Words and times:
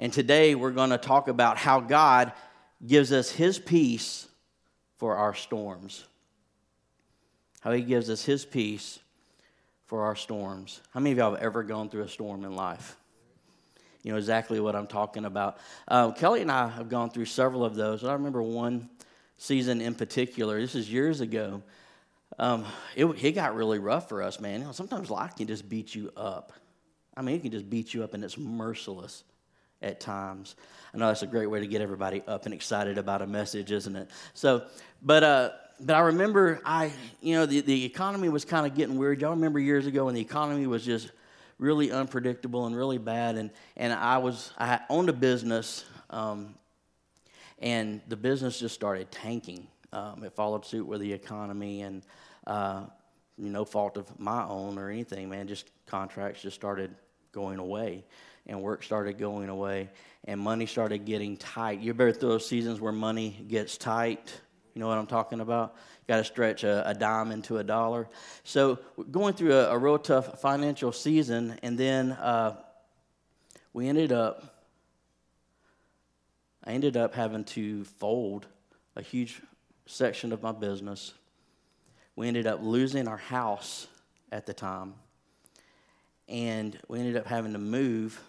And 0.00 0.10
today 0.10 0.54
we're 0.54 0.70
going 0.70 0.90
to 0.90 0.98
talk 0.98 1.28
about 1.28 1.58
how 1.58 1.78
God 1.78 2.32
gives 2.84 3.12
us 3.12 3.30
His 3.30 3.58
peace 3.58 4.26
for 4.96 5.16
our 5.16 5.34
storms. 5.34 6.06
How 7.60 7.72
He 7.72 7.82
gives 7.82 8.08
us 8.08 8.24
His 8.24 8.46
peace 8.46 8.98
for 9.84 10.04
our 10.04 10.16
storms. 10.16 10.80
How 10.94 11.00
many 11.00 11.12
of 11.12 11.18
y'all 11.18 11.34
have 11.34 11.42
ever 11.42 11.62
gone 11.62 11.90
through 11.90 12.04
a 12.04 12.08
storm 12.08 12.44
in 12.44 12.56
life? 12.56 12.96
You 14.02 14.12
know 14.12 14.16
exactly 14.16 14.58
what 14.58 14.74
I'm 14.74 14.86
talking 14.86 15.26
about. 15.26 15.58
Uh, 15.86 16.12
Kelly 16.12 16.40
and 16.40 16.50
I 16.50 16.68
have 16.68 16.88
gone 16.88 17.10
through 17.10 17.26
several 17.26 17.62
of 17.62 17.74
those. 17.74 18.02
I 18.02 18.14
remember 18.14 18.42
one 18.42 18.88
season 19.36 19.82
in 19.82 19.94
particular. 19.94 20.58
This 20.58 20.74
is 20.74 20.90
years 20.90 21.20
ago. 21.20 21.62
Um, 22.38 22.64
it, 22.96 23.04
it 23.04 23.32
got 23.32 23.54
really 23.54 23.78
rough 23.78 24.08
for 24.08 24.22
us, 24.22 24.40
man. 24.40 24.60
You 24.60 24.66
know, 24.68 24.72
sometimes 24.72 25.10
life 25.10 25.36
can 25.36 25.46
just 25.46 25.68
beat 25.68 25.94
you 25.94 26.10
up. 26.16 26.54
I 27.14 27.20
mean, 27.20 27.36
it 27.36 27.42
can 27.42 27.50
just 27.50 27.68
beat 27.68 27.92
you 27.92 28.02
up, 28.02 28.14
and 28.14 28.24
it's 28.24 28.38
merciless 28.38 29.24
at 29.82 30.00
times. 30.00 30.56
I 30.92 30.98
know 30.98 31.06
that's 31.06 31.22
a 31.22 31.26
great 31.26 31.46
way 31.46 31.60
to 31.60 31.66
get 31.66 31.80
everybody 31.80 32.22
up 32.26 32.44
and 32.44 32.54
excited 32.54 32.98
about 32.98 33.22
a 33.22 33.26
message, 33.26 33.70
isn't 33.70 33.96
it? 33.96 34.10
So, 34.34 34.64
but 35.02 35.22
uh, 35.22 35.50
but 35.80 35.96
I 35.96 36.00
remember 36.00 36.60
I, 36.64 36.92
you 37.20 37.34
know, 37.36 37.46
the, 37.46 37.60
the 37.60 37.84
economy 37.84 38.28
was 38.28 38.44
kind 38.44 38.66
of 38.66 38.74
getting 38.74 38.98
weird. 38.98 39.20
Y'all 39.20 39.30
remember 39.30 39.58
years 39.58 39.86
ago 39.86 40.06
when 40.06 40.14
the 40.14 40.20
economy 40.20 40.66
was 40.66 40.84
just 40.84 41.10
really 41.58 41.92
unpredictable 41.92 42.66
and 42.66 42.76
really 42.76 42.98
bad, 42.98 43.36
and 43.36 43.50
and 43.76 43.92
I 43.92 44.18
was 44.18 44.52
I 44.58 44.80
owned 44.90 45.08
a 45.08 45.14
business, 45.14 45.84
um, 46.10 46.54
and 47.60 48.00
the 48.08 48.16
business 48.16 48.58
just 48.58 48.74
started 48.74 49.10
tanking. 49.10 49.66
Um, 49.92 50.22
it 50.24 50.32
followed 50.34 50.64
suit 50.64 50.86
with 50.86 51.00
the 51.00 51.12
economy, 51.12 51.82
and 51.82 52.02
uh, 52.46 52.84
no 53.38 53.64
fault 53.64 53.96
of 53.96 54.18
my 54.18 54.44
own 54.44 54.76
or 54.76 54.90
anything, 54.90 55.28
man. 55.28 55.46
Just 55.46 55.70
contracts 55.86 56.42
just 56.42 56.56
started 56.56 56.94
going 57.32 57.58
away 57.58 58.04
and 58.50 58.60
work 58.60 58.82
started 58.82 59.16
going 59.16 59.48
away 59.48 59.88
and 60.24 60.38
money 60.38 60.66
started 60.66 61.06
getting 61.06 61.36
tight. 61.36 61.80
You're 61.80 61.94
better 61.94 62.12
through 62.12 62.30
those 62.30 62.46
seasons 62.46 62.80
where 62.80 62.92
money 62.92 63.44
gets 63.48 63.78
tight. 63.78 64.38
You 64.74 64.80
know 64.80 64.88
what 64.88 64.98
I'm 64.98 65.06
talking 65.06 65.40
about? 65.40 65.76
Got 66.08 66.18
to 66.18 66.24
stretch 66.24 66.64
a, 66.64 66.88
a, 66.88 66.92
dime 66.92 67.30
into 67.30 67.58
a 67.58 67.64
dollar. 67.64 68.08
So 68.42 68.80
going 69.10 69.34
through 69.34 69.54
a, 69.54 69.70
a 69.70 69.78
real 69.78 69.98
tough 69.98 70.40
financial 70.40 70.92
season, 70.92 71.58
and 71.62 71.78
then 71.78 72.12
uh, 72.12 72.56
we 73.72 73.88
ended 73.88 74.12
up. 74.12 74.56
I 76.62 76.72
ended 76.72 76.96
up 76.96 77.14
having 77.14 77.44
to 77.44 77.84
fold 77.84 78.46
a 78.94 79.00
huge 79.00 79.40
section 79.86 80.30
of 80.32 80.42
my 80.42 80.52
business. 80.52 81.14
We 82.16 82.28
ended 82.28 82.46
up 82.46 82.60
losing 82.62 83.08
our 83.08 83.16
house 83.16 83.86
at 84.30 84.44
the 84.44 84.52
time, 84.52 84.94
and 86.28 86.78
we 86.86 86.98
ended 86.98 87.16
up 87.16 87.26
having 87.26 87.54
to 87.54 87.58
move 87.58 88.20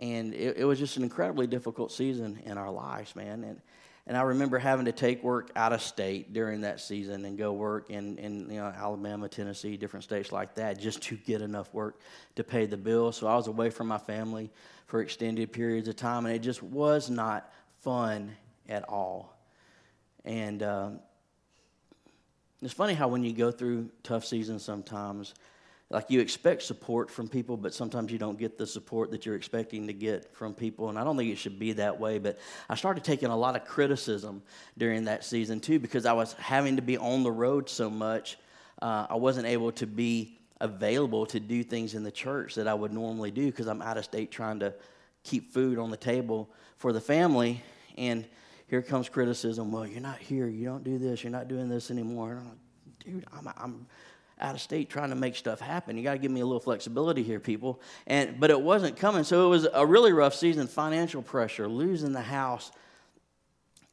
and 0.00 0.34
it, 0.34 0.56
it, 0.56 0.64
was 0.64 0.78
just 0.78 0.96
an 0.96 1.02
incredibly 1.02 1.46
difficult 1.46 1.92
season 1.92 2.40
in 2.44 2.58
our 2.58 2.70
lives, 2.70 3.14
man. 3.14 3.44
And 3.44 3.60
and 4.06 4.16
I 4.16 4.22
remember 4.22 4.58
having 4.58 4.86
to 4.86 4.92
take 4.92 5.22
work 5.22 5.52
out 5.54 5.72
of 5.72 5.82
state 5.82 6.32
during 6.32 6.62
that 6.62 6.80
season 6.80 7.24
and 7.26 7.38
go 7.38 7.52
work 7.52 7.90
in, 7.90 8.18
in 8.18 8.50
you 8.50 8.56
know 8.56 8.66
Alabama, 8.66 9.28
Tennessee, 9.28 9.76
different 9.76 10.02
states 10.02 10.32
like 10.32 10.54
that, 10.54 10.80
just 10.80 11.02
to 11.02 11.16
get 11.16 11.42
enough 11.42 11.72
work 11.72 12.00
to 12.34 12.42
pay 12.42 12.66
the 12.66 12.78
bills. 12.78 13.18
So 13.18 13.26
I 13.28 13.36
was 13.36 13.46
away 13.46 13.70
from 13.70 13.86
my 13.86 13.98
family 13.98 14.50
for 14.86 15.00
extended 15.00 15.52
periods 15.52 15.86
of 15.86 15.96
time, 15.96 16.26
and 16.26 16.34
it 16.34 16.40
just 16.40 16.62
was 16.62 17.10
not 17.10 17.52
fun 17.82 18.34
at 18.68 18.88
all. 18.88 19.36
And 20.24 20.62
um, 20.62 21.00
it's 22.62 22.74
funny 22.74 22.94
how 22.94 23.06
when 23.06 23.22
you 23.22 23.32
go 23.32 23.52
through 23.52 23.90
tough 24.02 24.24
seasons, 24.24 24.64
sometimes 24.64 25.34
like 25.90 26.08
you 26.08 26.20
expect 26.20 26.62
support 26.62 27.10
from 27.10 27.28
people, 27.28 27.56
but 27.56 27.74
sometimes 27.74 28.12
you 28.12 28.18
don't 28.18 28.38
get 28.38 28.56
the 28.56 28.66
support 28.66 29.10
that 29.10 29.26
you're 29.26 29.34
expecting 29.34 29.88
to 29.88 29.92
get 29.92 30.32
from 30.36 30.54
people. 30.54 30.88
And 30.88 30.96
I 30.96 31.02
don't 31.02 31.16
think 31.16 31.32
it 31.32 31.36
should 31.36 31.58
be 31.58 31.72
that 31.72 31.98
way. 31.98 32.18
But 32.18 32.38
I 32.68 32.76
started 32.76 33.02
taking 33.02 33.28
a 33.28 33.36
lot 33.36 33.56
of 33.56 33.64
criticism 33.64 34.42
during 34.78 35.04
that 35.06 35.24
season 35.24 35.58
too, 35.58 35.80
because 35.80 36.06
I 36.06 36.12
was 36.12 36.34
having 36.34 36.76
to 36.76 36.82
be 36.82 36.96
on 36.96 37.24
the 37.24 37.32
road 37.32 37.68
so 37.68 37.90
much. 37.90 38.38
Uh, 38.80 39.08
I 39.10 39.16
wasn't 39.16 39.46
able 39.46 39.72
to 39.72 39.86
be 39.86 40.38
available 40.60 41.26
to 41.26 41.40
do 41.40 41.64
things 41.64 41.94
in 41.94 42.04
the 42.04 42.12
church 42.12 42.54
that 42.54 42.68
I 42.68 42.74
would 42.74 42.92
normally 42.92 43.32
do 43.32 43.46
because 43.46 43.66
I'm 43.66 43.82
out 43.82 43.96
of 43.96 44.04
state 44.04 44.30
trying 44.30 44.60
to 44.60 44.72
keep 45.24 45.52
food 45.52 45.76
on 45.78 45.90
the 45.90 45.96
table 45.96 46.50
for 46.76 46.92
the 46.92 47.00
family. 47.00 47.62
And 47.98 48.26
here 48.68 48.80
comes 48.80 49.08
criticism. 49.08 49.72
Well, 49.72 49.86
you're 49.88 50.00
not 50.00 50.18
here. 50.18 50.46
You 50.46 50.66
don't 50.66 50.84
do 50.84 50.98
this. 50.98 51.24
You're 51.24 51.32
not 51.32 51.48
doing 51.48 51.68
this 51.68 51.90
anymore. 51.90 52.38
I'm 52.40 52.48
like, 52.48 52.58
dude, 53.04 53.24
I'm, 53.32 53.48
I'm 53.56 53.86
out 54.40 54.54
of 54.54 54.60
state 54.60 54.90
trying 54.90 55.10
to 55.10 55.16
make 55.16 55.36
stuff 55.36 55.60
happen. 55.60 55.96
You 55.96 56.02
got 56.02 56.12
to 56.12 56.18
give 56.18 56.30
me 56.30 56.40
a 56.40 56.46
little 56.46 56.60
flexibility 56.60 57.22
here, 57.22 57.40
people. 57.40 57.80
And 58.06 58.40
but 58.40 58.50
it 58.50 58.60
wasn't 58.60 58.96
coming, 58.96 59.24
so 59.24 59.46
it 59.46 59.50
was 59.50 59.66
a 59.72 59.84
really 59.84 60.12
rough 60.12 60.34
season. 60.34 60.66
Financial 60.66 61.22
pressure, 61.22 61.68
losing 61.68 62.12
the 62.12 62.22
house, 62.22 62.72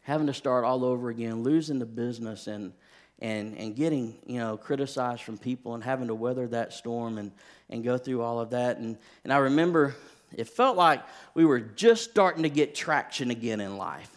having 0.03 0.27
to 0.27 0.33
start 0.33 0.63
all 0.63 0.83
over 0.85 1.09
again, 1.09 1.43
losing 1.43 1.79
the 1.79 1.85
business, 1.85 2.47
and 2.47 2.73
and 3.19 3.57
and 3.57 3.75
getting 3.75 4.15
you 4.25 4.39
know 4.39 4.57
criticized 4.57 5.23
from 5.23 5.37
people, 5.37 5.75
and 5.75 5.83
having 5.83 6.07
to 6.07 6.15
weather 6.15 6.47
that 6.47 6.73
storm 6.73 7.17
and 7.17 7.31
and 7.69 7.83
go 7.83 7.97
through 7.97 8.21
all 8.21 8.39
of 8.39 8.51
that. 8.51 8.77
And 8.77 8.97
and 9.23 9.33
I 9.33 9.37
remember 9.37 9.95
it 10.33 10.49
felt 10.49 10.77
like 10.77 11.03
we 11.33 11.45
were 11.45 11.59
just 11.59 12.09
starting 12.09 12.43
to 12.43 12.49
get 12.49 12.75
traction 12.75 13.31
again 13.31 13.61
in 13.61 13.77
life 13.77 14.11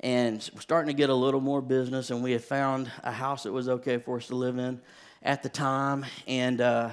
and 0.00 0.42
starting 0.60 0.94
to 0.94 0.96
get 0.96 1.10
a 1.10 1.14
little 1.14 1.40
more 1.40 1.60
business 1.60 2.10
and 2.10 2.22
we 2.22 2.32
had 2.32 2.44
found 2.44 2.90
a 3.02 3.10
house 3.10 3.44
that 3.44 3.52
was 3.52 3.68
okay 3.68 3.98
for 3.98 4.18
us 4.18 4.28
to 4.28 4.36
live 4.36 4.58
in 4.58 4.80
at 5.24 5.42
the 5.42 5.48
time. 5.48 6.04
And 6.28 6.60
uh, 6.60 6.90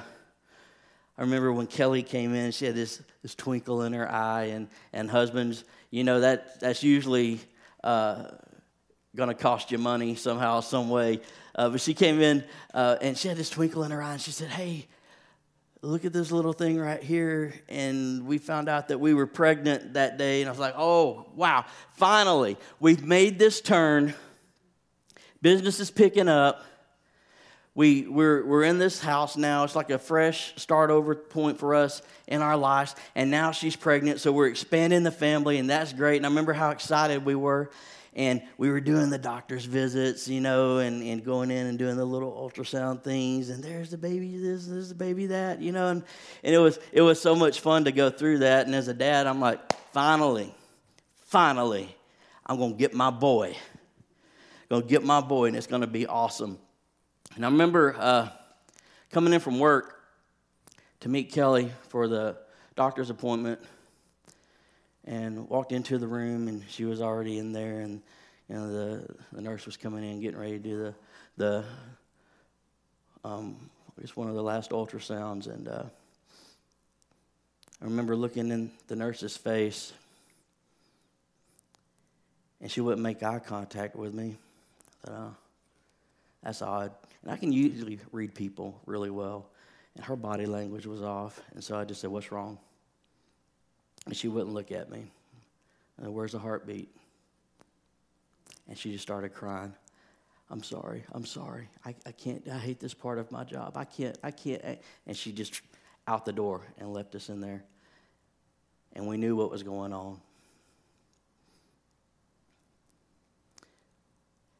I 1.18 1.22
remember 1.22 1.52
when 1.52 1.68
Kelly 1.68 2.02
came 2.02 2.34
in, 2.34 2.52
she 2.52 2.66
had 2.66 2.76
this, 2.76 3.02
this 3.22 3.36
twinkle 3.36 3.84
in 3.84 3.94
her 3.94 4.10
eye. 4.10 4.46
And, 4.46 4.70
and 4.94 5.10
husbands, 5.10 5.66
you 5.92 6.04
know, 6.04 6.22
that, 6.22 6.60
that's 6.62 6.82
usually 6.82 7.42
uh, 7.84 8.30
going 9.16 9.30
to 9.30 9.36
cost 9.36 9.72
you 9.72 9.78
money 9.78 10.16
somehow, 10.16 10.62
some 10.62 10.90
way. 10.90 11.20
Uh, 11.54 11.70
but 11.70 11.82
she 11.82 11.94
came 11.94 12.22
in 12.22 12.44
uh, 12.74 12.96
and 13.02 13.18
she 13.18 13.28
had 13.28 13.36
this 13.36 13.50
twinkle 13.50 13.84
in 13.84 13.92
her 13.92 14.02
eye 14.02 14.14
and 14.14 14.22
she 14.22 14.32
said, 14.32 14.48
Hey, 14.48 14.88
look 15.82 16.06
at 16.06 16.14
this 16.14 16.32
little 16.32 16.54
thing 16.54 16.80
right 16.80 17.04
here. 17.04 17.54
And 17.68 18.26
we 18.26 18.38
found 18.38 18.70
out 18.70 18.88
that 18.88 19.00
we 19.00 19.14
were 19.14 19.28
pregnant 19.28 19.96
that 19.96 20.18
day. 20.18 20.42
And 20.42 20.48
I 20.48 20.52
was 20.52 20.60
like, 20.60 20.76
Oh, 20.78 21.28
wow, 21.36 21.66
finally, 21.96 22.58
we've 22.80 23.04
made 23.04 23.38
this 23.38 23.60
turn. 23.60 24.14
Business 25.42 25.82
is 25.82 25.92
picking 25.92 26.30
up 26.30 26.64
we, 27.74 28.06
we're, 28.08 28.46
we're 28.46 28.64
in 28.64 28.80
this 28.80 29.00
house 29.00 29.38
now. 29.38 29.64
It's 29.64 29.76
like 29.76 29.90
a 29.92 30.00
fresh 30.00 30.54
start 30.58 30.90
over 30.90 31.16
point 31.16 31.58
for 31.58 31.74
us 31.74 32.02
in 32.28 32.42
our 32.42 32.58
lives. 32.58 32.96
And 33.16 33.32
now 33.32 33.52
she's 33.52 33.76
pregnant, 33.76 34.20
so 34.20 34.32
we're 34.32 34.48
expanding 34.48 35.04
the 35.04 35.12
family, 35.12 35.58
and 35.58 35.70
that's 35.70 35.94
great. 35.94 36.18
And 36.18 36.26
I 36.26 36.30
remember 36.30 36.54
how 36.54 36.72
excited 36.72 37.24
we 37.24 37.36
were. 37.36 37.72
And 38.14 38.42
we 38.58 38.70
were 38.70 38.82
doing 38.82 39.10
the 39.10 39.18
doctor's 39.18 39.64
visits, 39.64 40.28
you 40.28 40.42
know, 40.42 40.80
and, 40.80 41.02
and 41.02 41.24
going 41.24 41.50
in 41.50 41.68
and 41.68 41.80
doing 41.80 41.96
the 41.96 42.04
little 42.04 42.34
ultrasound 42.34 43.04
things. 43.04 43.50
And 43.50 43.64
there's 43.64 43.90
the 43.90 43.98
baby 43.98 44.38
this, 44.38 44.68
there's 44.68 44.90
the 44.90 44.96
baby 44.96 45.28
that, 45.28 45.62
you 45.62 45.72
know. 45.72 45.88
And, 45.88 46.04
and 46.44 46.54
it, 46.54 46.58
was, 46.58 46.78
it 46.92 47.02
was 47.02 47.22
so 47.22 47.36
much 47.36 47.62
fun 47.62 47.86
to 47.86 47.94
go 47.94 48.10
through 48.10 48.40
that. 48.40 48.66
And 48.66 48.76
as 48.76 48.90
a 48.90 48.94
dad, 48.94 49.28
I'm 49.28 49.40
like, 49.40 49.62
finally, 49.94 50.54
finally, 51.28 51.96
I'm 52.46 52.58
going 52.58 52.74
to 52.74 52.78
get 52.78 52.94
my 52.94 53.12
boy. 53.12 53.56
Going 54.68 54.82
to 54.82 54.88
get 54.90 55.06
my 55.06 55.22
boy, 55.22 55.46
and 55.46 55.56
it's 55.56 55.68
going 55.68 55.82
to 55.82 55.88
be 55.88 56.06
awesome. 56.06 56.60
And 57.36 57.46
I 57.46 57.50
remember 57.50 57.96
uh, 57.98 58.30
coming 59.10 59.32
in 59.34 59.40
from 59.40 59.58
work 59.58 60.02
to 61.00 61.10
meet 61.10 61.32
Kelly 61.32 61.72
for 61.88 62.10
the 62.10 62.38
doctor's 62.76 63.10
appointment 63.10 63.62
and 65.06 65.48
walked 65.50 65.72
into 65.72 65.98
the 65.98 66.08
room 66.08 66.50
and 66.50 66.62
she 66.68 66.84
was 66.84 67.02
already 67.02 67.38
in 67.38 67.54
there 67.54 67.80
and 67.80 68.02
you 68.50 68.56
know 68.56 68.72
the, 68.72 69.16
the 69.32 69.42
nurse 69.42 69.66
was 69.66 69.78
coming 69.78 70.04
in 70.04 70.20
getting 70.20 70.40
ready 70.40 70.54
to 70.54 70.60
do 70.60 70.78
the 70.78 70.94
the 71.38 71.64
um, 73.24 73.56
I 73.98 74.02
guess 74.02 74.16
one 74.16 74.28
of 74.28 74.36
the 74.36 74.44
last 74.44 74.72
ultrasounds 74.72 75.48
and 75.48 75.68
uh, 75.70 75.84
I 77.82 77.86
remember 77.86 78.16
looking 78.16 78.52
in 78.52 78.72
the 78.88 78.96
nurse's 78.96 79.38
face 79.38 79.94
and 82.60 82.70
she 82.70 82.82
wouldn't 82.82 83.02
make 83.02 83.24
eye 83.24 83.40
contact 83.40 83.96
with 83.96 84.14
me. 84.14 84.38
I 85.04 85.08
thought, 85.08 85.18
oh, 85.18 85.36
that's 86.44 86.62
odd. 86.62 86.92
And 87.24 87.32
I 87.32 87.38
can 87.38 87.52
usually 87.52 88.00
read 88.12 88.34
people 88.34 88.80
really 88.86 89.10
well. 89.10 89.50
And 89.96 90.04
her 90.06 90.16
body 90.16 90.46
language 90.46 90.86
was 90.86 91.02
off. 91.02 91.42
And 91.54 91.64
so 91.64 91.78
I 91.78 91.86
just 91.86 92.02
said, 92.02 92.10
What's 92.10 92.32
wrong? 92.32 92.58
And 94.06 94.16
she 94.16 94.28
wouldn't 94.28 94.54
look 94.54 94.72
at 94.72 94.90
me. 94.90 95.12
And 95.98 96.14
where's 96.14 96.32
the 96.32 96.40
heartbeat? 96.40 96.90
And 98.68 98.78
she 98.78 98.92
just 98.92 99.04
started 99.04 99.34
crying. 99.34 99.74
I'm 100.50 100.64
sorry. 100.64 101.04
I'm 101.12 101.26
sorry. 101.26 101.70
I, 101.86 101.96
I 102.06 102.12
can't. 102.12 102.48
I 102.50 102.58
hate 102.58 102.80
this 102.80 102.94
part 102.94 103.20
of 103.20 103.32
my 103.32 103.44
job. 103.44 103.78
I 103.78 103.86
can't. 103.86 104.18
I 104.24 104.32
can't. 104.32 104.62
And 105.06 105.16
she 105.16 105.32
just 105.32 105.62
out 106.08 106.26
the 106.26 106.34
door 106.34 106.62
and 106.78 106.92
left 106.92 107.16
us 107.16 107.30
in 107.30 107.40
there. 107.40 107.64
And 108.94 109.08
we 109.08 109.18
knew 109.18 109.36
what 109.36 109.52
was 109.52 109.64
going 109.64 109.94
on. 109.94 110.20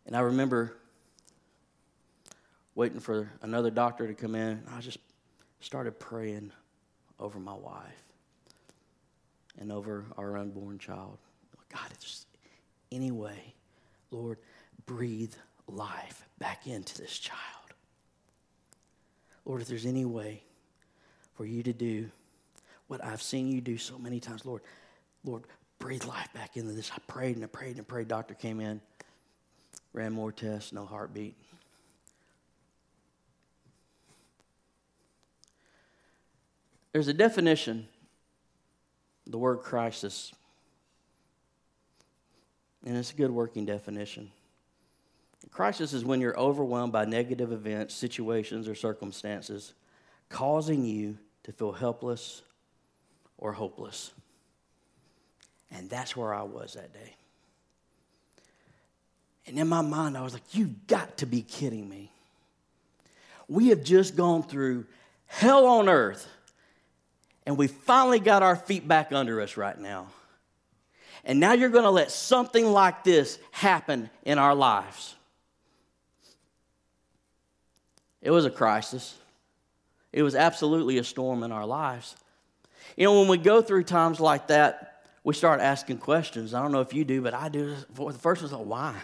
And 0.06 0.16
I 0.16 0.22
remember 0.22 0.78
waiting 2.76 3.00
for 3.00 3.32
another 3.42 3.70
doctor 3.72 4.08
to 4.08 4.14
come 4.14 4.36
in. 4.36 4.64
I 4.76 4.82
just 4.82 4.98
started 5.60 6.00
praying 6.00 6.52
over 7.20 7.40
my 7.40 7.54
wife. 7.54 8.04
and 9.60 9.72
over 9.72 10.06
our 10.18 10.38
unborn 10.38 10.80
child. 10.80 11.18
God, 11.72 11.88
if 11.92 12.00
there's 12.00 12.26
any 12.92 13.12
way, 13.12 13.54
Lord, 14.12 14.38
breathe 14.86 15.34
life 15.68 16.28
back 16.40 16.68
into 16.68 16.98
this 17.02 17.18
child. 17.20 17.40
Lord, 19.46 19.62
if 19.62 19.68
there's 19.68 19.86
any 19.86 20.06
way 20.06 20.44
for 21.36 21.46
you 21.46 21.64
to 21.64 21.74
do 21.74 22.10
what 22.88 23.04
I've 23.04 23.22
seen 23.22 23.48
you 23.50 23.62
do 23.62 23.78
so 23.78 23.98
many 23.98 24.20
times, 24.20 24.46
Lord, 24.46 24.62
Lord, 25.24 25.44
breathe 25.80 26.04
life 26.06 26.32
back 26.34 26.58
into 26.58 26.74
this. 26.74 26.92
I 26.94 27.00
prayed 27.08 27.36
and 27.36 27.44
I 27.44 27.48
prayed 27.48 27.72
and 27.72 27.82
I 27.82 27.84
prayed. 27.84 28.08
Doctor 28.08 28.34
came 28.34 28.60
in, 28.60 28.82
ran 29.94 30.14
more 30.14 30.32
tests, 30.32 30.74
no 30.74 30.86
heartbeat. 30.86 31.36
There's 36.94 37.08
a 37.08 37.14
definition, 37.14 37.88
the 39.26 39.38
word 39.38 39.58
crisis, 39.58 40.34
and 42.86 42.98
it's 42.98 43.12
a 43.12 43.16
good 43.16 43.32
working 43.32 43.66
definition. 43.66 44.32
Crisis 45.52 45.94
is 45.94 46.06
when 46.06 46.22
you're 46.22 46.38
overwhelmed 46.38 46.94
by 46.94 47.06
negative 47.06 47.52
events, 47.52 47.94
situations, 47.94 48.68
or 48.68 48.76
circumstances, 48.76 49.74
causing 50.30 50.86
you 50.86 51.18
to 51.44 51.52
feel 51.52 51.72
helpless 51.72 52.42
or 53.38 53.52
hopeless. 53.52 54.12
And 55.72 55.90
that's 55.90 56.16
where 56.16 56.34
I 56.34 56.44
was 56.44 56.74
that 56.74 56.94
day. 56.94 57.16
And 59.48 59.58
in 59.58 59.68
my 59.68 59.82
mind, 59.82 60.18
I 60.18 60.22
was 60.22 60.34
like, 60.34 60.44
You've 60.52 60.88
got 60.88 61.18
to 61.18 61.26
be 61.26 61.42
kidding 61.42 61.90
me. 61.90 62.12
We 63.48 63.70
have 63.70 63.84
just 63.84 64.16
gone 64.16 64.44
through 64.44 64.86
hell 65.26 65.66
on 65.66 65.90
earth, 65.90 66.28
and 67.46 67.58
we 67.58 67.68
finally 67.68 68.20
got 68.20 68.44
our 68.44 68.56
feet 68.56 68.88
back 68.88 69.12
under 69.12 69.42
us 69.42 69.58
right 69.58 69.78
now. 69.80 70.08
And 71.24 71.40
now 71.40 71.54
you're 71.54 71.70
going 71.70 71.84
to 71.84 71.92
let 71.92 72.12
something 72.12 72.66
like 72.66 73.04
this 73.04 73.38
happen 73.52 74.10
in 74.24 74.40
our 74.40 74.56
lives. 74.56 75.16
It 78.22 78.32
was 78.32 78.46
a 78.46 78.50
crisis. 78.50 79.16
It 80.12 80.24
was 80.24 80.36
absolutely 80.36 80.98
a 80.98 81.04
storm 81.04 81.44
in 81.44 81.52
our 81.52 81.66
lives. 81.66 82.16
You 82.98 83.06
know, 83.06 83.20
when 83.20 83.28
we 83.28 83.38
go 83.38 83.62
through 83.62 83.84
times 83.84 84.20
like 84.20 84.48
that, 84.48 85.04
we 85.24 85.34
start 85.34 85.62
asking 85.62 86.00
questions. 86.00 86.54
I 86.54 86.62
don't 86.62 86.72
know 86.72 86.82
if 86.82 86.94
you 86.94 87.06
do, 87.06 87.22
but 87.22 87.34
I 87.34 87.50
do. 87.50 87.76
The 87.94 88.14
first 88.14 88.42
was, 88.42 88.52
why? 88.52 88.96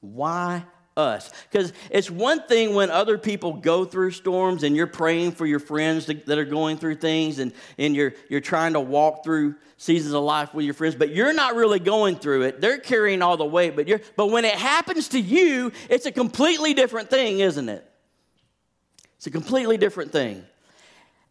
Why 0.00 0.64
us? 0.96 1.30
Because 1.50 1.72
it's 1.90 2.10
one 2.10 2.42
thing 2.46 2.74
when 2.74 2.90
other 2.90 3.18
people 3.18 3.54
go 3.54 3.84
through 3.84 4.12
storms 4.12 4.62
and 4.62 4.74
you're 4.74 4.86
praying 4.86 5.32
for 5.32 5.46
your 5.46 5.58
friends 5.58 6.06
that 6.06 6.38
are 6.38 6.44
going 6.44 6.78
through 6.78 6.96
things 6.96 7.38
and, 7.38 7.52
and 7.78 7.94
you're, 7.94 8.14
you're 8.28 8.40
trying 8.40 8.72
to 8.72 8.80
walk 8.80 9.22
through 9.22 9.54
seasons 9.76 10.14
of 10.14 10.22
life 10.22 10.54
with 10.54 10.64
your 10.64 10.74
friends, 10.74 10.94
but 10.94 11.10
you're 11.10 11.34
not 11.34 11.54
really 11.54 11.78
going 11.78 12.16
through 12.16 12.42
it. 12.42 12.60
They're 12.60 12.78
carrying 12.78 13.20
all 13.20 13.36
the 13.36 13.44
weight, 13.44 13.76
but, 13.76 13.86
you're, 13.86 14.00
but 14.16 14.28
when 14.28 14.44
it 14.44 14.54
happens 14.54 15.08
to 15.08 15.20
you, 15.20 15.72
it's 15.90 16.06
a 16.06 16.12
completely 16.12 16.72
different 16.72 17.10
thing, 17.10 17.40
isn't 17.40 17.68
it? 17.68 17.86
It's 19.16 19.26
a 19.26 19.30
completely 19.30 19.76
different 19.76 20.12
thing. 20.12 20.44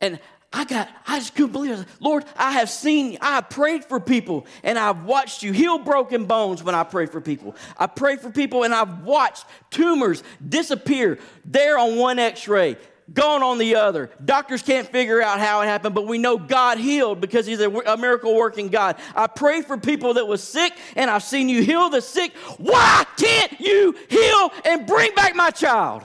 And 0.01 0.19
I 0.55 0.63
got, 0.63 0.87
I 1.05 1.19
just 1.19 1.35
couldn't 1.35 1.51
believe 1.51 1.77
it. 1.77 1.85
Lord, 1.99 2.23
I 2.37 2.53
have 2.53 2.69
seen, 2.69 3.17
I 3.19 3.41
prayed 3.41 3.83
for 3.83 3.99
people 3.99 4.47
and 4.63 4.79
I've 4.79 5.03
watched 5.03 5.43
you 5.43 5.51
heal 5.51 5.79
broken 5.79 6.23
bones 6.27 6.63
when 6.63 6.73
I 6.73 6.85
pray 6.85 7.07
for 7.07 7.19
people. 7.19 7.57
I 7.77 7.87
pray 7.87 8.15
for 8.15 8.29
people 8.29 8.63
and 8.63 8.73
I've 8.73 9.03
watched 9.03 9.45
tumors 9.69 10.23
disappear 10.47 11.19
there 11.43 11.77
on 11.77 11.97
one 11.97 12.19
x 12.19 12.47
ray, 12.47 12.77
gone 13.13 13.43
on 13.43 13.57
the 13.57 13.75
other. 13.75 14.09
Doctors 14.23 14.61
can't 14.61 14.87
figure 14.87 15.21
out 15.21 15.41
how 15.41 15.59
it 15.59 15.65
happened, 15.65 15.93
but 15.93 16.07
we 16.07 16.19
know 16.19 16.37
God 16.37 16.77
healed 16.77 17.19
because 17.19 17.45
He's 17.45 17.59
a, 17.59 17.69
a 17.69 17.97
miracle 17.97 18.33
working 18.33 18.69
God. 18.69 18.95
I 19.13 19.27
pray 19.27 19.61
for 19.61 19.77
people 19.77 20.13
that 20.13 20.25
was 20.25 20.41
sick 20.41 20.71
and 20.95 21.11
I've 21.11 21.23
seen 21.23 21.49
you 21.49 21.63
heal 21.63 21.89
the 21.89 22.01
sick. 22.01 22.31
Why 22.59 23.05
can't 23.17 23.59
you 23.59 23.93
heal 24.07 24.53
and 24.63 24.87
bring 24.87 25.13
back 25.15 25.35
my 25.35 25.49
child? 25.49 26.03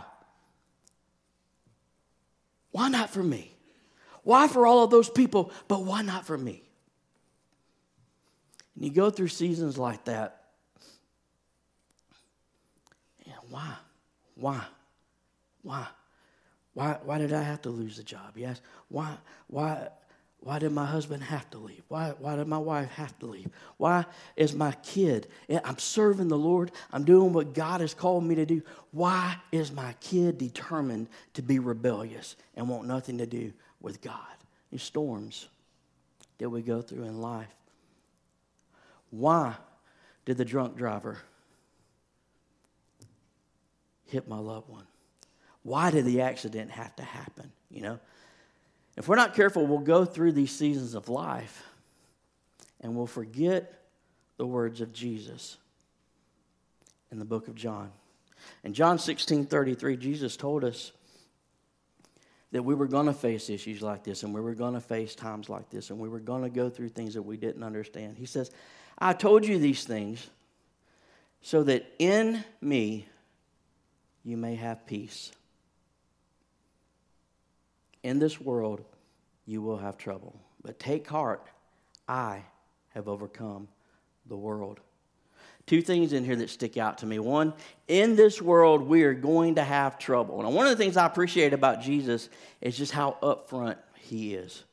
Why 2.72 2.88
not 2.88 3.10
for 3.10 3.22
me? 3.22 3.49
Why 4.22 4.48
for 4.48 4.66
all 4.66 4.84
of 4.84 4.90
those 4.90 5.08
people, 5.08 5.52
but 5.68 5.84
why 5.84 6.02
not 6.02 6.26
for 6.26 6.36
me? 6.36 6.62
And 8.74 8.84
you 8.84 8.90
go 8.90 9.10
through 9.10 9.28
seasons 9.28 9.78
like 9.78 10.04
that. 10.04 10.44
Yeah, 13.26 13.34
why? 13.48 13.74
Why? 14.34 14.64
Why? 15.62 15.86
Why, 16.74 16.98
why 17.04 17.18
did 17.18 17.32
I 17.32 17.42
have 17.42 17.62
to 17.62 17.70
lose 17.70 17.96
the 17.96 18.02
job? 18.02 18.36
Yes. 18.36 18.60
Why, 18.88 19.16
why, 19.48 19.88
why 20.40 20.58
did 20.58 20.72
my 20.72 20.86
husband 20.86 21.22
have 21.24 21.50
to 21.50 21.58
leave? 21.58 21.82
Why, 21.88 22.14
why 22.18 22.36
did 22.36 22.46
my 22.46 22.58
wife 22.58 22.90
have 22.92 23.18
to 23.18 23.26
leave? 23.26 23.48
Why 23.76 24.06
is 24.36 24.54
my 24.54 24.72
kid? 24.82 25.26
I'm 25.64 25.78
serving 25.78 26.28
the 26.28 26.38
Lord. 26.38 26.70
I'm 26.92 27.04
doing 27.04 27.32
what 27.32 27.52
God 27.52 27.80
has 27.80 27.92
called 27.92 28.24
me 28.24 28.34
to 28.36 28.46
do. 28.46 28.62
Why 28.92 29.36
is 29.52 29.72
my 29.72 29.94
kid 30.00 30.38
determined 30.38 31.08
to 31.34 31.42
be 31.42 31.58
rebellious 31.58 32.36
and 32.54 32.68
want 32.68 32.86
nothing 32.86 33.18
to 33.18 33.26
do 33.26 33.52
with 33.80 34.00
God? 34.00 34.16
These 34.70 34.82
storms 34.82 35.48
that 36.38 36.48
we 36.48 36.62
go 36.62 36.80
through 36.80 37.04
in 37.04 37.20
life. 37.20 37.54
Why 39.10 39.54
did 40.24 40.36
the 40.36 40.44
drunk 40.44 40.76
driver 40.76 41.18
hit 44.06 44.28
my 44.28 44.38
loved 44.38 44.68
one? 44.68 44.86
Why 45.62 45.90
did 45.90 46.04
the 46.04 46.22
accident 46.22 46.70
have 46.70 46.94
to 46.96 47.02
happen? 47.02 47.52
You 47.70 47.82
know, 47.82 48.00
if 48.96 49.08
we're 49.08 49.16
not 49.16 49.34
careful, 49.34 49.66
we'll 49.66 49.78
go 49.78 50.04
through 50.04 50.32
these 50.32 50.50
seasons 50.52 50.94
of 50.94 51.08
life 51.08 51.64
and 52.80 52.94
we'll 52.94 53.06
forget 53.06 53.82
the 54.36 54.46
words 54.46 54.80
of 54.80 54.92
Jesus 54.92 55.58
in 57.10 57.18
the 57.18 57.24
book 57.24 57.48
of 57.48 57.54
John. 57.54 57.90
In 58.64 58.72
John 58.72 58.98
16 58.98 59.46
33, 59.46 59.96
Jesus 59.96 60.36
told 60.36 60.64
us 60.64 60.92
that 62.52 62.62
we 62.62 62.74
were 62.74 62.86
going 62.86 63.06
to 63.06 63.12
face 63.12 63.48
issues 63.48 63.80
like 63.80 64.02
this 64.02 64.22
and 64.22 64.34
we 64.34 64.40
were 64.40 64.54
going 64.54 64.74
to 64.74 64.80
face 64.80 65.14
times 65.14 65.48
like 65.48 65.70
this 65.70 65.90
and 65.90 65.98
we 65.98 66.08
were 66.08 66.20
going 66.20 66.42
to 66.42 66.50
go 66.50 66.68
through 66.68 66.88
things 66.88 67.14
that 67.14 67.22
we 67.22 67.36
didn't 67.36 67.62
understand. 67.62 68.16
He 68.18 68.26
says, 68.26 68.50
I 68.98 69.12
told 69.12 69.46
you 69.46 69.58
these 69.58 69.84
things 69.84 70.28
so 71.42 71.62
that 71.64 71.86
in 71.98 72.44
me 72.60 73.06
you 74.24 74.36
may 74.36 74.56
have 74.56 74.86
peace. 74.86 75.32
In 78.02 78.18
this 78.18 78.40
world, 78.40 78.82
you 79.46 79.62
will 79.62 79.78
have 79.78 79.96
trouble. 79.96 80.40
But 80.62 80.78
take 80.78 81.06
heart, 81.06 81.46
I 82.08 82.42
have 82.90 83.08
overcome 83.08 83.68
the 84.26 84.36
world. 84.36 84.80
Two 85.70 85.82
things 85.82 86.12
in 86.12 86.24
here 86.24 86.34
that 86.34 86.50
stick 86.50 86.76
out 86.76 86.98
to 86.98 87.06
me. 87.06 87.20
One, 87.20 87.54
in 87.86 88.16
this 88.16 88.42
world, 88.42 88.82
we 88.82 89.04
are 89.04 89.14
going 89.14 89.54
to 89.54 89.62
have 89.62 90.00
trouble. 90.00 90.44
And 90.44 90.52
one 90.52 90.66
of 90.66 90.76
the 90.76 90.82
things 90.82 90.96
I 90.96 91.06
appreciate 91.06 91.52
about 91.52 91.80
Jesus 91.80 92.28
is 92.60 92.76
just 92.76 92.90
how 92.90 93.16
upfront 93.22 93.76
he 93.94 94.34
is. 94.34 94.64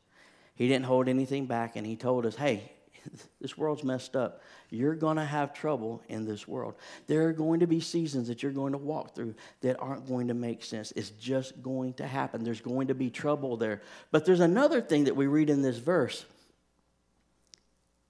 He 0.56 0.68
didn't 0.68 0.86
hold 0.86 1.08
anything 1.08 1.46
back, 1.46 1.76
and 1.76 1.86
he 1.86 1.96
told 1.96 2.26
us, 2.26 2.36
hey, 2.36 2.72
this 3.40 3.56
world's 3.56 3.84
messed 3.84 4.16
up. 4.16 4.42
You're 4.72 4.96
going 4.96 5.18
to 5.18 5.24
have 5.24 5.54
trouble 5.54 6.02
in 6.10 6.26
this 6.26 6.48
world. 6.48 6.74
There 7.06 7.28
are 7.28 7.34
going 7.34 7.60
to 7.60 7.68
be 7.68 7.80
seasons 7.80 8.28
that 8.30 8.42
you're 8.42 8.52
going 8.52 8.72
to 8.72 8.80
walk 8.80 9.14
through 9.14 9.36
that 9.62 9.80
aren't 9.80 10.08
going 10.08 10.30
to 10.30 10.34
make 10.34 10.66
sense. 10.66 10.94
It's 10.96 11.12
just 11.12 11.62
going 11.62 11.94
to 11.94 12.08
happen. 12.08 12.44
There's 12.44 12.60
going 12.60 12.88
to 12.88 12.96
be 12.96 13.12
trouble 13.12 13.56
there. 13.56 13.84
But 14.10 14.26
there's 14.26 14.40
another 14.40 14.82
thing 14.82 15.04
that 15.04 15.16
we 15.16 15.28
read 15.28 15.52
in 15.52 15.62
this 15.62 15.78
verse, 15.78 16.26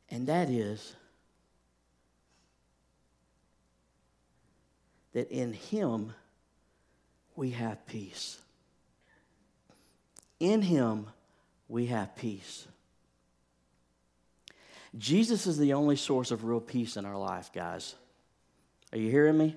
and 0.10 0.28
that 0.28 0.50
is 0.50 0.96
that 5.18 5.32
in 5.32 5.52
Him 5.52 6.14
we 7.36 7.50
have 7.50 7.88
peace. 7.88 8.38
In 10.40 10.62
Him 10.62 11.08
we 11.68 11.88
have 11.88 12.16
peace. 12.16 12.68
Jesus 14.96 15.48
is 15.48 15.58
the 15.58 15.74
only 15.74 15.96
source 15.96 16.30
of 16.30 16.44
real 16.44 16.60
peace 16.60 16.98
in 16.98 17.06
our 17.06 17.18
life, 17.18 17.52
guys. 17.52 17.96
Are 18.94 19.00
you 19.00 19.10
hearing 19.10 19.40
me? 19.40 19.56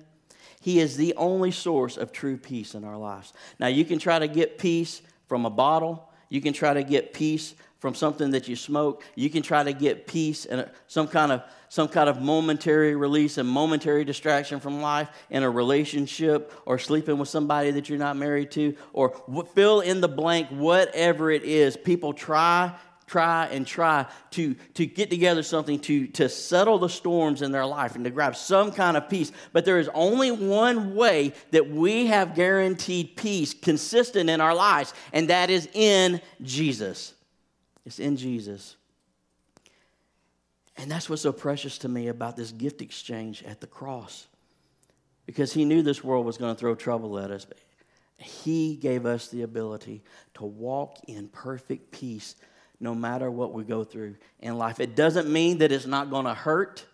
He 0.61 0.79
is 0.79 0.97
the 0.97 1.13
only 1.15 1.51
source 1.51 1.95
of 1.95 2.11
true 2.11 2.37
peace 2.37 2.73
in 2.73 2.83
our 2.83 2.97
lives. 2.97 3.31
Now, 3.59 3.67
you 3.67 3.85
can 3.85 3.99
try 3.99 4.17
to 4.17 4.27
get 4.27 4.57
peace 4.57 5.03
from 5.27 5.45
a 5.45 5.51
bottle, 5.51 6.09
you 6.29 6.41
can 6.41 6.53
try 6.53 6.73
to 6.73 6.81
get 6.81 7.13
peace 7.13 7.53
from 7.81 7.95
something 7.95 8.29
that 8.29 8.47
you 8.47 8.55
smoke, 8.55 9.03
you 9.15 9.27
can 9.27 9.41
try 9.41 9.63
to 9.63 9.73
get 9.73 10.05
peace 10.05 10.45
and 10.45 10.69
some 10.87 11.07
kind 11.07 11.31
of 11.31 11.41
some 11.67 11.87
kind 11.87 12.09
of 12.09 12.21
momentary 12.21 12.95
release 12.95 13.39
and 13.39 13.49
momentary 13.49 14.05
distraction 14.05 14.59
from 14.59 14.81
life 14.81 15.09
in 15.31 15.41
a 15.41 15.49
relationship 15.49 16.53
or 16.65 16.77
sleeping 16.77 17.17
with 17.17 17.27
somebody 17.27 17.71
that 17.71 17.89
you're 17.89 17.97
not 17.97 18.15
married 18.15 18.51
to 18.51 18.75
or 18.93 19.09
fill 19.55 19.79
in 19.79 19.99
the 19.99 20.07
blank 20.07 20.47
whatever 20.49 21.31
it 21.31 21.43
is 21.43 21.75
people 21.75 22.13
try 22.13 22.71
try 23.07 23.47
and 23.47 23.65
try 23.65 24.05
to, 24.29 24.53
to 24.73 24.85
get 24.85 25.09
together 25.09 25.43
something 25.43 25.79
to, 25.79 26.07
to 26.07 26.29
settle 26.29 26.77
the 26.77 26.87
storms 26.87 27.41
in 27.41 27.51
their 27.51 27.65
life 27.65 27.95
and 27.95 28.05
to 28.05 28.09
grab 28.09 28.37
some 28.37 28.71
kind 28.71 28.95
of 28.95 29.09
peace. 29.09 29.33
But 29.51 29.65
there 29.65 29.79
is 29.79 29.89
only 29.93 30.31
one 30.31 30.95
way 30.95 31.33
that 31.49 31.69
we 31.69 32.05
have 32.05 32.35
guaranteed 32.35 33.17
peace 33.17 33.53
consistent 33.53 34.29
in 34.29 34.39
our 34.39 34.55
lives, 34.55 34.93
and 35.11 35.29
that 35.29 35.49
is 35.49 35.67
in 35.73 36.21
Jesus. 36.41 37.13
It's 37.85 37.99
in 37.99 38.17
Jesus. 38.17 38.75
And 40.77 40.89
that's 40.89 41.09
what's 41.09 41.21
so 41.21 41.31
precious 41.31 41.77
to 41.79 41.89
me 41.89 42.07
about 42.07 42.35
this 42.35 42.51
gift 42.51 42.81
exchange 42.81 43.43
at 43.43 43.61
the 43.61 43.67
cross. 43.67 44.27
Because 45.25 45.53
he 45.53 45.65
knew 45.65 45.81
this 45.81 46.03
world 46.03 46.25
was 46.25 46.37
going 46.37 46.55
to 46.55 46.59
throw 46.59 46.75
trouble 46.75 47.19
at 47.19 47.31
us. 47.31 47.45
He 48.17 48.75
gave 48.75 49.05
us 49.05 49.27
the 49.29 49.43
ability 49.43 50.03
to 50.35 50.43
walk 50.43 50.97
in 51.07 51.27
perfect 51.27 51.91
peace 51.91 52.35
no 52.79 52.95
matter 52.95 53.29
what 53.29 53.53
we 53.53 53.63
go 53.63 53.83
through 53.83 54.15
in 54.39 54.57
life. 54.57 54.79
It 54.79 54.95
doesn't 54.95 55.31
mean 55.31 55.59
that 55.59 55.71
it's 55.71 55.85
not 55.85 56.09
going 56.09 56.25
to 56.25 56.33
hurt, 56.33 56.85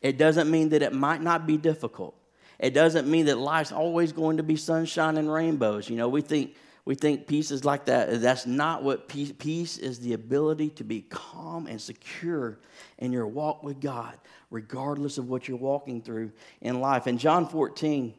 it 0.00 0.16
doesn't 0.16 0.50
mean 0.50 0.70
that 0.70 0.82
it 0.82 0.94
might 0.94 1.20
not 1.20 1.46
be 1.46 1.56
difficult. 1.56 2.14
It 2.58 2.74
doesn't 2.74 3.08
mean 3.08 3.26
that 3.26 3.38
life's 3.38 3.72
always 3.72 4.12
going 4.12 4.36
to 4.36 4.42
be 4.42 4.56
sunshine 4.56 5.16
and 5.16 5.32
rainbows. 5.32 5.88
You 5.88 5.96
know, 5.96 6.08
we 6.08 6.20
think 6.20 6.54
we 6.90 6.96
think 6.96 7.28
peace 7.28 7.52
is 7.52 7.64
like 7.64 7.84
that. 7.84 8.20
That's 8.20 8.46
not 8.46 8.82
what 8.82 9.06
peace, 9.06 9.32
peace 9.38 9.78
is 9.78 10.00
the 10.00 10.14
ability 10.14 10.70
to 10.70 10.82
be 10.82 11.02
calm 11.02 11.68
and 11.68 11.80
secure 11.80 12.58
in 12.98 13.12
your 13.12 13.28
walk 13.28 13.62
with 13.62 13.80
God, 13.80 14.18
regardless 14.50 15.16
of 15.16 15.28
what 15.28 15.46
you're 15.46 15.56
walking 15.56 16.02
through 16.02 16.32
in 16.60 16.80
life. 16.80 17.06
In 17.06 17.16
John 17.16 17.46
14, 17.46 18.12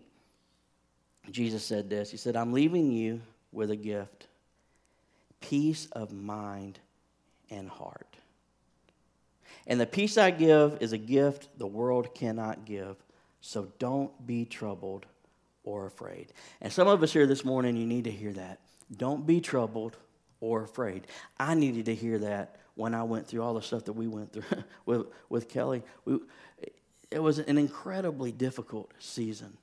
Jesus 1.31 1.65
said 1.65 1.89
this 1.89 2.11
He 2.11 2.15
said, 2.15 2.37
I'm 2.37 2.53
leaving 2.53 2.93
you 2.93 3.19
with 3.51 3.71
a 3.71 3.75
gift 3.75 4.27
peace 5.41 5.89
of 5.91 6.13
mind 6.13 6.79
and 7.49 7.67
heart. 7.67 8.15
And 9.67 9.81
the 9.81 9.85
peace 9.85 10.17
I 10.17 10.31
give 10.31 10.77
is 10.79 10.93
a 10.93 10.97
gift 10.97 11.49
the 11.57 11.67
world 11.67 12.15
cannot 12.15 12.63
give. 12.63 12.95
So 13.41 13.67
don't 13.79 14.25
be 14.25 14.45
troubled 14.45 15.07
or 15.63 15.85
afraid. 15.85 16.33
And 16.61 16.71
some 16.71 16.87
of 16.87 17.03
us 17.03 17.13
here 17.13 17.27
this 17.27 17.45
morning, 17.45 17.75
you 17.75 17.85
need 17.85 18.05
to 18.05 18.11
hear 18.11 18.33
that. 18.33 18.59
Don't 18.95 19.25
be 19.25 19.41
troubled 19.41 19.97
or 20.39 20.63
afraid. 20.63 21.07
I 21.39 21.53
needed 21.53 21.85
to 21.85 21.95
hear 21.95 22.19
that 22.19 22.57
when 22.75 22.93
I 22.93 23.03
went 23.03 23.27
through 23.27 23.43
all 23.43 23.53
the 23.53 23.61
stuff 23.61 23.85
that 23.85 23.93
we 23.93 24.07
went 24.07 24.33
through 24.33 24.63
with, 24.85 25.07
with 25.29 25.49
Kelly. 25.49 25.83
We, 26.05 26.19
it 27.09 27.19
was 27.19 27.39
an 27.39 27.57
incredibly 27.57 28.31
difficult 28.31 28.91
season. 28.99 29.57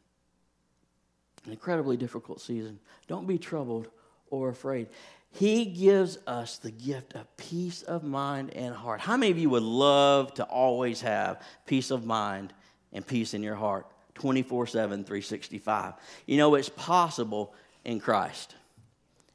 An 1.45 1.53
incredibly 1.53 1.97
difficult 1.97 2.41
season. 2.41 2.79
Don't 3.07 3.27
be 3.27 3.39
troubled 3.39 3.89
or 4.31 4.51
afraid. 4.51 4.89
He 5.31 5.67
gives 5.67 6.19
us 6.27 6.59
the 6.59 6.71
gift 6.71 7.15
of 7.15 7.37
peace 7.37 7.83
of 7.83 8.03
mind 8.03 8.55
and 8.55 8.75
heart. 8.75 9.01
How 9.01 9.17
many 9.17 9.31
of 9.31 9.39
you 9.39 9.51
would 9.51 9.63
love 9.63 10.35
to 10.35 10.45
always 10.45 11.01
have 11.03 11.43
peace 11.67 11.91
of 11.91 12.07
mind 12.07 12.53
and 12.93 13.07
peace 13.07 13.35
in 13.35 13.43
your 13.43 13.55
heart 13.55 13.87
24 14.19 14.67
7, 14.67 15.05
365? 15.05 15.95
You 16.27 16.37
know, 16.37 16.55
it's 16.55 16.69
possible 16.69 17.55
in 17.85 18.01
Christ. 18.01 18.55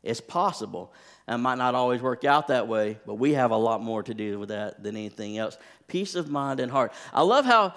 It's 0.04 0.22
possible. 0.22 0.94
It 1.28 1.38
might 1.38 1.58
not 1.58 1.75
always 1.75 2.02
work 2.02 2.25
out 2.25 2.50
that 2.50 2.68
way, 2.68 3.00
but 3.06 3.16
we 3.16 3.34
have 3.34 3.52
a 3.52 3.58
lot 3.58 3.82
more 3.82 4.04
to 4.04 4.13
do 4.13 4.38
with 4.38 4.50
that 4.50 4.84
than 4.84 4.98
anything 4.98 5.38
else. 5.38 5.58
Peace 5.88 6.16
of 6.16 6.30
mind 6.30 6.60
and 6.60 6.72
heart. 6.72 6.92
I 7.13 7.22
love 7.22 7.46
how 7.46 7.74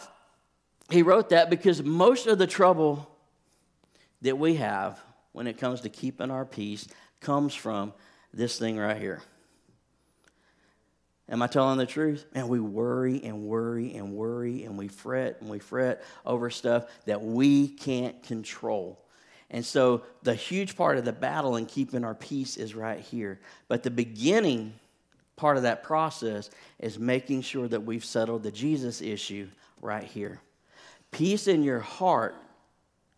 he 0.91 1.03
wrote 1.03 1.31
that 1.31 1.51
because 1.51 1.83
most 1.83 2.27
of 2.27 2.39
the 2.39 2.47
trouble 2.47 3.09
that 4.23 4.39
we 4.39 4.57
have 4.57 5.01
when 5.33 5.47
it 5.47 5.59
comes 5.59 5.83
to 5.83 5.89
keeping 5.89 6.31
our 6.31 6.45
peace 6.45 6.89
comes 7.21 7.55
from 7.55 7.93
this 8.33 8.59
thing 8.59 8.77
right 8.77 8.97
here. 8.97 9.23
Am 11.29 11.43
I 11.43 11.49
telling 11.49 11.79
the 11.79 11.87
truth? 11.87 12.25
And 12.35 12.49
we 12.49 12.61
worry 12.61 13.23
and 13.25 13.43
worry 13.43 13.95
and 13.95 14.13
worry 14.13 14.65
and 14.65 14.79
we 14.79 14.89
fret 14.89 15.39
and 15.41 15.51
we 15.51 15.59
fret 15.59 16.05
over 16.25 16.51
stuff 16.51 16.87
that 17.07 17.23
we 17.23 17.69
can't 17.69 18.23
control. 18.23 19.01
And 19.51 19.65
so 19.65 20.03
the 20.23 20.35
huge 20.35 20.77
part 20.77 20.99
of 20.99 21.05
the 21.05 21.13
battle 21.13 21.57
in 21.57 21.67
keeping 21.67 22.05
our 22.05 22.15
peace 22.15 22.57
is 22.57 22.75
right 22.75 23.01
here. 23.01 23.41
But 23.69 23.83
the 23.83 23.91
beginning 23.91 24.75
part 25.37 25.57
of 25.57 25.65
that 25.65 25.83
process 25.83 26.51
is 26.79 26.99
making 26.99 27.43
sure 27.43 27.69
that 27.69 27.85
we've 27.85 28.05
settled 28.05 28.43
the 28.43 28.51
Jesus 28.51 29.01
issue 29.01 29.49
right 29.81 30.05
here. 30.05 30.41
Peace 31.11 31.49
in 31.49 31.63
your 31.63 31.81
heart 31.81 32.35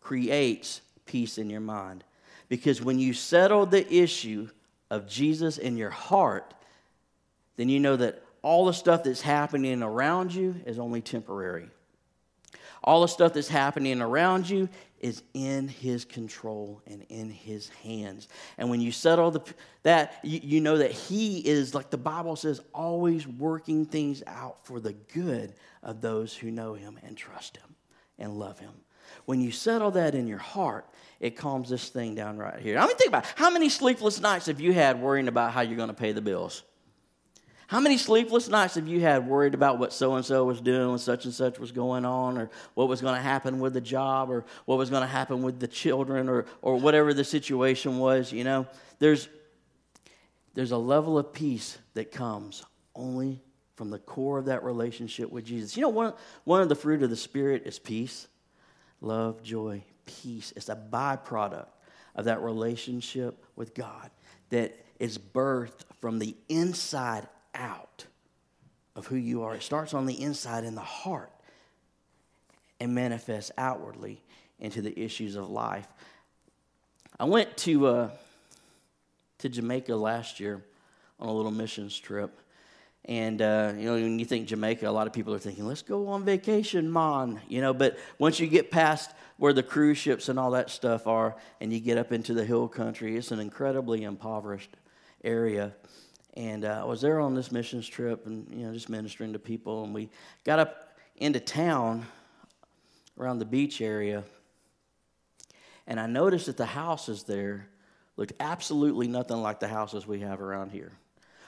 creates 0.00 0.80
peace 1.06 1.38
in 1.38 1.50
your 1.50 1.60
mind. 1.60 2.04
Because 2.48 2.82
when 2.82 2.98
you 2.98 3.12
settle 3.12 3.66
the 3.66 3.92
issue 3.92 4.48
of 4.90 5.06
Jesus 5.06 5.58
in 5.58 5.76
your 5.76 5.90
heart, 5.90 6.54
then 7.58 7.68
you 7.68 7.80
know 7.80 7.96
that 7.96 8.22
all 8.40 8.64
the 8.66 8.72
stuff 8.72 9.02
that's 9.02 9.20
happening 9.20 9.82
around 9.82 10.32
you 10.32 10.54
is 10.64 10.78
only 10.78 11.02
temporary. 11.02 11.68
All 12.84 13.00
the 13.00 13.08
stuff 13.08 13.34
that's 13.34 13.48
happening 13.48 14.00
around 14.00 14.48
you 14.48 14.68
is 15.00 15.24
in 15.34 15.66
his 15.66 16.04
control 16.04 16.80
and 16.86 17.04
in 17.08 17.30
his 17.30 17.68
hands. 17.82 18.28
And 18.56 18.70
when 18.70 18.80
you 18.80 18.92
settle 18.92 19.32
the, 19.32 19.42
that, 19.82 20.20
you, 20.22 20.40
you 20.40 20.60
know 20.60 20.78
that 20.78 20.92
he 20.92 21.38
is, 21.38 21.74
like 21.74 21.90
the 21.90 21.98
Bible 21.98 22.36
says, 22.36 22.60
always 22.72 23.26
working 23.26 23.84
things 23.84 24.22
out 24.28 24.64
for 24.64 24.78
the 24.78 24.92
good 25.12 25.52
of 25.82 26.00
those 26.00 26.34
who 26.34 26.52
know 26.52 26.74
him 26.74 26.98
and 27.02 27.16
trust 27.16 27.56
him 27.56 27.74
and 28.20 28.38
love 28.38 28.60
him. 28.60 28.72
When 29.24 29.40
you 29.40 29.50
settle 29.50 29.90
that 29.92 30.14
in 30.14 30.28
your 30.28 30.38
heart, 30.38 30.86
it 31.18 31.36
calms 31.36 31.70
this 31.70 31.88
thing 31.88 32.14
down 32.14 32.38
right 32.38 32.60
here. 32.60 32.78
I 32.78 32.86
mean, 32.86 32.96
think 32.96 33.08
about 33.08 33.24
it. 33.24 33.32
how 33.34 33.50
many 33.50 33.68
sleepless 33.68 34.20
nights 34.20 34.46
have 34.46 34.60
you 34.60 34.72
had 34.72 35.00
worrying 35.00 35.26
about 35.26 35.52
how 35.52 35.62
you're 35.62 35.76
going 35.76 35.88
to 35.88 35.94
pay 35.94 36.12
the 36.12 36.20
bills? 36.20 36.62
How 37.68 37.80
many 37.80 37.98
sleepless 37.98 38.48
nights 38.48 38.76
have 38.76 38.88
you 38.88 39.02
had 39.02 39.28
worried 39.28 39.52
about 39.52 39.78
what 39.78 39.92
so 39.92 40.14
and 40.14 40.24
so 40.24 40.42
was 40.46 40.58
doing 40.62 40.88
when 40.88 40.98
such 40.98 41.26
and 41.26 41.34
such 41.34 41.58
was 41.58 41.70
going 41.70 42.06
on, 42.06 42.38
or 42.38 42.50
what 42.72 42.88
was 42.88 43.02
going 43.02 43.14
to 43.14 43.20
happen 43.20 43.60
with 43.60 43.74
the 43.74 43.80
job, 43.82 44.30
or 44.30 44.46
what 44.64 44.78
was 44.78 44.88
going 44.88 45.02
to 45.02 45.06
happen 45.06 45.42
with 45.42 45.60
the 45.60 45.68
children, 45.68 46.30
or, 46.30 46.46
or 46.62 46.76
whatever 46.76 47.12
the 47.12 47.24
situation 47.24 47.98
was? 47.98 48.32
You 48.32 48.44
know, 48.44 48.66
there's, 49.00 49.28
there's 50.54 50.72
a 50.72 50.78
level 50.78 51.18
of 51.18 51.34
peace 51.34 51.76
that 51.92 52.10
comes 52.10 52.64
only 52.94 53.42
from 53.76 53.90
the 53.90 53.98
core 53.98 54.38
of 54.38 54.46
that 54.46 54.64
relationship 54.64 55.30
with 55.30 55.44
Jesus. 55.44 55.76
You 55.76 55.82
know, 55.82 55.90
one, 55.90 56.14
one 56.44 56.62
of 56.62 56.70
the 56.70 56.74
fruit 56.74 57.02
of 57.02 57.10
the 57.10 57.16
Spirit 57.16 57.64
is 57.66 57.78
peace, 57.78 58.28
love, 59.02 59.42
joy, 59.42 59.84
peace. 60.06 60.54
It's 60.56 60.70
a 60.70 60.74
byproduct 60.74 61.68
of 62.16 62.24
that 62.24 62.40
relationship 62.40 63.44
with 63.56 63.74
God 63.74 64.10
that 64.48 64.74
is 64.98 65.18
birthed 65.18 65.82
from 66.00 66.18
the 66.18 66.34
inside 66.48 67.28
out 67.58 68.06
of 68.96 69.06
who 69.06 69.16
you 69.16 69.42
are. 69.42 69.54
It 69.54 69.62
starts 69.62 69.94
on 69.94 70.06
the 70.06 70.20
inside 70.20 70.64
in 70.64 70.74
the 70.74 70.80
heart 70.80 71.32
and 72.80 72.94
manifests 72.94 73.50
outwardly 73.58 74.22
into 74.58 74.82
the 74.82 74.98
issues 74.98 75.36
of 75.36 75.50
life. 75.50 75.86
I 77.18 77.24
went 77.24 77.56
to, 77.58 77.86
uh, 77.86 78.10
to 79.38 79.48
Jamaica 79.48 79.94
last 79.94 80.40
year 80.40 80.62
on 81.18 81.28
a 81.28 81.32
little 81.32 81.50
missions 81.50 81.98
trip. 81.98 82.40
And, 83.04 83.40
uh, 83.40 83.72
you 83.76 83.84
know, 83.84 83.94
when 83.94 84.18
you 84.18 84.24
think 84.24 84.48
Jamaica, 84.48 84.86
a 84.86 84.90
lot 84.90 85.06
of 85.06 85.12
people 85.12 85.34
are 85.34 85.38
thinking, 85.38 85.66
let's 85.66 85.82
go 85.82 86.08
on 86.08 86.24
vacation, 86.24 86.92
man. 86.92 87.40
You 87.48 87.60
know, 87.60 87.72
but 87.72 87.98
once 88.18 88.38
you 88.38 88.46
get 88.46 88.70
past 88.70 89.10
where 89.38 89.52
the 89.52 89.62
cruise 89.62 89.96
ships 89.96 90.28
and 90.28 90.38
all 90.38 90.50
that 90.50 90.70
stuff 90.70 91.06
are 91.06 91.36
and 91.60 91.72
you 91.72 91.80
get 91.80 91.96
up 91.96 92.12
into 92.12 92.34
the 92.34 92.44
hill 92.44 92.68
country, 92.68 93.16
it's 93.16 93.30
an 93.30 93.40
incredibly 93.40 94.02
impoverished 94.02 94.76
area. 95.24 95.72
And 96.38 96.64
uh, 96.64 96.82
I 96.82 96.84
was 96.84 97.00
there 97.00 97.18
on 97.18 97.34
this 97.34 97.50
missions 97.50 97.88
trip 97.88 98.24
and, 98.26 98.46
you 98.48 98.64
know, 98.64 98.72
just 98.72 98.88
ministering 98.88 99.32
to 99.32 99.40
people. 99.40 99.82
And 99.82 99.92
we 99.92 100.08
got 100.44 100.60
up 100.60 100.96
into 101.16 101.40
town 101.40 102.06
around 103.18 103.40
the 103.40 103.44
beach 103.44 103.80
area. 103.80 104.22
And 105.88 105.98
I 105.98 106.06
noticed 106.06 106.46
that 106.46 106.56
the 106.56 106.64
houses 106.64 107.24
there 107.24 107.66
looked 108.16 108.34
absolutely 108.38 109.08
nothing 109.08 109.42
like 109.42 109.58
the 109.58 109.66
houses 109.66 110.06
we 110.06 110.20
have 110.20 110.40
around 110.40 110.70
here. 110.70 110.92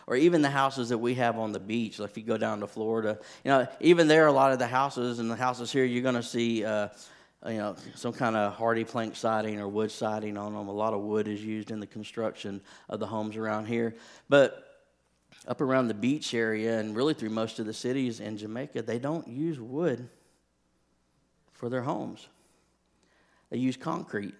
Or 0.08 0.16
even 0.16 0.42
the 0.42 0.50
houses 0.50 0.88
that 0.88 0.98
we 0.98 1.14
have 1.14 1.38
on 1.38 1.52
the 1.52 1.60
beach. 1.60 2.00
Like 2.00 2.10
if 2.10 2.16
you 2.16 2.24
go 2.24 2.36
down 2.36 2.58
to 2.58 2.66
Florida, 2.66 3.16
you 3.44 3.52
know, 3.52 3.68
even 3.78 4.08
there, 4.08 4.26
a 4.26 4.32
lot 4.32 4.50
of 4.50 4.58
the 4.58 4.66
houses 4.66 5.20
and 5.20 5.30
the 5.30 5.36
houses 5.36 5.70
here, 5.70 5.84
you're 5.84 6.02
going 6.02 6.16
to 6.16 6.22
see. 6.22 6.64
Uh, 6.64 6.88
you 7.46 7.56
know, 7.56 7.74
some 7.94 8.12
kind 8.12 8.36
of 8.36 8.54
HardiePlank 8.58 9.16
siding 9.16 9.60
or 9.60 9.66
wood 9.66 9.90
siding 9.90 10.36
on 10.36 10.52
them. 10.52 10.68
A 10.68 10.72
lot 10.72 10.92
of 10.92 11.00
wood 11.00 11.26
is 11.26 11.42
used 11.42 11.70
in 11.70 11.80
the 11.80 11.86
construction 11.86 12.60
of 12.90 13.00
the 13.00 13.06
homes 13.06 13.34
around 13.34 13.64
here. 13.64 13.94
But 14.28 14.69
up 15.46 15.60
around 15.60 15.88
the 15.88 15.94
beach 15.94 16.34
area 16.34 16.78
and 16.78 16.94
really 16.94 17.14
through 17.14 17.30
most 17.30 17.58
of 17.58 17.66
the 17.66 17.72
cities 17.72 18.20
in 18.20 18.36
Jamaica, 18.36 18.82
they 18.82 18.98
don't 18.98 19.26
use 19.26 19.58
wood 19.58 20.08
for 21.52 21.68
their 21.68 21.82
homes. 21.82 22.28
They 23.50 23.58
use 23.58 23.76
concrete. 23.76 24.34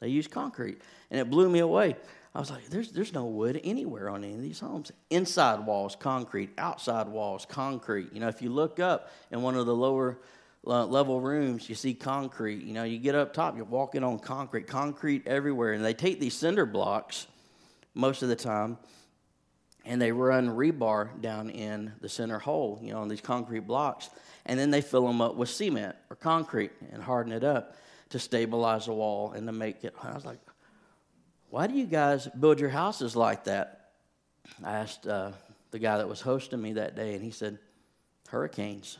They 0.00 0.08
use 0.08 0.26
concrete. 0.26 0.80
And 1.10 1.20
it 1.20 1.28
blew 1.28 1.48
me 1.48 1.58
away. 1.58 1.96
I 2.34 2.40
was 2.40 2.50
like, 2.50 2.68
there's, 2.68 2.92
there's 2.92 3.12
no 3.12 3.24
wood 3.24 3.60
anywhere 3.64 4.08
on 4.08 4.22
any 4.22 4.34
of 4.34 4.42
these 4.42 4.60
homes. 4.60 4.92
Inside 5.10 5.66
walls, 5.66 5.96
concrete. 5.96 6.50
Outside 6.56 7.08
walls, 7.08 7.46
concrete. 7.46 8.12
You 8.12 8.20
know, 8.20 8.28
if 8.28 8.40
you 8.40 8.50
look 8.50 8.78
up 8.78 9.10
in 9.30 9.42
one 9.42 9.56
of 9.56 9.66
the 9.66 9.74
lower 9.74 10.18
uh, 10.66 10.86
level 10.86 11.20
rooms, 11.20 11.68
you 11.68 11.74
see 11.74 11.94
concrete. 11.94 12.62
You 12.62 12.74
know, 12.74 12.84
you 12.84 12.98
get 12.98 13.14
up 13.14 13.32
top, 13.32 13.56
you're 13.56 13.64
walking 13.64 14.04
on 14.04 14.18
concrete, 14.18 14.66
concrete 14.66 15.26
everywhere. 15.26 15.72
And 15.72 15.84
they 15.84 15.94
take 15.94 16.20
these 16.20 16.34
cinder 16.34 16.66
blocks 16.66 17.26
most 17.94 18.22
of 18.22 18.28
the 18.28 18.36
time 18.36 18.78
and 19.88 20.00
they 20.00 20.12
run 20.12 20.50
rebar 20.50 21.08
down 21.22 21.48
in 21.48 21.92
the 22.02 22.10
center 22.10 22.38
hole, 22.38 22.78
you 22.82 22.92
know, 22.92 23.00
on 23.00 23.08
these 23.08 23.22
concrete 23.22 23.66
blocks, 23.66 24.10
and 24.44 24.60
then 24.60 24.70
they 24.70 24.82
fill 24.82 25.06
them 25.06 25.22
up 25.22 25.34
with 25.34 25.48
cement 25.48 25.96
or 26.10 26.16
concrete 26.16 26.72
and 26.92 27.02
harden 27.02 27.32
it 27.32 27.42
up 27.42 27.74
to 28.10 28.18
stabilize 28.18 28.84
the 28.84 28.92
wall 28.92 29.32
and 29.32 29.46
to 29.46 29.52
make 29.52 29.84
it. 29.84 29.94
I 30.02 30.12
was 30.12 30.26
like, 30.26 30.38
why 31.48 31.66
do 31.66 31.74
you 31.74 31.86
guys 31.86 32.28
build 32.38 32.60
your 32.60 32.68
houses 32.68 33.16
like 33.16 33.44
that? 33.44 33.92
I 34.62 34.74
asked 34.74 35.06
uh, 35.06 35.32
the 35.70 35.78
guy 35.78 35.96
that 35.96 36.08
was 36.08 36.20
hosting 36.20 36.60
me 36.60 36.74
that 36.74 36.94
day, 36.94 37.14
and 37.14 37.24
he 37.24 37.30
said, 37.30 37.58
Hurricanes. 38.28 38.98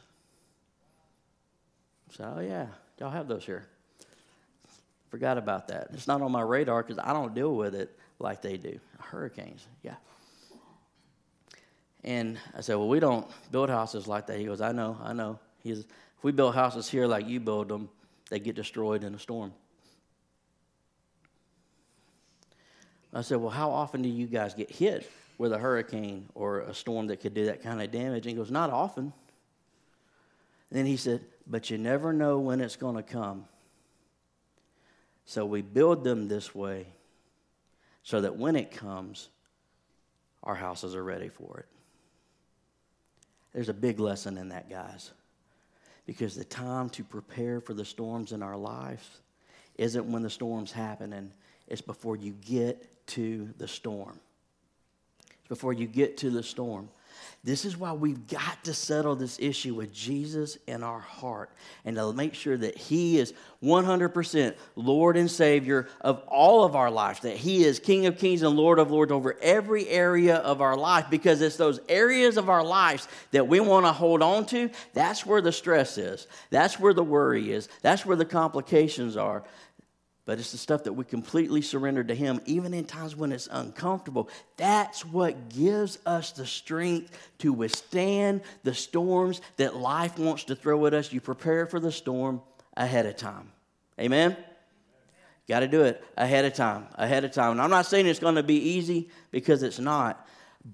So, 2.12 2.34
Oh, 2.38 2.40
yeah, 2.40 2.68
y'all 2.98 3.10
have 3.10 3.28
those 3.28 3.44
here. 3.44 3.66
Forgot 5.10 5.36
about 5.36 5.68
that. 5.68 5.88
It's 5.92 6.06
not 6.06 6.22
on 6.22 6.32
my 6.32 6.40
radar 6.40 6.82
because 6.82 6.98
I 6.98 7.12
don't 7.12 7.34
deal 7.34 7.54
with 7.54 7.74
it 7.74 7.94
like 8.18 8.40
they 8.40 8.56
do. 8.56 8.80
Hurricanes, 8.98 9.66
yeah. 9.82 9.96
And 12.08 12.38
I 12.56 12.62
said, 12.62 12.76
Well, 12.76 12.88
we 12.88 13.00
don't 13.00 13.26
build 13.52 13.68
houses 13.68 14.08
like 14.08 14.26
that. 14.28 14.38
He 14.38 14.46
goes, 14.46 14.62
I 14.62 14.72
know, 14.72 14.96
I 15.02 15.12
know. 15.12 15.38
He's, 15.62 15.80
if 15.80 16.22
we 16.22 16.32
build 16.32 16.54
houses 16.54 16.88
here 16.88 17.06
like 17.06 17.28
you 17.28 17.38
build 17.38 17.68
them, 17.68 17.90
they 18.30 18.40
get 18.40 18.56
destroyed 18.56 19.04
in 19.04 19.14
a 19.14 19.18
storm. 19.18 19.52
I 23.12 23.20
said, 23.20 23.36
Well, 23.36 23.50
how 23.50 23.70
often 23.70 24.00
do 24.00 24.08
you 24.08 24.26
guys 24.26 24.54
get 24.54 24.70
hit 24.70 25.10
with 25.36 25.52
a 25.52 25.58
hurricane 25.58 26.30
or 26.34 26.60
a 26.60 26.72
storm 26.72 27.08
that 27.08 27.18
could 27.18 27.34
do 27.34 27.44
that 27.44 27.62
kind 27.62 27.82
of 27.82 27.90
damage? 27.90 28.24
And 28.24 28.30
he 28.30 28.34
goes, 28.34 28.50
Not 28.50 28.70
often. 28.70 29.12
And 30.70 30.78
then 30.78 30.86
he 30.86 30.96
said, 30.96 31.20
But 31.46 31.68
you 31.68 31.76
never 31.76 32.14
know 32.14 32.38
when 32.38 32.62
it's 32.62 32.76
going 32.76 32.96
to 32.96 33.02
come. 33.02 33.44
So 35.26 35.44
we 35.44 35.60
build 35.60 36.04
them 36.04 36.26
this 36.26 36.54
way 36.54 36.86
so 38.02 38.22
that 38.22 38.34
when 38.34 38.56
it 38.56 38.70
comes, 38.70 39.28
our 40.42 40.54
houses 40.54 40.94
are 40.94 41.04
ready 41.04 41.28
for 41.28 41.58
it. 41.58 41.77
There's 43.52 43.68
a 43.68 43.74
big 43.74 43.98
lesson 43.98 44.38
in 44.38 44.50
that, 44.50 44.68
guys. 44.68 45.12
Because 46.06 46.34
the 46.34 46.44
time 46.44 46.88
to 46.90 47.04
prepare 47.04 47.60
for 47.60 47.74
the 47.74 47.84
storms 47.84 48.32
in 48.32 48.42
our 48.42 48.56
lives 48.56 49.08
isn't 49.76 50.10
when 50.10 50.22
the 50.22 50.30
storm's 50.30 50.72
happening, 50.72 51.32
it's 51.66 51.80
before 51.80 52.16
you 52.16 52.32
get 52.32 53.06
to 53.08 53.48
the 53.58 53.68
storm. 53.68 54.18
It's 55.40 55.48
before 55.48 55.72
you 55.72 55.86
get 55.86 56.16
to 56.18 56.30
the 56.30 56.42
storm. 56.42 56.88
This 57.44 57.64
is 57.64 57.76
why 57.76 57.92
we've 57.92 58.26
got 58.26 58.64
to 58.64 58.74
settle 58.74 59.16
this 59.16 59.38
issue 59.40 59.74
with 59.74 59.92
Jesus 59.92 60.58
in 60.66 60.82
our 60.82 60.98
heart 60.98 61.50
and 61.84 61.96
to 61.96 62.12
make 62.12 62.34
sure 62.34 62.56
that 62.56 62.76
He 62.76 63.18
is 63.18 63.32
100% 63.62 64.54
Lord 64.76 65.16
and 65.16 65.30
Savior 65.30 65.88
of 66.00 66.22
all 66.28 66.64
of 66.64 66.76
our 66.76 66.90
lives, 66.90 67.20
that 67.20 67.36
He 67.36 67.64
is 67.64 67.78
King 67.78 68.06
of 68.06 68.18
Kings 68.18 68.42
and 68.42 68.56
Lord 68.56 68.78
of 68.78 68.90
Lords 68.90 69.12
over 69.12 69.36
every 69.40 69.88
area 69.88 70.36
of 70.36 70.60
our 70.60 70.76
life, 70.76 71.06
because 71.10 71.40
it's 71.40 71.56
those 71.56 71.80
areas 71.88 72.36
of 72.36 72.48
our 72.48 72.64
lives 72.64 73.08
that 73.30 73.46
we 73.46 73.60
want 73.60 73.86
to 73.86 73.92
hold 73.92 74.22
on 74.22 74.44
to. 74.46 74.70
That's 74.94 75.24
where 75.24 75.40
the 75.40 75.52
stress 75.52 75.98
is, 75.98 76.26
that's 76.50 76.78
where 76.78 76.92
the 76.92 77.04
worry 77.04 77.52
is, 77.52 77.68
that's 77.82 78.04
where 78.04 78.16
the 78.16 78.24
complications 78.24 79.16
are 79.16 79.44
but 80.28 80.38
it's 80.38 80.52
the 80.52 80.58
stuff 80.58 80.84
that 80.84 80.92
we 80.92 81.06
completely 81.06 81.62
surrender 81.62 82.04
to 82.04 82.14
Him, 82.14 82.42
even 82.44 82.74
in 82.74 82.84
times 82.84 83.16
when 83.16 83.32
it's 83.32 83.48
uncomfortable. 83.50 84.28
That's 84.58 85.02
what 85.02 85.48
gives 85.48 85.98
us 86.04 86.32
the 86.32 86.44
strength 86.44 87.16
to 87.38 87.50
withstand 87.50 88.42
the 88.62 88.74
storms 88.74 89.40
that 89.56 89.76
life 89.76 90.18
wants 90.18 90.44
to 90.44 90.54
throw 90.54 90.84
at 90.84 90.92
us. 90.92 91.14
You 91.14 91.22
prepare 91.22 91.64
for 91.64 91.80
the 91.80 91.90
storm 91.90 92.42
ahead 92.76 93.06
of 93.06 93.16
time. 93.16 93.50
Amen? 93.98 94.36
Got 95.48 95.60
to 95.60 95.66
do 95.66 95.84
it 95.84 96.04
ahead 96.14 96.44
of 96.44 96.52
time, 96.52 96.88
ahead 96.96 97.24
of 97.24 97.32
time. 97.32 97.52
And 97.52 97.62
I'm 97.62 97.70
not 97.70 97.86
saying 97.86 98.06
it's 98.06 98.20
going 98.20 98.34
to 98.34 98.42
be 98.42 98.72
easy 98.72 99.08
because 99.30 99.62
it's 99.62 99.78
not, 99.78 100.28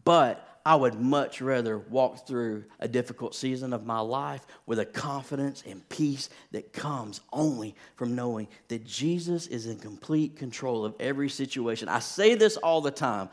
but 0.04 0.53
I 0.66 0.76
would 0.76 0.94
much 0.94 1.42
rather 1.42 1.78
walk 1.78 2.26
through 2.26 2.64
a 2.80 2.88
difficult 2.88 3.34
season 3.34 3.74
of 3.74 3.84
my 3.84 4.00
life 4.00 4.46
with 4.64 4.78
a 4.78 4.86
confidence 4.86 5.62
and 5.66 5.86
peace 5.90 6.30
that 6.52 6.72
comes 6.72 7.20
only 7.32 7.74
from 7.96 8.14
knowing 8.14 8.48
that 8.68 8.84
Jesus 8.86 9.46
is 9.46 9.66
in 9.66 9.78
complete 9.78 10.36
control 10.36 10.86
of 10.86 10.94
every 10.98 11.28
situation. 11.28 11.88
I 11.88 11.98
say 11.98 12.34
this 12.34 12.56
all 12.56 12.80
the 12.80 12.90
time. 12.90 13.28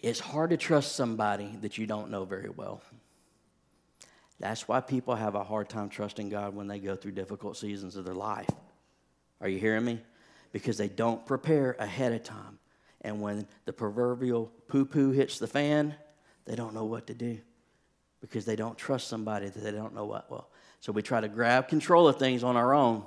It's 0.00 0.20
hard 0.20 0.50
to 0.50 0.56
trust 0.56 0.94
somebody 0.94 1.58
that 1.62 1.76
you 1.76 1.86
don't 1.86 2.10
know 2.10 2.24
very 2.24 2.50
well. 2.50 2.80
That's 4.38 4.68
why 4.68 4.80
people 4.80 5.16
have 5.16 5.34
a 5.34 5.42
hard 5.42 5.68
time 5.68 5.88
trusting 5.88 6.28
God 6.28 6.54
when 6.54 6.68
they 6.68 6.78
go 6.78 6.94
through 6.94 7.12
difficult 7.12 7.56
seasons 7.56 7.96
of 7.96 8.04
their 8.04 8.14
life. 8.14 8.48
Are 9.40 9.48
you 9.48 9.58
hearing 9.58 9.84
me? 9.84 10.00
Because 10.52 10.78
they 10.78 10.88
don't 10.88 11.26
prepare 11.26 11.74
ahead 11.80 12.12
of 12.12 12.22
time. 12.22 12.57
And 13.08 13.22
when 13.22 13.46
the 13.64 13.72
proverbial 13.72 14.52
poo 14.68 14.84
poo 14.84 15.12
hits 15.12 15.38
the 15.38 15.46
fan, 15.46 15.94
they 16.44 16.54
don't 16.54 16.74
know 16.74 16.84
what 16.84 17.06
to 17.06 17.14
do 17.14 17.38
because 18.20 18.44
they 18.44 18.54
don't 18.54 18.76
trust 18.76 19.08
somebody 19.08 19.48
that 19.48 19.60
they 19.60 19.72
don't 19.72 19.94
know 19.94 20.04
what 20.04 20.30
well. 20.30 20.50
So 20.80 20.92
we 20.92 21.00
try 21.00 21.20
to 21.22 21.28
grab 21.28 21.68
control 21.68 22.06
of 22.06 22.18
things 22.18 22.44
on 22.44 22.54
our 22.54 22.74
own, 22.74 23.04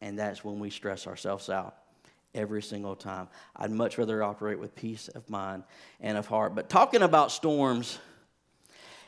and 0.00 0.18
that's 0.18 0.44
when 0.44 0.58
we 0.58 0.70
stress 0.70 1.06
ourselves 1.06 1.48
out 1.48 1.76
every 2.34 2.62
single 2.62 2.96
time. 2.96 3.28
I'd 3.54 3.70
much 3.70 3.96
rather 3.96 4.24
operate 4.24 4.58
with 4.58 4.74
peace 4.74 5.06
of 5.06 5.30
mind 5.30 5.62
and 6.00 6.18
of 6.18 6.26
heart. 6.26 6.56
But 6.56 6.68
talking 6.68 7.02
about 7.02 7.30
storms, 7.30 7.98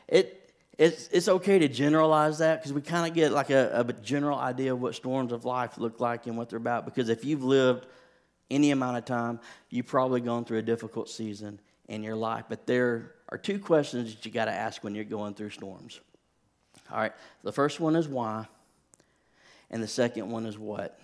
it 0.07 0.37
it's, 0.79 1.09
it's 1.09 1.29
okay 1.29 1.59
to 1.59 1.69
generalize 1.69 2.39
that 2.39 2.61
because 2.61 2.73
we 2.73 2.81
kind 2.81 3.07
of 3.07 3.15
get 3.15 3.33
like 3.33 3.51
a, 3.51 3.85
a 3.87 3.93
general 3.95 4.39
idea 4.39 4.73
of 4.73 4.81
what 4.81 4.95
storms 4.95 5.33
of 5.33 5.45
life 5.45 5.77
look 5.77 6.01
like 6.01 6.27
and 6.27 6.39
what 6.39 6.49
they're 6.49 6.57
about. 6.57 6.87
Because 6.87 7.09
if 7.09 7.25
you've 7.25 7.45
lived 7.45 7.87
any 8.51 8.71
amount 8.71 8.97
of 8.97 9.05
time, 9.05 9.41
you've 9.69 9.87
probably 9.87 10.21
gone 10.21 10.45
through 10.45 10.59
a 10.59 10.63
difficult 10.63 11.09
season 11.09 11.61
in 11.89 12.03
your 12.03 12.17
life. 12.17 12.45
But 12.49 12.67
there 12.67 13.13
are 13.29 13.39
two 13.39 13.59
questions 13.59 14.15
that 14.15 14.25
you 14.25 14.33
got 14.33 14.47
to 14.47 14.53
ask 14.53 14.83
when 14.83 14.95
you're 14.95 15.05
going 15.05 15.35
through 15.35 15.51
storms. 15.51 16.01
All 16.91 16.99
right, 16.99 17.13
the 17.43 17.53
first 17.53 17.79
one 17.79 17.95
is 17.95 18.09
why, 18.09 18.47
and 19.71 19.83
the 19.83 19.89
second 19.89 20.31
one 20.31 20.47
is 20.47 20.59
what. 20.59 20.99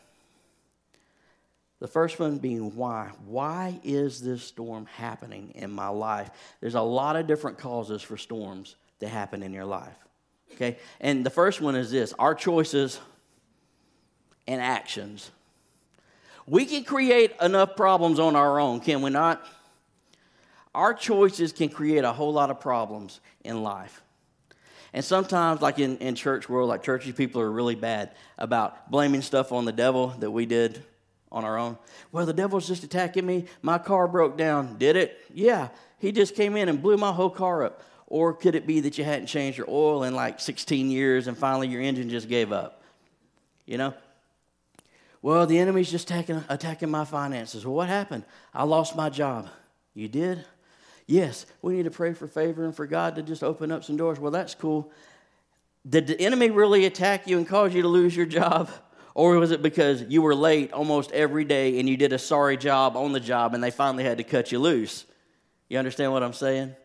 The 1.78 1.86
first 1.86 2.18
one 2.18 2.38
being 2.38 2.74
why. 2.74 3.10
Why 3.26 3.78
is 3.84 4.22
this 4.22 4.42
storm 4.42 4.86
happening 4.86 5.52
in 5.54 5.70
my 5.70 5.88
life? 5.88 6.30
There's 6.60 6.74
a 6.74 6.80
lot 6.80 7.16
of 7.16 7.26
different 7.26 7.58
causes 7.58 8.00
for 8.00 8.16
storms 8.16 8.76
that 9.00 9.08
happen 9.08 9.42
in 9.42 9.52
your 9.52 9.66
life. 9.66 9.96
Okay? 10.54 10.78
And 11.00 11.24
the 11.24 11.30
first 11.30 11.60
one 11.60 11.76
is 11.76 11.90
this 11.90 12.14
our 12.18 12.34
choices 12.34 12.98
and 14.46 14.60
actions 14.60 15.30
we 16.46 16.64
can 16.64 16.84
create 16.84 17.32
enough 17.40 17.76
problems 17.76 18.18
on 18.18 18.36
our 18.36 18.60
own, 18.60 18.80
can 18.80 19.02
we 19.02 19.10
not? 19.10 19.44
Our 20.74 20.94
choices 20.94 21.52
can 21.52 21.68
create 21.68 22.04
a 22.04 22.12
whole 22.12 22.32
lot 22.32 22.50
of 22.50 22.60
problems 22.60 23.20
in 23.44 23.62
life. 23.62 24.02
And 24.92 25.04
sometimes, 25.04 25.60
like 25.60 25.78
in, 25.78 25.98
in 25.98 26.14
church 26.14 26.48
world, 26.48 26.68
like 26.68 26.82
churchy 26.82 27.12
people 27.12 27.40
are 27.40 27.50
really 27.50 27.74
bad 27.74 28.12
about 28.38 28.90
blaming 28.90 29.22
stuff 29.22 29.52
on 29.52 29.64
the 29.64 29.72
devil 29.72 30.08
that 30.20 30.30
we 30.30 30.46
did 30.46 30.82
on 31.32 31.44
our 31.44 31.58
own. 31.58 31.76
Well, 32.12 32.24
the 32.24 32.32
devil's 32.32 32.66
just 32.66 32.84
attacking 32.84 33.26
me. 33.26 33.46
My 33.62 33.78
car 33.78 34.08
broke 34.08 34.38
down. 34.38 34.78
Did 34.78 34.96
it? 34.96 35.18
Yeah. 35.34 35.68
He 35.98 36.12
just 36.12 36.34
came 36.34 36.56
in 36.56 36.68
and 36.68 36.80
blew 36.80 36.96
my 36.96 37.12
whole 37.12 37.30
car 37.30 37.64
up. 37.64 37.82
Or 38.06 38.32
could 38.32 38.54
it 38.54 38.66
be 38.66 38.80
that 38.80 38.96
you 38.96 39.04
hadn't 39.04 39.26
changed 39.26 39.58
your 39.58 39.68
oil 39.68 40.04
in 40.04 40.14
like 40.14 40.40
16 40.40 40.90
years 40.90 41.26
and 41.26 41.36
finally 41.36 41.68
your 41.68 41.82
engine 41.82 42.08
just 42.08 42.28
gave 42.28 42.52
up? 42.52 42.82
You 43.66 43.78
know? 43.78 43.94
Well, 45.26 45.44
the 45.44 45.58
enemy's 45.58 45.90
just 45.90 46.08
attacking, 46.08 46.44
attacking 46.48 46.88
my 46.88 47.04
finances. 47.04 47.66
Well, 47.66 47.74
what 47.74 47.88
happened? 47.88 48.22
I 48.54 48.62
lost 48.62 48.94
my 48.94 49.10
job. 49.10 49.48
You 49.92 50.06
did? 50.06 50.44
Yes, 51.08 51.46
we 51.62 51.74
need 51.74 51.82
to 51.82 51.90
pray 51.90 52.12
for 52.12 52.28
favor 52.28 52.64
and 52.64 52.72
for 52.72 52.86
God 52.86 53.16
to 53.16 53.24
just 53.24 53.42
open 53.42 53.72
up 53.72 53.82
some 53.82 53.96
doors. 53.96 54.20
Well, 54.20 54.30
that's 54.30 54.54
cool. 54.54 54.92
Did 55.84 56.06
the 56.06 56.20
enemy 56.20 56.50
really 56.50 56.84
attack 56.84 57.26
you 57.26 57.38
and 57.38 57.48
cause 57.48 57.74
you 57.74 57.82
to 57.82 57.88
lose 57.88 58.16
your 58.16 58.24
job? 58.24 58.70
Or 59.14 59.34
was 59.40 59.50
it 59.50 59.62
because 59.62 60.02
you 60.02 60.22
were 60.22 60.32
late 60.32 60.72
almost 60.72 61.10
every 61.10 61.44
day 61.44 61.80
and 61.80 61.88
you 61.88 61.96
did 61.96 62.12
a 62.12 62.20
sorry 62.20 62.56
job 62.56 62.96
on 62.96 63.10
the 63.10 63.18
job 63.18 63.52
and 63.52 63.64
they 63.64 63.72
finally 63.72 64.04
had 64.04 64.18
to 64.18 64.24
cut 64.24 64.52
you 64.52 64.60
loose? 64.60 65.06
You 65.68 65.80
understand 65.80 66.12
what 66.12 66.22
I'm 66.22 66.34
saying? 66.34 66.76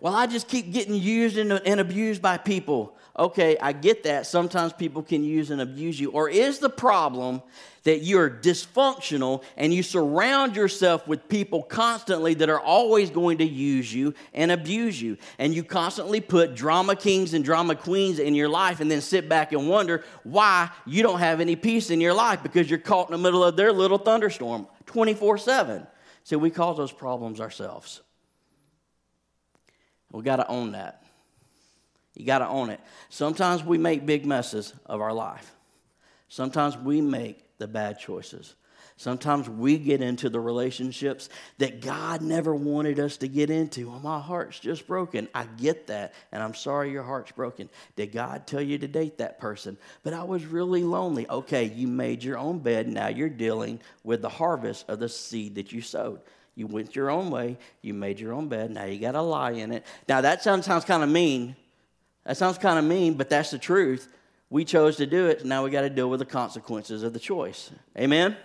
Well, 0.00 0.14
I 0.14 0.26
just 0.26 0.48
keep 0.48 0.72
getting 0.72 0.94
used 0.94 1.36
and, 1.36 1.52
and 1.52 1.80
abused 1.80 2.22
by 2.22 2.38
people 2.38 2.96
okay, 3.20 3.56
I 3.60 3.72
get 3.72 4.04
that. 4.04 4.26
Sometimes 4.26 4.72
people 4.72 5.02
can 5.02 5.22
use 5.22 5.50
and 5.50 5.60
abuse 5.60 6.00
you. 6.00 6.10
Or 6.10 6.28
is 6.28 6.58
the 6.58 6.70
problem 6.70 7.42
that 7.82 7.98
you're 7.98 8.30
dysfunctional 8.30 9.42
and 9.56 9.72
you 9.72 9.82
surround 9.82 10.56
yourself 10.56 11.06
with 11.06 11.28
people 11.28 11.62
constantly 11.62 12.34
that 12.34 12.48
are 12.48 12.60
always 12.60 13.10
going 13.10 13.38
to 13.38 13.44
use 13.44 13.92
you 13.92 14.14
and 14.32 14.50
abuse 14.50 15.00
you? 15.00 15.18
And 15.38 15.54
you 15.54 15.62
constantly 15.62 16.20
put 16.20 16.54
drama 16.54 16.96
kings 16.96 17.34
and 17.34 17.44
drama 17.44 17.74
queens 17.74 18.18
in 18.18 18.34
your 18.34 18.48
life 18.48 18.80
and 18.80 18.90
then 18.90 19.02
sit 19.02 19.28
back 19.28 19.52
and 19.52 19.68
wonder 19.68 20.02
why 20.22 20.70
you 20.86 21.02
don't 21.02 21.20
have 21.20 21.40
any 21.40 21.56
peace 21.56 21.90
in 21.90 22.00
your 22.00 22.14
life 22.14 22.42
because 22.42 22.70
you're 22.70 22.78
caught 22.78 23.08
in 23.08 23.12
the 23.12 23.18
middle 23.18 23.44
of 23.44 23.56
their 23.56 23.72
little 23.72 23.98
thunderstorm 23.98 24.66
24 24.86 25.38
7. 25.38 25.86
See, 26.24 26.36
we 26.36 26.50
cause 26.50 26.76
those 26.76 26.92
problems 26.92 27.40
ourselves. 27.40 28.02
We 30.10 30.22
got 30.22 30.36
to 30.36 30.48
own 30.48 30.72
that. 30.72 31.02
You 32.14 32.26
got 32.26 32.38
to 32.38 32.48
own 32.48 32.70
it. 32.70 32.80
Sometimes 33.08 33.64
we 33.64 33.78
make 33.78 34.04
big 34.04 34.26
messes 34.26 34.74
of 34.86 35.00
our 35.00 35.12
life. 35.12 35.52
Sometimes 36.28 36.76
we 36.76 37.00
make 37.00 37.44
the 37.58 37.68
bad 37.68 37.98
choices. 37.98 38.54
Sometimes 38.96 39.48
we 39.48 39.78
get 39.78 40.02
into 40.02 40.28
the 40.28 40.40
relationships 40.40 41.30
that 41.56 41.80
God 41.80 42.20
never 42.20 42.54
wanted 42.54 43.00
us 43.00 43.16
to 43.18 43.28
get 43.28 43.48
into. 43.48 43.88
Well, 43.88 44.00
my 44.00 44.20
heart's 44.20 44.60
just 44.60 44.86
broken. 44.86 45.26
I 45.34 45.44
get 45.56 45.86
that, 45.86 46.12
and 46.32 46.42
I'm 46.42 46.52
sorry 46.52 46.90
your 46.90 47.02
heart's 47.02 47.32
broken. 47.32 47.70
Did 47.96 48.12
God 48.12 48.46
tell 48.46 48.60
you 48.60 48.76
to 48.76 48.86
date 48.86 49.16
that 49.16 49.40
person? 49.40 49.78
But 50.02 50.12
I 50.12 50.24
was 50.24 50.44
really 50.44 50.82
lonely. 50.82 51.26
Okay, 51.30 51.64
you 51.64 51.88
made 51.88 52.22
your 52.22 52.36
own 52.36 52.58
bed. 52.58 52.88
Now 52.88 53.08
you're 53.08 53.30
dealing 53.30 53.80
with 54.04 54.20
the 54.20 54.28
harvest 54.28 54.86
of 54.90 54.98
the 54.98 55.08
seed 55.08 55.54
that 55.54 55.72
you 55.72 55.80
sowed. 55.80 56.20
You 56.54 56.66
went 56.66 56.96
your 56.96 57.10
own 57.10 57.30
way. 57.30 57.58
You 57.82 57.94
made 57.94 58.20
your 58.20 58.32
own 58.32 58.48
bed. 58.48 58.70
Now 58.70 58.84
you 58.84 58.98
got 58.98 59.12
to 59.12 59.22
lie 59.22 59.52
in 59.52 59.72
it. 59.72 59.84
Now 60.08 60.20
that 60.20 60.42
sounds, 60.42 60.66
sounds 60.66 60.84
kind 60.84 61.02
of 61.02 61.08
mean. 61.08 61.56
That 62.24 62.36
sounds 62.36 62.58
kind 62.58 62.78
of 62.78 62.84
mean, 62.84 63.14
but 63.14 63.30
that's 63.30 63.50
the 63.50 63.58
truth. 63.58 64.08
We 64.50 64.64
chose 64.64 64.96
to 64.96 65.06
do 65.06 65.26
it. 65.28 65.44
Now 65.44 65.64
we 65.64 65.70
got 65.70 65.82
to 65.82 65.90
deal 65.90 66.10
with 66.10 66.20
the 66.20 66.26
consequences 66.26 67.02
of 67.02 67.12
the 67.12 67.20
choice. 67.20 67.70
Amen? 67.96 68.36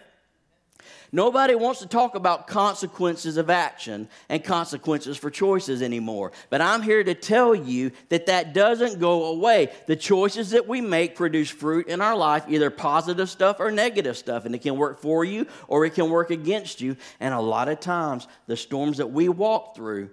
Nobody 1.12 1.56
wants 1.56 1.80
to 1.80 1.88
talk 1.88 2.16
about 2.16 2.48
consequences 2.48 3.38
of 3.38 3.50
action 3.50 4.10
and 4.30 4.44
consequences 4.44 5.18
for 5.18 5.30
choices 5.30 5.82
anymore. 5.82 6.32
But 6.50 6.62
I'm 6.62 6.82
here 6.82 7.04
to 7.04 7.14
tell 7.14 7.56
you 7.56 7.92
that 8.10 8.26
that 8.26 8.54
doesn't 8.54 9.00
go 9.00 9.26
away. 9.26 9.72
The 9.88 9.96
choices 9.96 10.52
that 10.52 10.68
we 10.68 10.82
make 10.82 11.16
produce 11.16 11.50
fruit 11.50 11.88
in 11.88 12.02
our 12.02 12.16
life, 12.16 12.46
either 12.50 12.70
positive 12.70 13.30
stuff 13.30 13.60
or 13.60 13.72
negative 13.72 14.18
stuff. 14.18 14.46
And 14.46 14.54
it 14.54 14.62
can 14.62 14.78
work 14.78 15.00
for 15.00 15.24
you 15.24 15.48
or 15.68 15.86
it 15.86 15.94
can 15.94 16.10
work 16.10 16.32
against 16.32 16.82
you. 16.82 16.98
And 17.20 17.34
a 17.34 17.40
lot 17.40 17.70
of 17.70 17.80
times, 17.80 18.28
the 18.48 18.58
storms 18.58 18.98
that 18.98 19.12
we 19.12 19.30
walk 19.30 19.76
through 19.76 20.10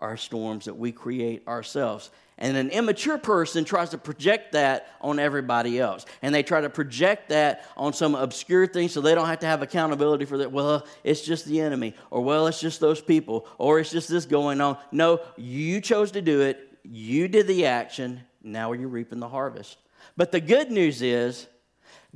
are 0.00 0.16
storms 0.16 0.66
that 0.66 0.76
we 0.76 0.92
create 0.92 1.46
ourselves. 1.48 2.10
And 2.38 2.56
an 2.56 2.68
immature 2.68 3.16
person 3.16 3.64
tries 3.64 3.90
to 3.90 3.98
project 3.98 4.52
that 4.52 4.88
on 5.00 5.18
everybody 5.18 5.80
else. 5.80 6.04
And 6.20 6.34
they 6.34 6.42
try 6.42 6.60
to 6.60 6.68
project 6.68 7.30
that 7.30 7.64
on 7.78 7.94
some 7.94 8.14
obscure 8.14 8.66
thing 8.66 8.88
so 8.88 9.00
they 9.00 9.14
don't 9.14 9.26
have 9.26 9.38
to 9.38 9.46
have 9.46 9.62
accountability 9.62 10.26
for 10.26 10.38
that. 10.38 10.52
Well, 10.52 10.86
it's 11.02 11.22
just 11.22 11.46
the 11.46 11.60
enemy, 11.60 11.94
or 12.10 12.22
well, 12.22 12.46
it's 12.46 12.60
just 12.60 12.78
those 12.78 13.00
people, 13.00 13.46
or 13.56 13.80
it's 13.80 13.90
just 13.90 14.10
this 14.10 14.26
going 14.26 14.60
on. 14.60 14.76
No, 14.92 15.20
you 15.36 15.80
chose 15.80 16.10
to 16.12 16.20
do 16.20 16.42
it, 16.42 16.78
you 16.82 17.26
did 17.26 17.46
the 17.46 17.66
action, 17.66 18.20
now 18.42 18.72
you're 18.72 18.88
reaping 18.88 19.18
the 19.18 19.28
harvest. 19.28 19.78
But 20.14 20.30
the 20.30 20.40
good 20.40 20.70
news 20.70 21.00
is, 21.00 21.46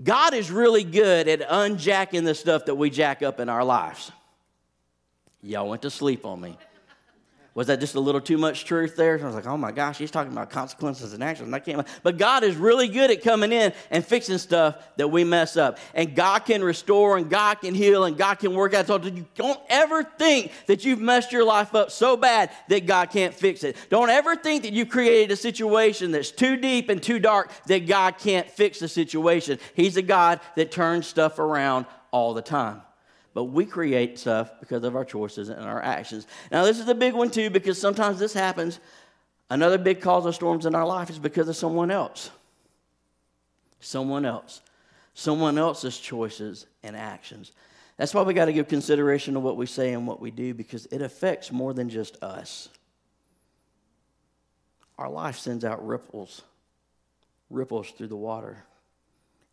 God 0.03 0.35
is 0.35 0.51
really 0.51 0.85
good 0.85 1.29
at 1.29 1.41
unjacking 1.41 2.25
the 2.25 2.35
stuff 2.35 2.67
that 2.67 2.75
we 2.75 2.91
jack 2.91 3.23
up 3.23 3.41
in 3.41 3.49
our 3.49 3.65
lives. 3.65 4.13
Y'all 5.43 5.69
went 5.69 5.83
to 5.83 5.91
sleep 5.91 6.27
on 6.27 6.41
me. 6.41 6.59
Was 7.55 7.67
that 7.67 7.81
just 7.81 7.97
a 7.97 8.01
little 8.01 8.21
too 8.21 8.39
much 8.39 8.65
truth 8.65 8.95
there? 8.95 9.19
I 9.21 9.25
was 9.25 9.35
like, 9.35 9.47
oh 9.47 9.57
my 9.57 9.73
gosh, 9.73 9.99
he's 9.99 10.13
talking 10.13 10.33
about 10.33 10.51
consequences 10.51 11.15
and 11.15 11.25
actions. 11.25 11.49
And 11.49 11.55
I 11.55 11.59
can't. 11.59 11.87
But 12.05 12.17
God 12.17 12.45
is 12.45 12.55
really 12.55 12.87
good 12.87 13.11
at 13.11 13.23
coming 13.23 13.51
in 13.51 13.73
and 13.91 14.05
fixing 14.05 14.39
stuff 14.39 14.77
that 14.97 15.09
we 15.09 15.25
mess 15.25 15.57
up. 15.57 15.79
And 15.93 16.15
God 16.15 16.41
can 16.41 16.63
restore 16.63 17.17
and 17.17 17.29
God 17.29 17.57
can 17.57 17.75
heal 17.75 18.05
and 18.05 18.17
God 18.17 18.37
can 18.37 18.55
work 18.55 18.73
out. 18.75 18.87
So 18.87 19.03
you 19.03 19.27
don't 19.35 19.61
ever 19.69 20.05
think 20.05 20.53
that 20.67 20.85
you've 20.85 21.01
messed 21.01 21.33
your 21.33 21.45
life 21.45 21.75
up 21.75 21.91
so 21.91 22.17
bad 22.17 22.51
that 22.69 22.87
God 22.87 23.11
can't 23.11 23.35
fix 23.35 23.65
it. 23.65 23.77
Don't 23.89 24.11
ever 24.11 24.37
think 24.37 24.63
that 24.63 24.73
you 24.73 24.87
created 24.87 25.33
a 25.33 25.37
situation 25.37 26.13
that's 26.13 26.31
too 26.31 26.57
deep 26.57 26.89
and 26.89 27.03
too 27.03 27.19
dark 27.19 27.51
that 27.67 27.87
God 27.89 28.19
can't 28.19 28.49
fix 28.49 28.79
the 28.79 28.89
situation. 28.89 29.59
He's 29.75 29.97
a 29.97 30.03
God 30.03 30.41
that 30.55 30.71
turns 30.71 31.09
stuff 31.09 31.41
around 31.41 31.87
all 32.13 32.33
the 32.33 32.43
time 32.43 32.83
but 33.35 33.45
we 33.45 33.65
create 33.65 34.19
stuff 34.19 34.51
because 34.61 34.83
of 34.85 34.97
our 34.97 35.05
choices 35.05 35.49
and 35.49 35.63
our 35.63 35.83
actions. 35.83 36.27
Now, 36.51 36.65
this 36.65 36.81
is 36.81 36.89
a 36.89 36.95
big 36.95 37.15
one 37.15 37.31
too 37.31 37.51
because 37.51 37.81
sometimes 37.81 38.19
this 38.19 38.33
happens. 38.33 38.81
Another 39.49 39.79
big 39.79 40.01
cause 40.01 40.27
of 40.27 40.35
storms 40.35 40.67
in 40.67 40.75
our 40.75 40.87
life 40.87 41.11
is 41.11 41.19
because 41.19 41.49
of 41.49 41.57
someone 41.57 41.91
else. 41.91 42.31
Someone 43.81 44.25
else. 44.25 44.61
Someone 45.15 45.59
else's 45.59 45.99
choices 45.99 46.67
and 46.83 46.97
actions. 46.97 47.53
That's 47.97 48.15
why 48.15 48.23
we 48.23 48.33
got 48.33 48.47
to 48.47 48.53
give 48.53 48.69
consideration 48.69 49.35
to 49.35 49.41
what 49.41 49.57
we 49.57 49.67
say 49.67 49.93
and 49.93 50.07
what 50.07 50.21
we 50.21 50.31
do 50.31 50.55
because 50.55 50.87
it 50.87 51.03
affects 51.03 51.53
more 51.53 51.75
than 51.75 51.91
just 51.91 52.23
us. 52.23 52.69
Our 54.97 55.11
life 55.11 55.39
sends 55.39 55.65
out 55.65 55.87
ripples, 55.87 56.43
ripples 57.49 57.91
through 57.91 58.09
the 58.09 58.17
water, 58.17 58.65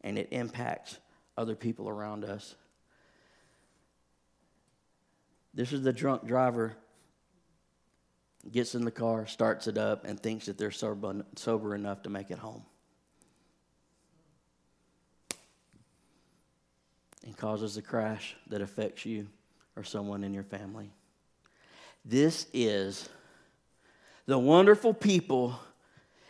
and 0.01 0.17
it 0.17 0.29
impacts 0.31 0.97
other 1.37 1.55
people 1.55 1.89
around 1.89 2.23
us. 2.23 2.55
This 5.53 5.73
is 5.73 5.81
the 5.81 5.93
drunk 5.93 6.25
driver 6.25 6.75
gets 8.51 8.75
in 8.75 8.85
the 8.85 8.91
car, 8.91 9.25
starts 9.25 9.67
it 9.67 9.77
up, 9.77 10.05
and 10.05 10.19
thinks 10.19 10.45
that 10.45 10.57
they're 10.57 10.71
sober, 10.71 11.25
sober 11.35 11.75
enough 11.75 12.03
to 12.03 12.09
make 12.09 12.31
it 12.31 12.37
home. 12.37 12.63
And 17.25 17.35
causes 17.35 17.75
a 17.75 17.81
crash 17.81 18.35
that 18.47 18.61
affects 18.61 19.05
you 19.05 19.27
or 19.75 19.83
someone 19.83 20.23
in 20.23 20.33
your 20.33 20.43
family. 20.43 20.91
This 22.05 22.47
is 22.53 23.09
the 24.25 24.39
wonderful 24.39 24.93
people 24.93 25.59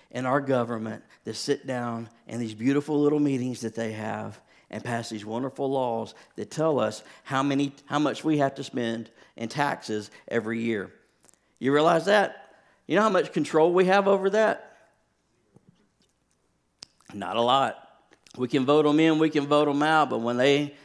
in 0.10 0.26
our 0.26 0.42
government 0.42 1.04
that 1.26 1.36
sit 1.36 1.68
down 1.68 2.10
in 2.28 2.40
these 2.40 2.56
beautiful 2.56 3.00
little 3.00 3.20
meetings 3.20 3.62
that 3.62 3.76
they 3.76 3.92
have 3.92 4.40
and 4.70 4.84
pass 4.84 5.10
these 5.10 5.26
wonderful 5.26 5.70
laws 5.70 6.14
that 6.36 6.52
tell 6.52 6.80
us 6.80 7.04
how 7.24 7.42
many 7.44 7.74
how 7.86 8.00
much 8.00 8.24
we 8.24 8.38
have 8.40 8.56
to 8.56 8.64
spend 8.64 9.10
in 9.36 9.50
taxes 9.50 10.12
every 10.28 10.62
year. 10.62 10.92
You 11.60 11.74
realize 11.74 12.06
that? 12.06 12.56
You 12.86 12.96
know 12.96 13.04
how 13.04 13.10
much 13.10 13.34
control 13.34 13.74
we 13.74 13.86
have 13.86 14.08
over 14.08 14.30
that? 14.32 14.78
Not 17.14 17.36
a 17.38 17.42
lot. 17.42 17.84
We 18.38 18.48
can 18.48 18.66
vote 18.66 18.84
them 18.84 19.00
in, 19.00 19.20
we 19.20 19.30
can 19.30 19.48
vote 19.48 19.66
them 19.66 19.82
out, 19.84 20.10
but 20.10 20.20
when 20.20 20.38
they 20.38 20.76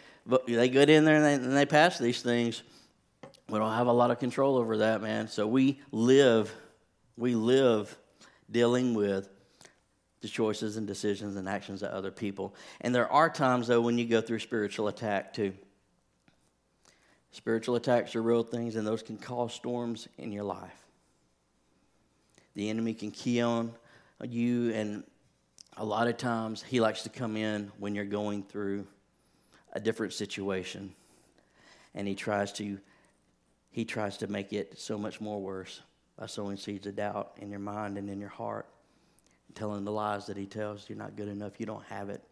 they 0.46 0.68
get 0.68 0.88
in 0.88 1.04
there 1.04 1.16
and 1.16 1.24
they, 1.24 1.34
and 1.34 1.56
they 1.56 1.66
pass 1.66 1.98
these 1.98 2.22
things, 2.22 2.62
we 3.48 3.58
don't 3.58 3.72
have 3.72 3.88
a 3.88 3.92
lot 3.92 4.10
of 4.10 4.20
control 4.20 4.56
over 4.56 4.78
that, 4.78 5.02
man. 5.02 5.26
So 5.28 5.46
we 5.46 5.80
live, 5.90 6.54
we 7.16 7.34
live 7.34 7.96
dealing 8.50 8.94
with 8.94 9.28
the 10.22 10.28
choices 10.28 10.76
and 10.76 10.86
decisions 10.86 11.36
and 11.36 11.48
actions 11.48 11.82
of 11.82 11.90
other 11.90 12.12
people. 12.12 12.54
And 12.80 12.94
there 12.94 13.10
are 13.10 13.28
times, 13.28 13.66
though, 13.66 13.80
when 13.80 13.98
you 13.98 14.06
go 14.06 14.20
through 14.20 14.38
spiritual 14.38 14.88
attack, 14.88 15.34
too. 15.34 15.52
Spiritual 17.32 17.74
attacks 17.74 18.14
are 18.14 18.22
real 18.22 18.44
things, 18.44 18.76
and 18.76 18.86
those 18.86 19.02
can 19.02 19.18
cause 19.18 19.52
storms 19.52 20.08
in 20.18 20.32
your 20.32 20.44
life. 20.44 20.86
The 22.54 22.70
enemy 22.70 22.94
can 22.94 23.10
key 23.10 23.40
on 23.42 23.72
you, 24.22 24.72
and 24.72 25.02
a 25.76 25.84
lot 25.84 26.06
of 26.06 26.16
times 26.18 26.62
he 26.62 26.80
likes 26.80 27.02
to 27.02 27.08
come 27.08 27.36
in 27.36 27.72
when 27.78 27.94
you're 27.94 28.04
going 28.04 28.44
through 28.44 28.86
a 29.72 29.80
different 29.80 30.12
situation, 30.12 30.94
and 31.94 32.06
he 32.06 32.14
tries 32.14 32.52
to 32.54 32.78
he 33.70 33.86
tries 33.86 34.18
to 34.18 34.26
make 34.26 34.52
it 34.52 34.78
so 34.78 34.98
much 34.98 35.18
more 35.18 35.40
worse 35.40 35.80
by 36.18 36.26
sowing 36.26 36.58
seeds 36.58 36.86
of 36.86 36.94
doubt 36.94 37.32
in 37.38 37.48
your 37.48 37.58
mind 37.58 37.96
and 37.96 38.10
in 38.10 38.20
your 38.20 38.28
heart 38.28 38.66
telling 39.54 39.84
the 39.84 39.92
lies 39.92 40.26
that 40.26 40.36
he 40.36 40.46
tells. 40.46 40.88
You're 40.88 40.98
not 40.98 41.16
good 41.16 41.28
enough. 41.28 41.58
You 41.58 41.66
don't 41.66 41.84
have 41.84 42.10
it. 42.10 42.22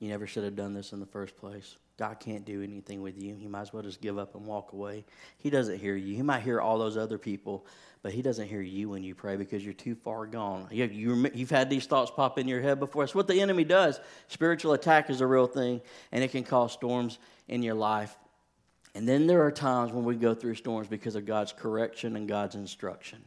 You 0.00 0.08
never 0.08 0.26
should 0.26 0.44
have 0.44 0.56
done 0.56 0.74
this 0.74 0.92
in 0.92 1.00
the 1.00 1.06
first 1.06 1.36
place. 1.36 1.76
God 1.98 2.20
can't 2.20 2.44
do 2.44 2.62
anything 2.62 3.02
with 3.02 3.20
you. 3.20 3.34
He 3.34 3.48
might 3.48 3.62
as 3.62 3.72
well 3.72 3.82
just 3.82 4.00
give 4.00 4.18
up 4.18 4.36
and 4.36 4.46
walk 4.46 4.72
away. 4.72 5.04
He 5.38 5.50
doesn't 5.50 5.80
hear 5.80 5.96
you. 5.96 6.14
He 6.14 6.22
might 6.22 6.42
hear 6.42 6.60
all 6.60 6.78
those 6.78 6.96
other 6.96 7.18
people, 7.18 7.66
but 8.02 8.12
He 8.12 8.22
doesn't 8.22 8.46
hear 8.46 8.60
you 8.60 8.88
when 8.88 9.02
you 9.02 9.16
pray 9.16 9.34
because 9.34 9.64
you're 9.64 9.74
too 9.74 9.96
far 9.96 10.24
gone. 10.26 10.68
You, 10.70 10.84
you, 10.84 11.30
you've 11.34 11.50
had 11.50 11.68
these 11.68 11.86
thoughts 11.86 12.12
pop 12.14 12.38
in 12.38 12.46
your 12.46 12.60
head 12.60 12.78
before. 12.78 13.02
It's 13.02 13.16
what 13.16 13.26
the 13.26 13.40
enemy 13.40 13.64
does. 13.64 13.98
Spiritual 14.28 14.74
attack 14.74 15.10
is 15.10 15.20
a 15.20 15.26
real 15.26 15.48
thing, 15.48 15.80
and 16.12 16.22
it 16.22 16.30
can 16.30 16.44
cause 16.44 16.72
storms 16.72 17.18
in 17.48 17.64
your 17.64 17.74
life. 17.74 18.16
And 18.94 19.08
then 19.08 19.26
there 19.26 19.42
are 19.44 19.50
times 19.50 19.92
when 19.92 20.04
we 20.04 20.14
go 20.14 20.34
through 20.34 20.54
storms 20.54 20.86
because 20.86 21.16
of 21.16 21.26
God's 21.26 21.52
correction 21.52 22.14
and 22.14 22.28
God's 22.28 22.54
instruction. 22.54 23.24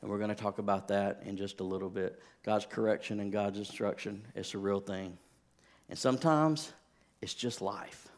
And 0.00 0.10
we're 0.10 0.18
going 0.18 0.30
to 0.30 0.34
talk 0.34 0.58
about 0.58 0.88
that 0.88 1.22
in 1.24 1.36
just 1.36 1.60
a 1.60 1.64
little 1.64 1.90
bit. 1.90 2.20
God's 2.44 2.66
correction 2.66 3.20
and 3.20 3.32
God's 3.32 3.58
instruction, 3.58 4.22
it's 4.34 4.54
a 4.54 4.58
real 4.58 4.80
thing. 4.80 5.18
And 5.88 5.98
sometimes 5.98 6.72
it's 7.20 7.34
just 7.34 7.60
life. 7.60 8.08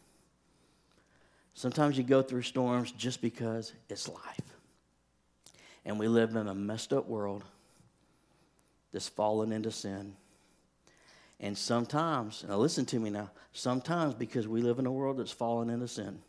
Sometimes 1.55 1.97
you 1.97 2.05
go 2.05 2.23
through 2.23 2.43
storms 2.43 2.93
just 2.93 3.23
because 3.23 3.73
it's 3.89 4.09
life. 4.09 4.41
And 5.85 5.99
we 5.99 6.09
live 6.09 6.37
in 6.37 6.49
a 6.49 6.55
messed 6.55 6.93
up 6.93 7.09
world 7.09 7.45
that's 8.93 9.09
fallen 9.09 9.53
into 9.53 9.71
sin. 9.71 10.15
And 11.39 11.57
sometimes, 11.57 12.45
now 12.47 12.57
listen 12.57 12.85
to 12.87 13.01
me 13.01 13.09
now, 13.09 13.31
sometimes 13.53 14.15
because 14.15 14.47
we 14.47 14.61
live 14.61 14.79
in 14.79 14.87
a 14.87 14.93
world 14.93 15.19
that's 15.19 15.33
fallen 15.33 15.71
into 15.71 15.89
sin, 15.89 16.21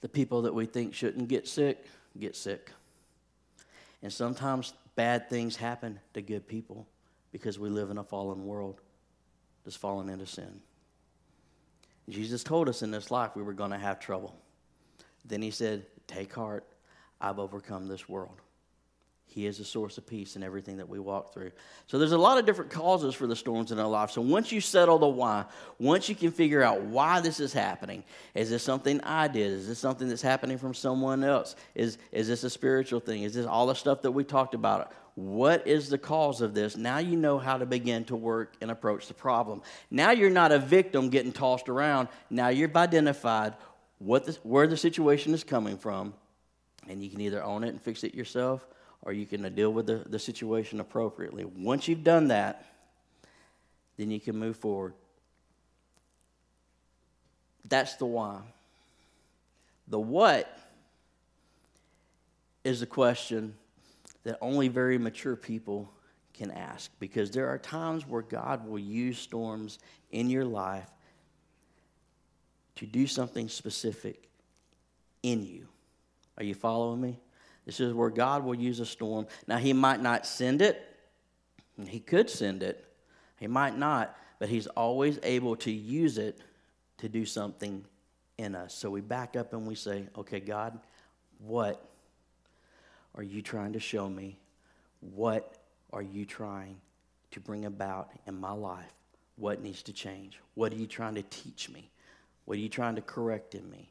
the 0.00 0.08
people 0.08 0.42
that 0.42 0.54
we 0.54 0.66
think 0.66 0.94
shouldn't 0.94 1.28
get 1.28 1.48
sick 1.48 1.84
get 2.18 2.36
sick. 2.36 2.70
And 4.04 4.12
sometimes 4.12 4.74
bad 4.96 5.30
things 5.30 5.56
happen 5.56 5.98
to 6.12 6.20
good 6.20 6.46
people 6.46 6.86
because 7.32 7.58
we 7.58 7.70
live 7.70 7.90
in 7.90 7.96
a 7.96 8.04
fallen 8.04 8.44
world 8.44 8.82
that's 9.64 9.76
fallen 9.76 10.10
into 10.10 10.26
sin. 10.26 10.60
Jesus 12.10 12.44
told 12.44 12.68
us 12.68 12.82
in 12.82 12.90
this 12.90 13.10
life 13.10 13.30
we 13.34 13.42
were 13.42 13.54
going 13.54 13.70
to 13.70 13.78
have 13.78 13.98
trouble. 13.98 14.36
Then 15.24 15.40
he 15.40 15.50
said, 15.50 15.86
Take 16.06 16.34
heart, 16.34 16.66
I've 17.18 17.38
overcome 17.38 17.88
this 17.88 18.06
world. 18.06 18.42
He 19.26 19.46
is 19.46 19.58
the 19.58 19.64
source 19.64 19.98
of 19.98 20.06
peace 20.06 20.36
in 20.36 20.44
everything 20.44 20.76
that 20.76 20.88
we 20.88 21.00
walk 21.00 21.34
through. 21.34 21.50
So 21.88 21.98
there's 21.98 22.12
a 22.12 22.18
lot 22.18 22.38
of 22.38 22.46
different 22.46 22.70
causes 22.70 23.16
for 23.16 23.26
the 23.26 23.34
storms 23.34 23.72
in 23.72 23.80
our 23.80 23.88
life. 23.88 24.12
So 24.12 24.20
once 24.20 24.52
you 24.52 24.60
settle 24.60 24.96
the 24.98 25.08
why, 25.08 25.46
once 25.80 26.08
you 26.08 26.14
can 26.14 26.30
figure 26.30 26.62
out 26.62 26.82
why 26.82 27.20
this 27.20 27.40
is 27.40 27.52
happening, 27.52 28.04
is 28.34 28.50
this 28.50 28.62
something 28.62 29.00
I 29.00 29.26
did? 29.26 29.50
Is 29.50 29.66
this 29.66 29.80
something 29.80 30.08
that's 30.08 30.22
happening 30.22 30.56
from 30.56 30.72
someone 30.72 31.24
else? 31.24 31.56
Is, 31.74 31.98
is 32.12 32.28
this 32.28 32.44
a 32.44 32.50
spiritual 32.50 33.00
thing? 33.00 33.24
Is 33.24 33.34
this 33.34 33.44
all 33.44 33.66
the 33.66 33.74
stuff 33.74 34.02
that 34.02 34.12
we 34.12 34.22
talked 34.22 34.54
about? 34.54 34.92
What 35.16 35.66
is 35.66 35.88
the 35.88 35.98
cause 35.98 36.40
of 36.40 36.54
this? 36.54 36.76
Now 36.76 36.98
you 36.98 37.16
know 37.16 37.38
how 37.38 37.56
to 37.56 37.66
begin 37.66 38.04
to 38.06 38.16
work 38.16 38.54
and 38.60 38.70
approach 38.70 39.08
the 39.08 39.14
problem. 39.14 39.62
Now 39.90 40.12
you're 40.12 40.30
not 40.30 40.52
a 40.52 40.60
victim 40.60 41.08
getting 41.08 41.32
tossed 41.32 41.68
around. 41.68 42.08
Now 42.30 42.48
you've 42.48 42.76
identified 42.76 43.54
what 43.98 44.26
the, 44.26 44.38
where 44.42 44.66
the 44.66 44.76
situation 44.76 45.34
is 45.34 45.42
coming 45.42 45.76
from, 45.76 46.14
and 46.88 47.02
you 47.02 47.10
can 47.10 47.20
either 47.20 47.42
own 47.42 47.64
it 47.64 47.68
and 47.68 47.80
fix 47.80 48.04
it 48.04 48.14
yourself, 48.14 48.66
or 49.04 49.12
you 49.12 49.26
can 49.26 49.54
deal 49.54 49.72
with 49.72 49.86
the, 49.86 50.02
the 50.06 50.18
situation 50.18 50.80
appropriately. 50.80 51.44
Once 51.44 51.86
you've 51.86 52.04
done 52.04 52.28
that, 52.28 52.64
then 53.96 54.10
you 54.10 54.18
can 54.18 54.36
move 54.36 54.56
forward. 54.56 54.94
That's 57.66 57.94
the 57.96 58.06
why. 58.06 58.40
The 59.88 60.00
what 60.00 60.58
is 62.64 62.80
the 62.80 62.86
question 62.86 63.54
that 64.24 64.38
only 64.40 64.68
very 64.68 64.96
mature 64.96 65.36
people 65.36 65.90
can 66.32 66.50
ask 66.50 66.90
because 66.98 67.30
there 67.30 67.48
are 67.48 67.58
times 67.58 68.06
where 68.06 68.22
God 68.22 68.66
will 68.66 68.78
use 68.78 69.18
storms 69.18 69.78
in 70.10 70.30
your 70.30 70.44
life 70.44 70.88
to 72.76 72.86
do 72.86 73.06
something 73.06 73.48
specific 73.48 74.28
in 75.22 75.44
you. 75.44 75.68
Are 76.38 76.44
you 76.44 76.54
following 76.54 77.00
me? 77.00 77.18
This 77.66 77.80
is 77.80 77.92
where 77.92 78.10
God 78.10 78.44
will 78.44 78.54
use 78.54 78.80
a 78.80 78.86
storm. 78.86 79.26
Now, 79.46 79.56
He 79.56 79.72
might 79.72 80.00
not 80.00 80.26
send 80.26 80.62
it, 80.62 80.82
He 81.86 82.00
could 82.00 82.28
send 82.28 82.62
it, 82.62 82.84
He 83.38 83.46
might 83.46 83.76
not, 83.76 84.16
but 84.38 84.48
He's 84.48 84.66
always 84.66 85.18
able 85.22 85.56
to 85.56 85.70
use 85.70 86.18
it 86.18 86.38
to 86.98 87.08
do 87.08 87.24
something 87.24 87.84
in 88.38 88.54
us. 88.54 88.74
So 88.74 88.90
we 88.90 89.00
back 89.00 89.36
up 89.36 89.52
and 89.52 89.66
we 89.66 89.74
say, 89.74 90.06
okay, 90.16 90.40
God, 90.40 90.78
what 91.38 91.88
are 93.14 93.22
you 93.22 93.42
trying 93.42 93.74
to 93.74 93.80
show 93.80 94.08
me? 94.08 94.38
What 95.00 95.58
are 95.92 96.02
you 96.02 96.24
trying 96.24 96.76
to 97.32 97.40
bring 97.40 97.64
about 97.64 98.10
in 98.26 98.38
my 98.38 98.52
life? 98.52 98.92
What 99.36 99.62
needs 99.62 99.82
to 99.84 99.92
change? 99.92 100.38
What 100.54 100.72
are 100.72 100.76
you 100.76 100.86
trying 100.86 101.14
to 101.16 101.22
teach 101.22 101.68
me? 101.68 101.90
What 102.44 102.56
are 102.56 102.60
you 102.60 102.68
trying 102.68 102.96
to 102.96 103.02
correct 103.02 103.54
in 103.54 103.68
me? 103.70 103.90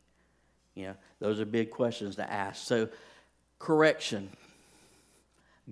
You 0.75 0.87
know, 0.87 0.95
those 1.19 1.39
are 1.39 1.45
big 1.45 1.69
questions 1.69 2.15
to 2.15 2.31
ask. 2.31 2.65
So, 2.65 2.89
correction. 3.63 4.29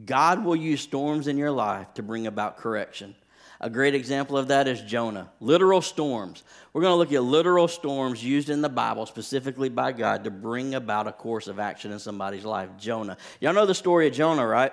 God 0.05 0.45
will 0.45 0.55
use 0.55 0.79
storms 0.79 1.27
in 1.27 1.37
your 1.37 1.51
life 1.51 1.93
to 1.95 2.03
bring 2.03 2.25
about 2.25 2.57
correction. 2.57 3.15
A 3.59 3.69
great 3.69 3.93
example 3.93 4.37
of 4.37 4.47
that 4.47 4.67
is 4.67 4.81
Jonah. 4.81 5.29
Literal 5.39 5.81
storms. 5.81 6.41
We're 6.71 6.81
going 6.81 6.93
to 6.93 6.97
look 6.97 7.11
at 7.11 7.21
literal 7.21 7.67
storms 7.67 8.23
used 8.23 8.49
in 8.49 8.61
the 8.61 8.69
Bible, 8.69 9.05
specifically 9.05 9.69
by 9.69 9.91
God, 9.91 10.23
to 10.23 10.31
bring 10.31 10.73
about 10.73 11.07
a 11.07 11.11
course 11.11 11.47
of 11.47 11.59
action 11.59 11.91
in 11.91 11.99
somebody's 11.99 12.45
life. 12.45 12.69
Jonah. 12.79 13.17
Y'all 13.41 13.53
know 13.53 13.65
the 13.65 13.75
story 13.75 14.07
of 14.07 14.13
Jonah, 14.13 14.47
right? 14.47 14.71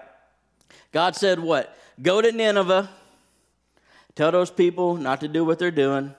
God 0.92 1.16
said, 1.16 1.40
What? 1.40 1.76
Go 2.00 2.22
to 2.22 2.30
Nineveh, 2.30 2.88
tell 4.14 4.30
those 4.30 4.50
people 4.50 4.96
not 4.96 5.20
to 5.20 5.28
do 5.28 5.44
what 5.44 5.58
they're 5.58 5.72
doing, 5.72 6.14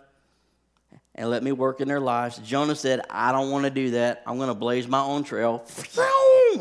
and 1.15 1.29
let 1.29 1.41
me 1.41 1.53
work 1.53 1.79
in 1.79 1.87
their 1.87 2.01
lives. 2.01 2.37
Jonah 2.39 2.75
said, 2.75 3.01
I 3.09 3.31
don't 3.31 3.49
want 3.49 3.63
to 3.63 3.71
do 3.71 3.91
that. 3.91 4.21
I'm 4.27 4.37
going 4.37 4.49
to 4.49 4.53
blaze 4.53 4.87
my 4.87 5.01
own 5.01 5.23
trail. 5.23 5.65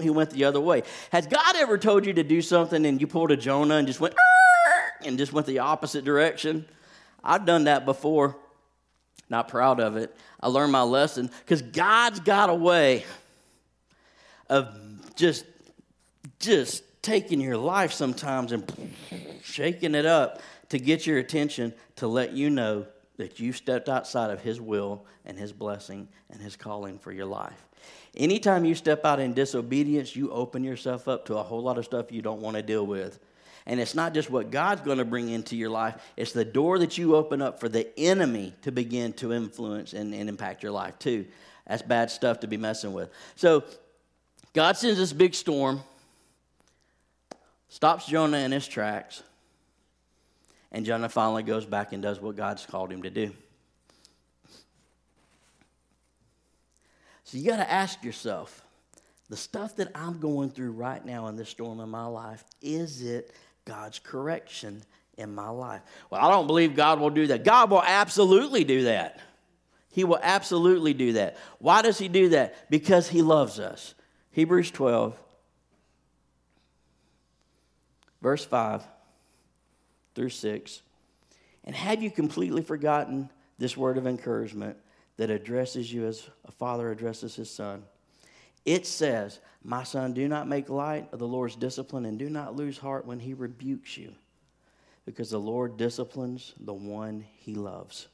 He 0.00 0.10
went 0.10 0.30
the 0.30 0.44
other 0.44 0.60
way. 0.60 0.82
Has 1.10 1.26
God 1.26 1.56
ever 1.56 1.78
told 1.78 2.06
you 2.06 2.12
to 2.14 2.22
do 2.22 2.42
something 2.42 2.84
and 2.84 3.00
you 3.00 3.06
pulled 3.06 3.30
a 3.30 3.36
Jonah 3.36 3.76
and 3.76 3.86
just 3.86 4.00
went, 4.00 4.14
and 5.04 5.18
just 5.18 5.32
went 5.32 5.46
the 5.46 5.60
opposite 5.60 6.04
direction. 6.04 6.66
I've 7.22 7.44
done 7.44 7.64
that 7.64 7.84
before. 7.84 8.36
Not 9.30 9.48
proud 9.48 9.80
of 9.80 9.96
it. 9.96 10.14
I 10.40 10.48
learned 10.48 10.72
my 10.72 10.82
lesson 10.82 11.30
because 11.40 11.62
God's 11.62 12.20
got 12.20 12.48
a 12.50 12.54
way 12.54 13.04
of 14.48 14.74
just, 15.16 15.44
just 16.38 16.82
taking 17.02 17.40
your 17.40 17.56
life 17.56 17.92
sometimes 17.92 18.52
and 18.52 18.94
shaking 19.42 19.94
it 19.94 20.06
up 20.06 20.40
to 20.70 20.78
get 20.78 21.06
your 21.06 21.18
attention 21.18 21.74
to 21.96 22.06
let 22.06 22.32
you 22.32 22.50
know 22.50 22.86
that 23.16 23.40
you 23.40 23.52
stepped 23.52 23.88
outside 23.88 24.30
of 24.30 24.40
His 24.40 24.60
will 24.60 25.04
and 25.24 25.38
His 25.38 25.52
blessing 25.52 26.08
and 26.30 26.40
His 26.40 26.56
calling 26.56 26.98
for 26.98 27.12
your 27.12 27.26
life. 27.26 27.67
Anytime 28.16 28.64
you 28.64 28.74
step 28.74 29.04
out 29.04 29.20
in 29.20 29.34
disobedience, 29.34 30.16
you 30.16 30.30
open 30.30 30.64
yourself 30.64 31.08
up 31.08 31.26
to 31.26 31.36
a 31.36 31.42
whole 31.42 31.62
lot 31.62 31.78
of 31.78 31.84
stuff 31.84 32.10
you 32.10 32.22
don't 32.22 32.40
want 32.40 32.56
to 32.56 32.62
deal 32.62 32.86
with. 32.86 33.18
And 33.66 33.78
it's 33.78 33.94
not 33.94 34.14
just 34.14 34.30
what 34.30 34.50
God's 34.50 34.80
going 34.80 34.98
to 34.98 35.04
bring 35.04 35.28
into 35.28 35.54
your 35.54 35.68
life, 35.68 35.94
it's 36.16 36.32
the 36.32 36.44
door 36.44 36.78
that 36.78 36.96
you 36.96 37.14
open 37.14 37.42
up 37.42 37.60
for 37.60 37.68
the 37.68 37.86
enemy 37.98 38.54
to 38.62 38.72
begin 38.72 39.12
to 39.14 39.32
influence 39.32 39.92
and, 39.92 40.14
and 40.14 40.28
impact 40.28 40.62
your 40.62 40.72
life 40.72 40.98
too. 40.98 41.26
That's 41.66 41.82
bad 41.82 42.10
stuff 42.10 42.40
to 42.40 42.46
be 42.46 42.56
messing 42.56 42.94
with. 42.94 43.10
So 43.36 43.62
God 44.54 44.78
sends 44.78 44.98
this 44.98 45.12
big 45.12 45.34
storm, 45.34 45.82
stops 47.68 48.06
Jonah 48.06 48.38
in 48.38 48.52
his 48.52 48.66
tracks, 48.66 49.22
and 50.72 50.86
Jonah 50.86 51.10
finally 51.10 51.42
goes 51.42 51.66
back 51.66 51.92
and 51.92 52.02
does 52.02 52.20
what 52.20 52.36
God's 52.36 52.64
called 52.64 52.90
him 52.90 53.02
to 53.02 53.10
do. 53.10 53.32
So 57.28 57.36
you 57.36 57.44
got 57.44 57.58
to 57.58 57.70
ask 57.70 58.02
yourself 58.02 58.64
the 59.28 59.36
stuff 59.36 59.76
that 59.76 59.90
I'm 59.94 60.18
going 60.18 60.48
through 60.48 60.70
right 60.70 61.04
now 61.04 61.26
in 61.26 61.36
this 61.36 61.50
storm 61.50 61.78
in 61.78 61.90
my 61.90 62.06
life, 62.06 62.42
is 62.62 63.02
it 63.02 63.34
God's 63.66 63.98
correction 63.98 64.82
in 65.18 65.34
my 65.34 65.50
life. 65.50 65.82
Well, 66.08 66.24
I 66.24 66.30
don't 66.30 66.46
believe 66.46 66.74
God 66.74 67.00
will 67.00 67.10
do 67.10 67.26
that. 67.26 67.44
God 67.44 67.70
will 67.70 67.82
absolutely 67.82 68.64
do 68.64 68.84
that. 68.84 69.20
He 69.90 70.04
will 70.04 70.20
absolutely 70.22 70.94
do 70.94 71.12
that. 71.12 71.36
Why 71.58 71.82
does 71.82 71.98
He 71.98 72.08
do 72.08 72.30
that? 72.30 72.70
Because 72.70 73.08
He 73.08 73.20
loves 73.20 73.60
us. 73.60 73.94
Hebrews 74.30 74.70
12, 74.70 75.14
verse 78.22 78.46
5 78.46 78.84
through 80.14 80.30
6. 80.30 80.80
And 81.64 81.76
have 81.76 82.02
you 82.02 82.10
completely 82.10 82.62
forgotten 82.62 83.28
this 83.58 83.76
word 83.76 83.98
of 83.98 84.06
encouragement 84.06 84.78
that 85.18 85.30
addresses 85.30 85.92
you 85.92 86.06
as 86.06 86.28
a 86.46 86.50
father 86.50 86.90
addresses 86.90 87.36
his 87.36 87.50
son? 87.50 87.84
It 88.64 88.86
says, 88.86 89.40
My 89.62 89.84
son, 89.84 90.14
do 90.14 90.26
not 90.28 90.48
make 90.48 90.70
light 90.70 91.08
of 91.12 91.18
the 91.18 91.28
Lord's 91.28 91.56
discipline 91.56 92.06
and 92.06 92.18
do 92.18 92.30
not 92.30 92.56
lose 92.56 92.78
heart 92.78 93.06
when 93.06 93.20
he 93.20 93.34
rebukes 93.34 93.98
you, 93.98 94.14
because 95.04 95.30
the 95.30 95.38
Lord 95.38 95.76
disciplines 95.76 96.54
the 96.60 96.74
one 96.74 97.24
he 97.38 97.54
loves, 97.54 98.08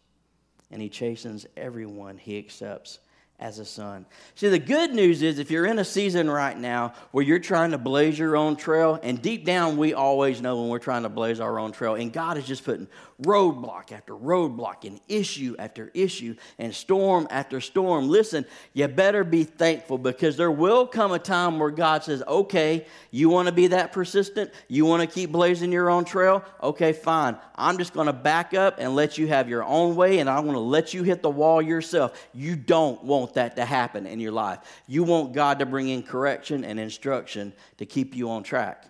and 0.70 0.82
he 0.82 0.88
chastens 0.88 1.46
everyone 1.56 2.18
he 2.18 2.38
accepts 2.38 2.98
as 3.40 3.58
a 3.58 3.64
son. 3.64 4.06
See, 4.36 4.48
the 4.48 4.58
good 4.58 4.94
news 4.94 5.20
is 5.20 5.38
if 5.38 5.50
you're 5.50 5.66
in 5.66 5.78
a 5.78 5.84
season 5.84 6.30
right 6.30 6.56
now 6.56 6.94
where 7.10 7.24
you're 7.24 7.40
trying 7.40 7.72
to 7.72 7.78
blaze 7.78 8.18
your 8.18 8.36
own 8.36 8.56
trail, 8.56 8.98
and 9.02 9.20
deep 9.20 9.44
down 9.44 9.76
we 9.76 9.92
always 9.92 10.40
know 10.40 10.60
when 10.60 10.68
we're 10.68 10.78
trying 10.78 11.02
to 11.02 11.08
blaze 11.08 11.40
our 11.40 11.58
own 11.58 11.72
trail, 11.72 11.94
and 11.96 12.12
God 12.12 12.38
is 12.38 12.46
just 12.46 12.64
putting 12.64 12.86
roadblock 13.22 13.92
after 13.92 14.14
roadblock 14.14 14.84
and 14.84 15.00
issue 15.08 15.54
after 15.58 15.90
issue 15.94 16.34
and 16.58 16.74
storm 16.74 17.26
after 17.30 17.60
storm. 17.60 18.08
Listen, 18.08 18.44
you 18.72 18.86
better 18.88 19.24
be 19.24 19.44
thankful 19.44 19.98
because 19.98 20.36
there 20.36 20.50
will 20.50 20.86
come 20.86 21.12
a 21.12 21.18
time 21.18 21.58
where 21.58 21.70
God 21.70 22.04
says, 22.04 22.22
okay, 22.26 22.86
you 23.10 23.28
want 23.28 23.46
to 23.46 23.52
be 23.52 23.68
that 23.68 23.92
persistent? 23.92 24.50
You 24.68 24.84
want 24.84 25.02
to 25.02 25.06
keep 25.12 25.30
blazing 25.30 25.72
your 25.72 25.90
own 25.90 26.04
trail? 26.04 26.44
Okay, 26.62 26.92
fine. 26.92 27.36
I'm 27.56 27.78
just 27.78 27.94
going 27.94 28.06
to 28.06 28.12
back 28.12 28.54
up 28.54 28.76
and 28.78 28.94
let 28.94 29.16
you 29.18 29.28
have 29.28 29.48
your 29.48 29.64
own 29.64 29.96
way, 29.96 30.18
and 30.18 30.28
I'm 30.28 30.42
going 30.42 30.54
to 30.54 30.60
let 30.60 30.94
you 30.94 31.02
hit 31.02 31.22
the 31.22 31.30
wall 31.30 31.62
yourself. 31.62 32.28
You 32.32 32.56
don't 32.56 33.02
want 33.04 33.23
that 33.32 33.56
to 33.56 33.64
happen 33.64 34.06
in 34.06 34.20
your 34.20 34.32
life. 34.32 34.58
You 34.86 35.02
want 35.02 35.32
God 35.32 35.58
to 35.60 35.66
bring 35.66 35.88
in 35.88 36.02
correction 36.02 36.64
and 36.64 36.78
instruction 36.78 37.54
to 37.78 37.86
keep 37.86 38.14
you 38.14 38.30
on 38.30 38.42
track. 38.42 38.84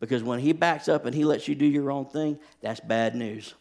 Because 0.00 0.22
when 0.22 0.40
he 0.40 0.52
backs 0.52 0.88
up 0.88 1.04
and 1.04 1.14
he 1.14 1.24
lets 1.24 1.46
you 1.46 1.54
do 1.54 1.66
your 1.66 1.90
own 1.90 2.06
thing, 2.06 2.38
that's 2.62 2.80
bad 2.80 3.14
news. 3.14 3.54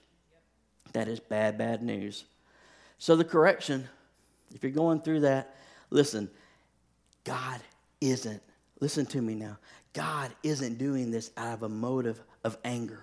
That 0.93 1.07
is 1.07 1.19
bad, 1.19 1.57
bad 1.57 1.83
news. 1.83 2.23
So, 2.97 3.15
the 3.15 3.25
correction, 3.25 3.87
if 4.55 4.63
you're 4.63 4.71
going 4.71 5.01
through 5.01 5.21
that, 5.21 5.55
listen, 5.89 6.29
God 7.23 7.59
isn't, 8.01 8.41
listen 8.79 9.05
to 9.07 9.21
me 9.21 9.35
now, 9.35 9.57
God 9.93 10.31
isn't 10.43 10.77
doing 10.77 11.11
this 11.11 11.31
out 11.37 11.53
of 11.53 11.63
a 11.63 11.69
motive 11.69 12.21
of 12.43 12.57
anger. 12.63 13.01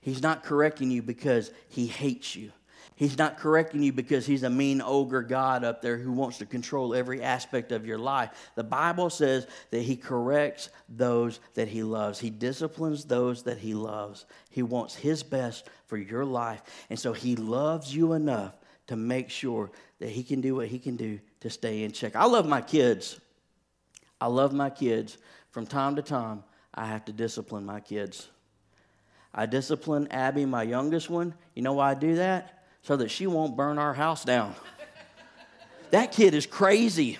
He's 0.00 0.22
not 0.22 0.42
correcting 0.42 0.90
you 0.90 1.02
because 1.02 1.50
he 1.68 1.86
hates 1.86 2.34
you. 2.34 2.52
He's 3.00 3.16
not 3.16 3.38
correcting 3.38 3.82
you 3.82 3.94
because 3.94 4.26
he's 4.26 4.42
a 4.42 4.50
mean 4.50 4.82
ogre 4.82 5.22
God 5.22 5.64
up 5.64 5.80
there 5.80 5.96
who 5.96 6.12
wants 6.12 6.36
to 6.36 6.44
control 6.44 6.94
every 6.94 7.22
aspect 7.22 7.72
of 7.72 7.86
your 7.86 7.96
life. 7.96 8.50
The 8.56 8.62
Bible 8.62 9.08
says 9.08 9.46
that 9.70 9.80
he 9.80 9.96
corrects 9.96 10.68
those 10.86 11.40
that 11.54 11.66
he 11.66 11.82
loves, 11.82 12.18
he 12.18 12.28
disciplines 12.28 13.06
those 13.06 13.44
that 13.44 13.56
he 13.56 13.72
loves. 13.72 14.26
He 14.50 14.62
wants 14.62 14.94
his 14.94 15.22
best 15.22 15.66
for 15.86 15.96
your 15.96 16.26
life. 16.26 16.60
And 16.90 16.98
so 16.98 17.14
he 17.14 17.36
loves 17.36 17.96
you 17.96 18.12
enough 18.12 18.52
to 18.88 18.96
make 18.96 19.30
sure 19.30 19.70
that 19.98 20.10
he 20.10 20.22
can 20.22 20.42
do 20.42 20.56
what 20.56 20.68
he 20.68 20.78
can 20.78 20.96
do 20.96 21.20
to 21.40 21.48
stay 21.48 21.84
in 21.84 21.92
check. 21.92 22.14
I 22.14 22.26
love 22.26 22.46
my 22.46 22.60
kids. 22.60 23.18
I 24.20 24.26
love 24.26 24.52
my 24.52 24.68
kids. 24.68 25.16
From 25.52 25.64
time 25.64 25.96
to 25.96 26.02
time, 26.02 26.44
I 26.74 26.84
have 26.84 27.06
to 27.06 27.14
discipline 27.14 27.64
my 27.64 27.80
kids. 27.80 28.28
I 29.32 29.46
discipline 29.46 30.06
Abby, 30.10 30.44
my 30.44 30.64
youngest 30.64 31.08
one. 31.08 31.32
You 31.54 31.62
know 31.62 31.72
why 31.72 31.92
I 31.92 31.94
do 31.94 32.16
that? 32.16 32.59
So 32.82 32.96
that 32.96 33.10
she 33.10 33.26
won't 33.26 33.56
burn 33.56 33.78
our 33.78 33.94
house 33.94 34.24
down. 34.24 34.54
that 35.90 36.12
kid 36.12 36.34
is 36.34 36.46
crazy. 36.46 37.18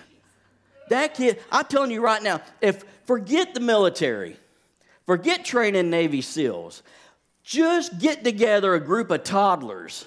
That 0.88 1.14
kid, 1.14 1.40
I'm 1.52 1.64
telling 1.66 1.90
you 1.90 2.00
right 2.00 2.22
now, 2.22 2.40
if 2.60 2.84
forget 3.04 3.54
the 3.54 3.60
military, 3.60 4.36
forget 5.06 5.44
training 5.44 5.90
Navy 5.90 6.20
SEALs, 6.20 6.82
just 7.42 7.98
get 7.98 8.24
together 8.24 8.74
a 8.74 8.80
group 8.80 9.10
of 9.10 9.22
toddlers. 9.22 10.06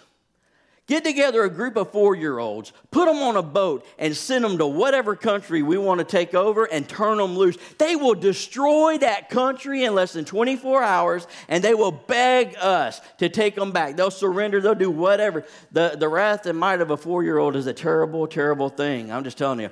Get 0.93 1.03
together 1.03 1.43
a 1.43 1.49
group 1.49 1.75
of 1.75 1.91
four 1.91 2.15
year 2.15 2.37
olds, 2.37 2.71
put 2.91 3.07
them 3.07 3.17
on 3.23 3.35
a 3.35 3.41
boat, 3.41 3.83
and 3.97 4.15
send 4.15 4.45
them 4.45 4.59
to 4.59 4.67
whatever 4.67 5.15
country 5.15 5.63
we 5.63 5.75
want 5.75 5.97
to 5.97 6.05
take 6.05 6.35
over 6.35 6.65
and 6.65 6.87
turn 6.87 7.17
them 7.17 7.35
loose. 7.35 7.57
They 7.79 7.95
will 7.95 8.13
destroy 8.13 8.99
that 8.99 9.31
country 9.31 9.85
in 9.85 9.95
less 9.95 10.13
than 10.13 10.23
24 10.23 10.83
hours 10.83 11.25
and 11.47 11.63
they 11.63 11.73
will 11.73 11.91
beg 11.91 12.55
us 12.61 13.01
to 13.17 13.27
take 13.27 13.55
them 13.55 13.71
back. 13.71 13.95
They'll 13.95 14.11
surrender, 14.11 14.61
they'll 14.61 14.75
do 14.75 14.91
whatever. 14.91 15.45
The, 15.71 15.95
the 15.97 16.07
wrath 16.07 16.45
and 16.45 16.59
might 16.59 16.79
of 16.79 16.91
a 16.91 16.97
four 16.97 17.23
year 17.23 17.39
old 17.39 17.55
is 17.55 17.65
a 17.65 17.73
terrible, 17.73 18.27
terrible 18.27 18.69
thing. 18.69 19.11
I'm 19.11 19.23
just 19.23 19.39
telling 19.39 19.61
you. 19.61 19.71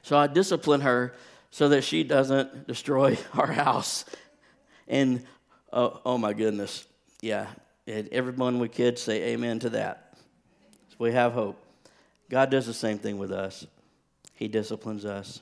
So 0.00 0.16
I 0.16 0.28
discipline 0.28 0.80
her 0.80 1.12
so 1.50 1.68
that 1.68 1.84
she 1.84 2.04
doesn't 2.04 2.66
destroy 2.66 3.18
our 3.34 3.52
house. 3.52 4.06
And 4.88 5.26
oh, 5.74 6.00
oh 6.06 6.16
my 6.16 6.32
goodness. 6.32 6.86
Yeah, 7.20 7.48
and 7.86 8.08
everyone 8.12 8.58
with 8.60 8.72
kids 8.72 9.02
say 9.02 9.34
amen 9.34 9.58
to 9.58 9.68
that. 9.70 10.05
We 10.98 11.12
have 11.12 11.32
hope. 11.32 11.62
God 12.28 12.50
does 12.50 12.66
the 12.66 12.74
same 12.74 12.98
thing 12.98 13.18
with 13.18 13.32
us. 13.32 13.66
He 14.34 14.48
disciplines 14.48 15.04
us, 15.04 15.40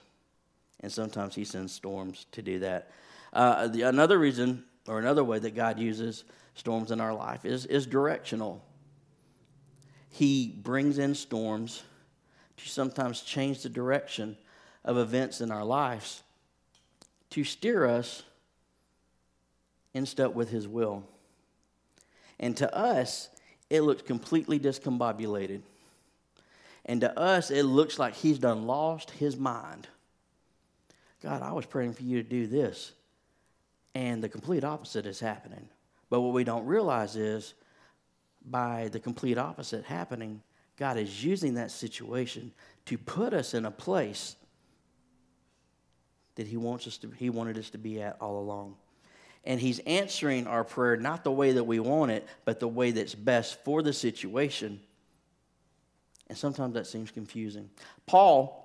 and 0.81 0.91
sometimes 0.93 1.35
He 1.35 1.45
sends 1.45 1.73
storms 1.73 2.27
to 2.33 2.43
do 2.43 2.61
that. 2.61 2.91
Uh, 3.33 3.69
the, 3.69 3.83
another 3.83 4.19
reason, 4.19 4.65
or 4.87 4.99
another 4.99 5.25
way 5.25 5.39
that 5.39 5.55
God 5.55 5.79
uses 5.79 6.25
storms 6.55 6.91
in 6.91 7.01
our 7.01 7.15
life 7.15 7.45
is, 7.45 7.67
is 7.67 7.87
directional. 7.87 8.65
He 10.11 10.49
brings 10.63 10.99
in 10.99 11.15
storms 11.15 11.83
to 12.57 12.69
sometimes 12.69 13.23
change 13.23 13.63
the 13.63 13.69
direction 13.69 14.37
of 14.85 14.97
events 14.97 15.41
in 15.41 15.51
our 15.51 15.65
lives 15.65 16.23
to 17.31 17.43
steer 17.43 17.85
us 17.85 18.23
in 19.93 20.07
step 20.07 20.35
with 20.35 20.51
His 20.51 20.69
will. 20.69 21.03
And 22.39 22.57
to 22.59 22.73
us, 22.73 23.29
it 23.75 23.83
looks 23.83 24.03
completely 24.03 24.61
discombobulated. 24.61 25.61
And 26.87 27.01
to 27.01 27.19
us, 27.19 27.51
it 27.51 27.65
looks 27.65 27.99
like 27.99 28.15
he's 28.15 28.39
done 28.39 28.67
lost 28.67 29.11
his 29.11 29.37
mind. 29.37 29.89
God, 31.23 31.43
I 31.43 31.53
was 31.53 31.67
praying 31.67 31.95
for 31.95 32.05
you 32.05 32.23
to 32.23 32.29
do 32.29 32.47
this. 32.47 32.93
And 33.95 34.23
the 34.23 34.29
complete 34.29 34.63
opposite 34.63 35.07
is 35.07 35.19
happening. 35.19 35.69
But 36.09 36.21
what 36.21 36.35
we 36.35 36.45
don't 36.45 36.67
realize 36.67 37.17
is 37.17 37.55
by 38.45 38.89
the 38.93 39.01
complete 39.01 39.39
opposite 39.39 39.85
happening, 39.85 40.41
God 40.77 40.97
is 40.97 41.25
using 41.25 41.55
that 41.55 41.71
situation 41.71 42.53
to 42.87 42.97
put 42.97 43.33
us 43.33 43.55
in 43.55 43.65
a 43.65 43.71
place 43.71 44.37
that 46.37 46.47
he 46.47 46.57
wants 46.57 46.87
us 46.87 46.99
to 46.99 47.11
he 47.11 47.31
wanted 47.31 47.57
us 47.57 47.71
to 47.71 47.79
be 47.79 48.03
at 48.03 48.17
all 48.21 48.41
along 48.41 48.75
and 49.47 49.61
He's 49.61 49.79
answering 49.81 50.47
our 50.47 50.65
prayer 50.65 50.97
not 50.97 51.25
the 51.25 51.33
way 51.33 51.53
that 51.53 51.65
we 51.65 51.81
want 51.81 52.11
it, 52.11 52.27
but 52.45 52.61
the 52.61 52.69
way 52.69 52.91
that's 52.91 53.15
best 53.15 53.63
for 53.65 53.83
the 53.83 53.93
situation. 53.93 54.81
And 56.29 56.39
sometimes 56.39 56.75
that 56.75 56.87
seems 56.87 57.11
confusing. 57.11 57.71
Paul 58.07 58.61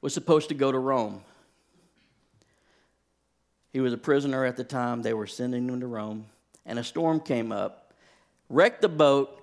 was 0.00 0.12
supposed 0.12 0.48
to 0.50 0.54
go 0.54 0.70
to 0.70 0.78
Rome. 0.78 1.22
He 3.72 3.80
was 3.80 3.92
a 3.92 3.98
prisoner 3.98 4.44
at 4.44 4.56
the 4.56 4.64
time. 4.64 5.02
They 5.02 5.14
were 5.14 5.26
sending 5.26 5.68
him 5.68 5.80
to 5.80 5.86
Rome, 5.86 6.26
and 6.64 6.78
a 6.78 6.84
storm 6.84 7.20
came 7.20 7.52
up, 7.52 7.92
wrecked 8.48 8.82
the 8.82 8.88
boat, 8.88 9.42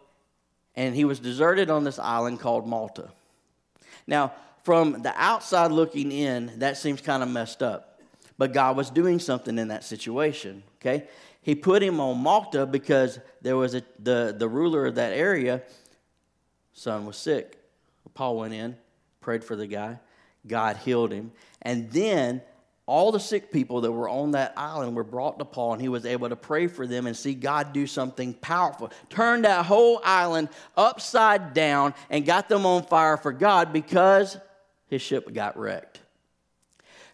and 0.75 0.95
he 0.95 1.05
was 1.05 1.19
deserted 1.19 1.69
on 1.69 1.83
this 1.83 1.99
island 1.99 2.39
called 2.39 2.67
Malta. 2.67 3.11
Now, 4.07 4.33
from 4.63 5.01
the 5.01 5.13
outside 5.15 5.71
looking 5.71 6.11
in, 6.11 6.59
that 6.59 6.77
seems 6.77 7.01
kind 7.01 7.21
of 7.21 7.29
messed 7.29 7.61
up. 7.61 7.92
But 8.37 8.53
God 8.53 8.75
was 8.75 8.89
doing 8.89 9.19
something 9.19 9.57
in 9.57 9.67
that 9.69 9.83
situation, 9.83 10.63
okay? 10.81 11.07
He 11.41 11.55
put 11.55 11.83
him 11.83 11.99
on 11.99 12.17
Malta 12.19 12.65
because 12.65 13.19
there 13.41 13.57
was 13.57 13.75
a, 13.75 13.83
the, 13.99 14.35
the 14.37 14.47
ruler 14.47 14.85
of 14.87 14.95
that 14.95 15.13
area, 15.13 15.61
son 16.73 17.05
was 17.05 17.17
sick. 17.17 17.59
Paul 18.13 18.37
went 18.37 18.53
in, 18.53 18.77
prayed 19.21 19.43
for 19.43 19.55
the 19.55 19.67
guy. 19.67 19.99
God 20.47 20.77
healed 20.77 21.11
him. 21.11 21.31
And 21.61 21.91
then 21.91 22.41
all 22.85 23.11
the 23.11 23.19
sick 23.19 23.51
people 23.51 23.81
that 23.81 23.91
were 23.91 24.09
on 24.09 24.31
that 24.31 24.53
island 24.57 24.95
were 24.95 25.05
brought 25.05 25.39
to 25.39 25.45
Paul, 25.45 25.73
and 25.73 25.81
he 25.81 25.87
was 25.87 26.05
able 26.05 26.27
to 26.29 26.35
pray 26.35 26.67
for 26.67 26.85
them 26.85 27.07
and 27.07 27.15
see 27.15 27.33
God 27.33 27.71
do 27.71 27.87
something 27.87 28.33
powerful. 28.33 28.91
Turned 29.09 29.45
that 29.45 29.65
whole 29.65 30.01
island 30.03 30.49
upside 30.75 31.53
down 31.53 31.93
and 32.09 32.25
got 32.25 32.49
them 32.49 32.65
on 32.65 32.83
fire 32.83 33.15
for 33.15 33.31
God 33.31 33.71
because 33.71 34.37
his 34.87 35.01
ship 35.01 35.33
got 35.33 35.57
wrecked. 35.57 36.01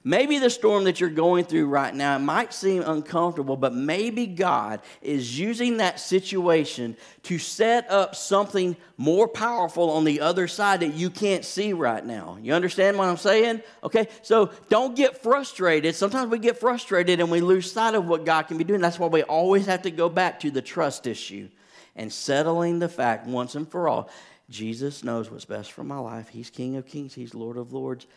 Maybe 0.03 0.39
the 0.39 0.49
storm 0.49 0.85
that 0.85 1.01
you're 1.01 1.09
going 1.09 1.43
through 1.43 1.67
right 1.67 1.93
now 1.93 2.17
might 2.17 2.53
seem 2.53 2.83
uncomfortable, 2.83 3.57
but 3.57 3.73
maybe 3.73 4.27
God 4.27 4.79
is 5.01 5.37
using 5.37 5.77
that 5.77 5.99
situation 5.99 6.95
to 7.23 7.37
set 7.37 7.89
up 7.91 8.15
something 8.15 8.77
more 8.95 9.27
powerful 9.27 9.89
on 9.91 10.05
the 10.05 10.21
other 10.21 10.47
side 10.47 10.79
that 10.79 10.93
you 10.93 11.09
can't 11.09 11.43
see 11.43 11.73
right 11.73 12.05
now. 12.05 12.37
You 12.41 12.53
understand 12.53 12.97
what 12.97 13.09
I'm 13.09 13.17
saying? 13.17 13.61
Okay, 13.83 14.07
so 14.21 14.51
don't 14.69 14.95
get 14.95 15.21
frustrated. 15.21 15.93
Sometimes 15.95 16.31
we 16.31 16.39
get 16.39 16.57
frustrated 16.57 17.19
and 17.19 17.29
we 17.29 17.41
lose 17.41 17.69
sight 17.69 17.93
of 17.93 18.07
what 18.07 18.23
God 18.23 18.43
can 18.43 18.57
be 18.57 18.63
doing. 18.63 18.79
That's 18.79 18.99
why 18.99 19.07
we 19.07 19.23
always 19.23 19.65
have 19.65 19.81
to 19.81 19.91
go 19.91 20.07
back 20.07 20.39
to 20.41 20.51
the 20.51 20.61
trust 20.61 21.07
issue 21.07 21.49
and 21.97 22.11
settling 22.11 22.79
the 22.79 22.87
fact 22.87 23.27
once 23.27 23.55
and 23.55 23.69
for 23.69 23.89
all 23.89 24.09
Jesus 24.49 25.03
knows 25.03 25.29
what's 25.29 25.45
best 25.45 25.73
for 25.73 25.83
my 25.83 25.99
life. 25.99 26.29
He's 26.29 26.49
King 26.49 26.77
of 26.77 26.87
Kings, 26.87 27.13
He's 27.13 27.35
Lord 27.35 27.57
of 27.57 27.73
Lords. 27.73 28.07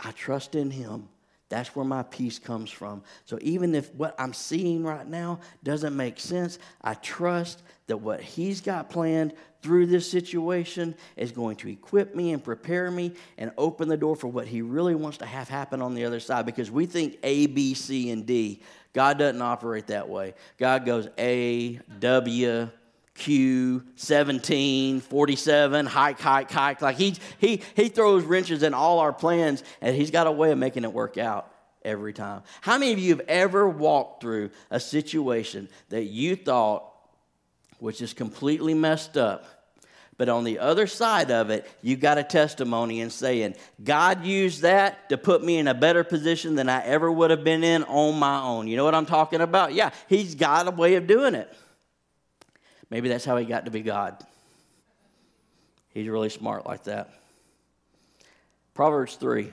I 0.00 0.12
trust 0.12 0.54
in 0.54 0.70
Him. 0.70 1.08
That's 1.48 1.74
where 1.74 1.84
my 1.84 2.02
peace 2.02 2.38
comes 2.38 2.70
from. 2.70 3.02
So 3.24 3.38
even 3.40 3.74
if 3.74 3.94
what 3.94 4.14
I'm 4.18 4.34
seeing 4.34 4.84
right 4.84 5.06
now 5.06 5.40
doesn't 5.64 5.96
make 5.96 6.20
sense, 6.20 6.58
I 6.82 6.94
trust 6.94 7.62
that 7.86 7.96
what 7.96 8.20
He's 8.20 8.60
got 8.60 8.90
planned 8.90 9.32
through 9.62 9.86
this 9.86 10.10
situation 10.10 10.94
is 11.16 11.32
going 11.32 11.56
to 11.56 11.68
equip 11.68 12.14
me 12.14 12.32
and 12.32 12.44
prepare 12.44 12.90
me 12.90 13.12
and 13.38 13.50
open 13.56 13.88
the 13.88 13.96
door 13.96 14.14
for 14.14 14.28
what 14.28 14.46
He 14.46 14.60
really 14.60 14.94
wants 14.94 15.18
to 15.18 15.26
have 15.26 15.48
happen 15.48 15.80
on 15.80 15.94
the 15.94 16.04
other 16.04 16.20
side 16.20 16.44
because 16.44 16.70
we 16.70 16.86
think 16.86 17.18
A, 17.22 17.46
B, 17.46 17.74
C, 17.74 18.10
and 18.10 18.26
D. 18.26 18.62
God 18.92 19.18
doesn't 19.18 19.42
operate 19.42 19.88
that 19.88 20.08
way. 20.08 20.34
God 20.58 20.84
goes 20.84 21.08
A, 21.18 21.80
W, 21.98 22.68
Q, 23.18 23.82
17, 23.96 25.00
47, 25.00 25.86
hike, 25.86 26.20
hike, 26.20 26.50
hike. 26.50 26.80
Like 26.80 26.96
he, 26.96 27.16
he, 27.38 27.62
he 27.74 27.88
throws 27.88 28.24
wrenches 28.24 28.62
in 28.62 28.74
all 28.74 29.00
our 29.00 29.12
plans, 29.12 29.64
and 29.80 29.94
he's 29.94 30.12
got 30.12 30.28
a 30.28 30.32
way 30.32 30.52
of 30.52 30.58
making 30.58 30.84
it 30.84 30.92
work 30.92 31.18
out 31.18 31.52
every 31.84 32.12
time. 32.12 32.42
How 32.60 32.78
many 32.78 32.92
of 32.92 33.00
you 33.00 33.16
have 33.16 33.26
ever 33.26 33.68
walked 33.68 34.22
through 34.22 34.50
a 34.70 34.78
situation 34.78 35.68
that 35.88 36.04
you 36.04 36.36
thought 36.36 36.84
was 37.80 37.98
just 37.98 38.14
completely 38.14 38.72
messed 38.72 39.16
up? 39.16 39.44
But 40.16 40.28
on 40.28 40.44
the 40.44 40.60
other 40.60 40.86
side 40.86 41.32
of 41.32 41.50
it, 41.50 41.68
you 41.82 41.96
got 41.96 42.18
a 42.18 42.24
testimony 42.24 43.00
and 43.00 43.12
saying, 43.12 43.56
God 43.82 44.24
used 44.24 44.62
that 44.62 45.08
to 45.08 45.18
put 45.18 45.44
me 45.44 45.58
in 45.58 45.66
a 45.66 45.74
better 45.74 46.04
position 46.04 46.54
than 46.54 46.68
I 46.68 46.84
ever 46.84 47.10
would 47.10 47.30
have 47.30 47.44
been 47.44 47.64
in 47.64 47.82
on 47.84 48.18
my 48.18 48.40
own. 48.40 48.68
You 48.68 48.76
know 48.76 48.84
what 48.84 48.96
I'm 48.96 49.06
talking 49.06 49.40
about? 49.40 49.74
Yeah, 49.74 49.90
He's 50.08 50.34
got 50.36 50.68
a 50.68 50.72
way 50.72 50.94
of 50.94 51.08
doing 51.08 51.34
it. 51.34 51.52
Maybe 52.90 53.08
that's 53.08 53.24
how 53.24 53.36
he 53.36 53.44
got 53.44 53.64
to 53.66 53.70
be 53.70 53.82
God. 53.82 54.24
He's 55.90 56.08
really 56.08 56.30
smart 56.30 56.66
like 56.66 56.84
that. 56.84 57.10
Proverbs 58.74 59.16
3, 59.16 59.52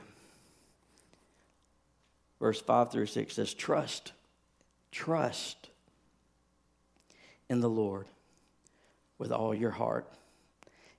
verse 2.39 2.61
5 2.61 2.91
through 2.91 3.07
6 3.07 3.33
says, 3.33 3.53
Trust, 3.53 4.11
trust 4.91 5.69
in 7.49 7.59
the 7.59 7.69
Lord 7.69 8.05
with 9.17 9.31
all 9.31 9.53
your 9.53 9.71
heart 9.71 10.07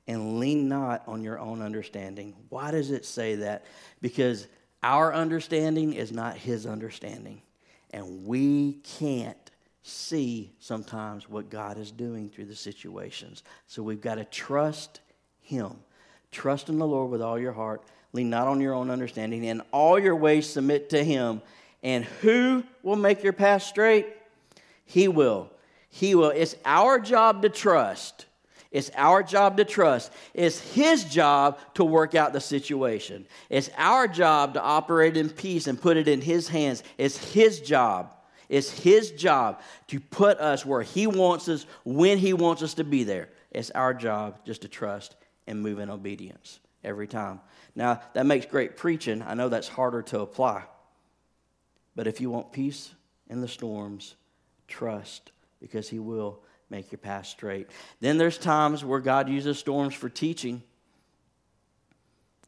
and 0.08 0.38
lean 0.38 0.68
not 0.68 1.02
on 1.06 1.22
your 1.22 1.38
own 1.38 1.62
understanding. 1.62 2.34
Why 2.48 2.70
does 2.70 2.90
it 2.90 3.04
say 3.04 3.36
that? 3.36 3.64
Because 4.00 4.46
our 4.82 5.12
understanding 5.12 5.92
is 5.92 6.12
not 6.12 6.36
his 6.36 6.66
understanding. 6.66 7.42
And 7.90 8.26
we 8.26 8.74
can't 8.98 9.45
see 9.86 10.50
sometimes 10.58 11.28
what 11.28 11.48
God 11.48 11.78
is 11.78 11.92
doing 11.92 12.28
through 12.28 12.46
the 12.46 12.56
situations. 12.56 13.44
So 13.68 13.82
we've 13.82 14.00
got 14.00 14.16
to 14.16 14.24
trust 14.24 15.00
Him. 15.40 15.76
Trust 16.32 16.68
in 16.68 16.78
the 16.78 16.86
Lord 16.86 17.10
with 17.10 17.22
all 17.22 17.38
your 17.38 17.52
heart. 17.52 17.82
Lean 18.12 18.28
not 18.28 18.48
on 18.48 18.60
your 18.60 18.74
own 18.74 18.90
understanding. 18.90 19.44
In 19.44 19.60
all 19.70 19.98
your 19.98 20.16
ways, 20.16 20.48
submit 20.48 20.90
to 20.90 21.04
Him. 21.04 21.40
And 21.84 22.04
who 22.04 22.64
will 22.82 22.96
make 22.96 23.22
your 23.22 23.32
path 23.32 23.62
straight? 23.62 24.06
He 24.84 25.06
will. 25.06 25.50
He 25.88 26.16
will. 26.16 26.30
It's 26.30 26.56
our 26.64 26.98
job 26.98 27.42
to 27.42 27.48
trust. 27.48 28.26
It's 28.72 28.90
our 28.96 29.22
job 29.22 29.56
to 29.58 29.64
trust. 29.64 30.12
It's 30.34 30.58
His 30.58 31.04
job 31.04 31.60
to 31.74 31.84
work 31.84 32.16
out 32.16 32.32
the 32.32 32.40
situation. 32.40 33.26
It's 33.48 33.70
our 33.76 34.08
job 34.08 34.54
to 34.54 34.62
operate 34.62 35.16
in 35.16 35.30
peace 35.30 35.68
and 35.68 35.80
put 35.80 35.96
it 35.96 36.08
in 36.08 36.20
His 36.20 36.48
hands. 36.48 36.82
It's 36.98 37.32
His 37.32 37.60
job. 37.60 38.15
It's 38.48 38.70
His 38.70 39.10
job 39.10 39.60
to 39.88 40.00
put 40.00 40.38
us 40.38 40.64
where 40.64 40.82
He 40.82 41.06
wants 41.06 41.48
us 41.48 41.66
when 41.84 42.18
He 42.18 42.32
wants 42.32 42.62
us 42.62 42.74
to 42.74 42.84
be 42.84 43.04
there. 43.04 43.28
It's 43.50 43.70
our 43.70 43.94
job 43.94 44.44
just 44.44 44.62
to 44.62 44.68
trust 44.68 45.16
and 45.46 45.60
move 45.60 45.78
in 45.78 45.90
obedience 45.90 46.60
every 46.84 47.06
time. 47.06 47.40
Now, 47.74 48.00
that 48.14 48.26
makes 48.26 48.46
great 48.46 48.76
preaching. 48.76 49.22
I 49.22 49.34
know 49.34 49.48
that's 49.48 49.68
harder 49.68 50.02
to 50.02 50.20
apply. 50.20 50.64
But 51.94 52.06
if 52.06 52.20
you 52.20 52.30
want 52.30 52.52
peace 52.52 52.92
in 53.28 53.40
the 53.40 53.48
storms, 53.48 54.16
trust 54.68 55.32
because 55.60 55.88
He 55.88 55.98
will 55.98 56.40
make 56.70 56.90
your 56.92 56.98
path 56.98 57.26
straight. 57.26 57.68
Then 58.00 58.18
there's 58.18 58.38
times 58.38 58.84
where 58.84 59.00
God 59.00 59.28
uses 59.28 59.58
storms 59.58 59.94
for 59.94 60.08
teaching. 60.08 60.62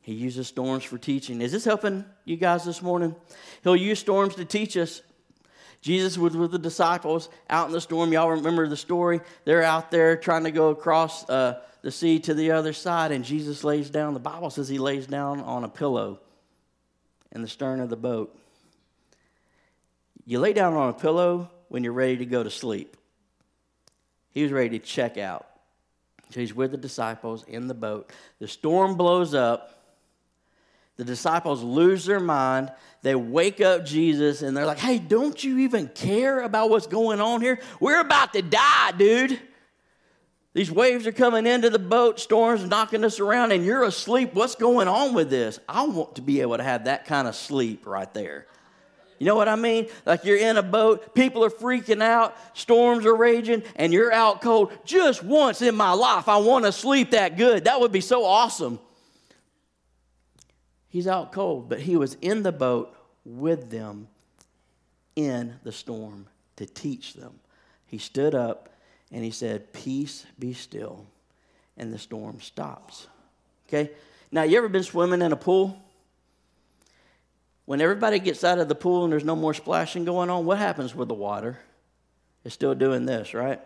He 0.03 0.14
uses 0.14 0.49
storms 0.49 0.84
for 0.84 0.99
teaching. 0.99 1.40
Is 1.42 1.53
this 1.53 1.64
helping 1.64 2.05
you 2.24 2.36
guys 2.36 2.64
this 2.64 2.80
morning? 2.80 3.14
He'll 3.62 3.76
use 3.76 3.99
storms 3.99 4.34
to 4.36 4.44
teach 4.44 4.76
us. 4.76 5.03
Jesus 5.81 6.18
was 6.18 6.37
with 6.37 6.51
the 6.51 6.59
disciples 6.59 7.29
out 7.49 7.68
in 7.68 7.72
the 7.72 7.81
storm. 7.81 8.12
Y'all 8.12 8.31
remember 8.31 8.66
the 8.68 8.76
story? 8.76 9.20
They're 9.45 9.62
out 9.62 9.91
there 9.91 10.16
trying 10.16 10.45
to 10.45 10.51
go 10.51 10.70
across 10.70 11.29
uh, 11.29 11.61
the 11.83 11.93
sea 11.93 12.18
to 12.20 12.35
the 12.35 12.53
other 12.53 12.72
side, 12.72 13.12
and 13.12 13.24
Jesus 13.24 13.62
lays 13.62 13.89
down. 13.89 14.14
The 14.14 14.20
Bible 14.20 14.51
says 14.51 14.68
he 14.68 14.79
lays 14.79 15.07
down 15.07 15.41
on 15.41 15.64
a 15.64 15.68
pillow 15.68 16.18
in 17.33 17.43
the 17.43 17.49
stern 17.49 17.81
of 17.81 17.91
the 17.91 17.97
boat. 17.97 18.37
You 20.26 20.41
lay 20.41 20.53
down 20.53 20.74
on 20.74 20.91
a 20.91 20.95
pillow 20.95 21.51
when 21.68 21.85
you're 21.85 21.93
ready 21.93 22.18
to 22.18 22.26
go 22.26 22.43
to 22.43 22.51
sleep. 22.51 22.97
He 24.33 24.43
was 24.43 24.53
ready 24.53 24.79
to 24.79 24.85
check 24.85 25.16
out. 25.16 25.47
So 26.31 26.41
he's 26.41 26.55
with 26.55 26.72
the 26.72 26.76
disciples 26.76 27.45
in 27.49 27.68
the 27.68 27.74
boat. 27.74 28.11
The 28.39 28.49
storm 28.49 28.97
blows 28.97 29.35
up. 29.35 29.78
The 30.99 31.05
disciples 31.05 31.62
lose 31.62 32.05
their 32.05 32.20
mind. 32.20 32.72
They 33.03 33.14
wake 33.14 33.61
up 33.61 33.86
Jesus 33.86 34.42
and 34.42 34.57
they're 34.57 34.66
like, 34.66 34.80
hey, 34.80 34.99
don't 34.99 35.42
you 35.42 35.59
even 35.59 35.88
care 35.88 36.42
about 36.42 36.70
what's 36.70 36.88
going 36.88 37.20
on 37.20 37.40
here? 37.40 37.61
We're 37.80 38.01
about 38.01 38.32
to 38.34 38.42
die, 38.42 38.92
dude. 38.99 39.40
These 40.55 40.72
waves 40.72 41.07
are 41.07 41.12
coming 41.12 41.46
into 41.46 41.70
the 41.70 41.78
boat, 41.78 42.18
storms 42.18 42.64
knocking 42.64 43.05
us 43.05 43.20
around, 43.20 43.53
and 43.53 43.64
you're 43.64 43.84
asleep. 43.84 44.34
What's 44.34 44.57
going 44.57 44.88
on 44.88 45.14
with 45.14 45.30
this? 45.30 45.61
I 45.68 45.86
want 45.86 46.16
to 46.16 46.22
be 46.22 46.40
able 46.40 46.57
to 46.57 46.64
have 46.64 46.86
that 46.86 47.05
kind 47.05 47.28
of 47.28 47.36
sleep 47.36 47.86
right 47.86 48.12
there. 48.12 48.49
You 49.20 49.26
know 49.26 49.36
what 49.36 49.49
I 49.49 49.55
mean? 49.55 49.86
Like 50.05 50.24
you're 50.24 50.36
in 50.36 50.57
a 50.57 50.62
boat, 50.64 51.14
people 51.14 51.44
are 51.44 51.51
freaking 51.51 52.03
out, 52.03 52.36
storms 52.55 53.07
are 53.07 53.14
raging, 53.14 53.62
and 53.76 53.92
you're 53.92 54.12
out 54.12 54.40
cold. 54.42 54.72
Just 54.84 55.22
once 55.22 55.62
in 55.62 55.76
my 55.76 55.92
life, 55.92 56.28
I 56.28 56.38
want 56.38 56.64
to 56.64 56.72
sleep 56.72 57.12
that 57.12 57.36
good. 57.36 57.64
That 57.64 57.80
would 57.80 57.92
be 57.92 58.01
so 58.01 58.24
awesome. 58.24 58.80
He's 60.89 61.07
out 61.07 61.32
cold, 61.32 61.68
but 61.68 61.80
he 61.80 61.97
was 61.97 62.16
in 62.20 62.43
the 62.43 62.53
boat 62.53 62.95
with 63.24 63.70
them 63.70 64.09
in 65.16 65.57
the 65.64 65.72
storm 65.72 66.26
to 66.57 66.66
teach 66.66 67.14
them. 67.14 67.41
He 67.86 67.99
stood 67.99 68.34
up 68.34 68.68
and 69.11 69.24
he 69.24 69.30
said, 69.30 69.72
Peace 69.72 70.24
be 70.39 70.53
still. 70.53 71.07
And 71.76 71.93
the 71.93 71.99
storm 71.99 72.41
stops. 72.41 73.07
Okay? 73.68 73.91
Now, 74.32 74.43
you 74.43 74.59
ever 74.59 74.68
been 74.68 74.82
swimming 74.82 75.22
in 75.22 75.32
a 75.32 75.36
pool? 75.36 75.80
When 77.66 77.80
everybody 77.80 78.18
gets 78.18 78.45
out 78.45 78.59
of 78.59 78.68
the 78.68 78.74
pool 78.74 79.05
and 79.05 79.12
there's 79.12 79.24
no 79.24 79.36
more 79.36 79.55
splashing 79.55 80.05
going 80.05 80.30
on, 80.30 80.45
what 80.45 80.59
happens 80.59 80.95
with 80.95 81.09
the 81.09 81.14
water? 81.14 81.59
It's 82.45 82.55
still 82.55 82.74
doing 82.74 83.05
this, 83.05 83.34
right? 83.34 83.61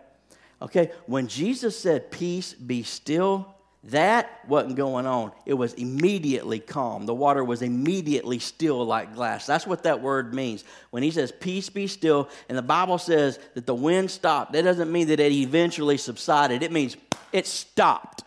Okay, 0.61 0.91
when 1.05 1.27
Jesus 1.27 1.79
said, 1.79 2.11
Peace 2.11 2.53
be 2.53 2.83
still, 2.83 3.52
that 3.85 4.39
wasn't 4.47 4.77
going 4.77 5.05
on. 5.05 5.33
It 5.45 5.55
was 5.55 5.73
immediately 5.73 6.59
calm. 6.59 7.05
The 7.05 7.13
water 7.13 7.43
was 7.43 7.61
immediately 7.61 8.39
still 8.39 8.85
like 8.85 9.13
glass. 9.13 9.45
That's 9.45 9.67
what 9.67 9.83
that 9.83 10.01
word 10.01 10.33
means. 10.33 10.63
When 10.91 11.03
he 11.03 11.11
says, 11.11 11.33
Peace 11.33 11.69
be 11.69 11.87
still, 11.87 12.29
and 12.47 12.57
the 12.57 12.61
Bible 12.61 12.97
says 12.97 13.39
that 13.55 13.65
the 13.65 13.75
wind 13.75 14.09
stopped, 14.09 14.53
that 14.53 14.63
doesn't 14.63 14.91
mean 14.91 15.07
that 15.07 15.19
it 15.19 15.33
eventually 15.33 15.97
subsided. 15.97 16.63
It 16.63 16.71
means 16.71 16.95
it 17.33 17.45
stopped. 17.45 18.23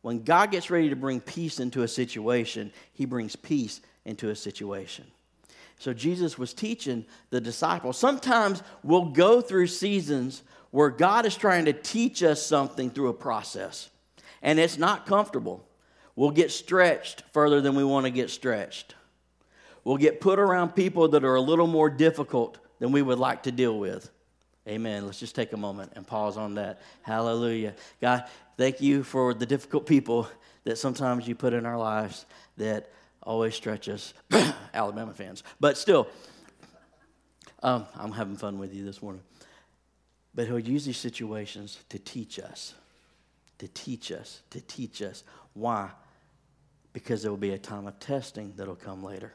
When 0.00 0.24
God 0.24 0.50
gets 0.50 0.70
ready 0.70 0.88
to 0.88 0.96
bring 0.96 1.20
peace 1.20 1.60
into 1.60 1.84
a 1.84 1.88
situation, 1.88 2.72
he 2.94 3.04
brings 3.04 3.36
peace 3.36 3.80
into 4.04 4.30
a 4.30 4.34
situation. 4.34 5.04
So 5.78 5.94
Jesus 5.94 6.36
was 6.36 6.52
teaching 6.52 7.04
the 7.30 7.40
disciples. 7.40 7.96
Sometimes 7.96 8.64
we'll 8.82 9.06
go 9.06 9.40
through 9.40 9.68
seasons 9.68 10.42
where 10.72 10.90
God 10.90 11.26
is 11.26 11.36
trying 11.36 11.66
to 11.66 11.72
teach 11.72 12.24
us 12.24 12.44
something 12.44 12.90
through 12.90 13.08
a 13.08 13.14
process 13.14 13.90
and 14.42 14.58
it's 14.58 14.76
not 14.76 15.06
comfortable. 15.06 15.66
We'll 16.16 16.30
get 16.30 16.50
stretched 16.50 17.22
further 17.32 17.60
than 17.60 17.74
we 17.74 17.84
want 17.84 18.04
to 18.04 18.10
get 18.10 18.30
stretched. 18.30 18.94
We'll 19.84 19.96
get 19.96 20.20
put 20.20 20.38
around 20.38 20.70
people 20.70 21.08
that 21.08 21.24
are 21.24 21.34
a 21.34 21.40
little 21.40 21.66
more 21.66 21.88
difficult 21.88 22.58
than 22.78 22.92
we 22.92 23.02
would 23.02 23.18
like 23.18 23.44
to 23.44 23.52
deal 23.52 23.78
with. 23.78 24.10
Amen. 24.68 25.06
Let's 25.06 25.18
just 25.18 25.34
take 25.34 25.52
a 25.52 25.56
moment 25.56 25.92
and 25.96 26.06
pause 26.06 26.36
on 26.36 26.54
that. 26.54 26.82
Hallelujah. 27.02 27.74
God, 28.00 28.24
thank 28.56 28.80
you 28.80 29.02
for 29.02 29.34
the 29.34 29.46
difficult 29.46 29.86
people 29.86 30.28
that 30.64 30.78
sometimes 30.78 31.26
you 31.26 31.34
put 31.34 31.52
in 31.52 31.66
our 31.66 31.78
lives 31.78 32.26
that 32.58 32.90
always 33.22 33.54
stretch 33.54 33.88
us. 33.88 34.14
Alabama 34.74 35.12
fans. 35.14 35.42
But 35.58 35.76
still, 35.76 36.08
um, 37.62 37.86
I'm 37.96 38.12
having 38.12 38.36
fun 38.36 38.58
with 38.58 38.72
you 38.72 38.84
this 38.84 39.02
morning. 39.02 39.22
But 40.34 40.46
he'll 40.46 40.58
use 40.58 40.84
these 40.84 40.96
situations 40.96 41.78
to 41.88 41.98
teach 41.98 42.38
us 42.38 42.74
to 43.62 43.68
teach 43.68 44.10
us, 44.10 44.42
to 44.50 44.60
teach 44.60 45.02
us. 45.02 45.22
Why? 45.54 45.88
Because 46.92 47.22
there 47.22 47.30
will 47.30 47.38
be 47.38 47.52
a 47.52 47.58
time 47.58 47.86
of 47.86 47.96
testing 48.00 48.52
that'll 48.56 48.74
come 48.74 49.04
later. 49.04 49.32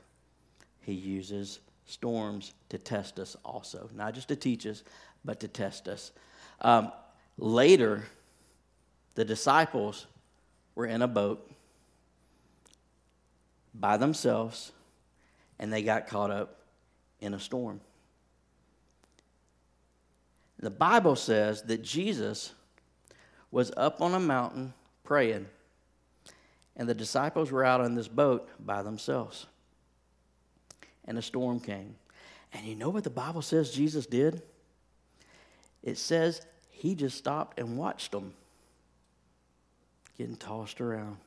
He 0.81 0.91
uses 0.91 1.59
storms 1.85 2.53
to 2.67 2.77
test 2.77 3.19
us 3.19 3.37
also, 3.45 3.89
not 3.95 4.13
just 4.13 4.27
to 4.27 4.35
teach 4.35 4.65
us, 4.65 4.83
but 5.23 5.39
to 5.39 5.47
test 5.47 5.87
us. 5.87 6.11
Um, 6.59 6.91
later, 7.37 8.03
the 9.15 9.23
disciples 9.23 10.07
were 10.75 10.87
in 10.87 11.01
a 11.01 11.07
boat 11.07 11.49
by 13.73 13.95
themselves 13.95 14.73
and 15.57 15.71
they 15.71 15.83
got 15.83 16.05
caught 16.05 16.31
up 16.31 16.63
in 17.21 17.33
a 17.33 17.39
storm. 17.39 17.79
The 20.59 20.69
Bible 20.69 21.15
says 21.15 21.61
that 21.61 21.81
Jesus 21.81 22.51
was 23.51 23.71
up 23.77 24.01
on 24.01 24.13
a 24.13 24.19
mountain 24.19 24.73
praying, 25.03 25.47
and 26.75 26.87
the 26.87 26.93
disciples 26.93 27.51
were 27.51 27.63
out 27.63 27.81
on 27.81 27.95
this 27.95 28.07
boat 28.07 28.49
by 28.59 28.83
themselves. 28.83 29.45
And 31.05 31.17
a 31.17 31.21
storm 31.21 31.59
came. 31.59 31.95
And 32.53 32.65
you 32.65 32.75
know 32.75 32.89
what 32.89 33.03
the 33.03 33.09
Bible 33.09 33.41
says 33.41 33.71
Jesus 33.71 34.05
did? 34.05 34.41
It 35.83 35.97
says 35.97 36.45
he 36.69 36.95
just 36.95 37.17
stopped 37.17 37.59
and 37.59 37.77
watched 37.77 38.11
them 38.11 38.33
getting 40.17 40.35
tossed 40.35 40.81
around. 40.81 41.17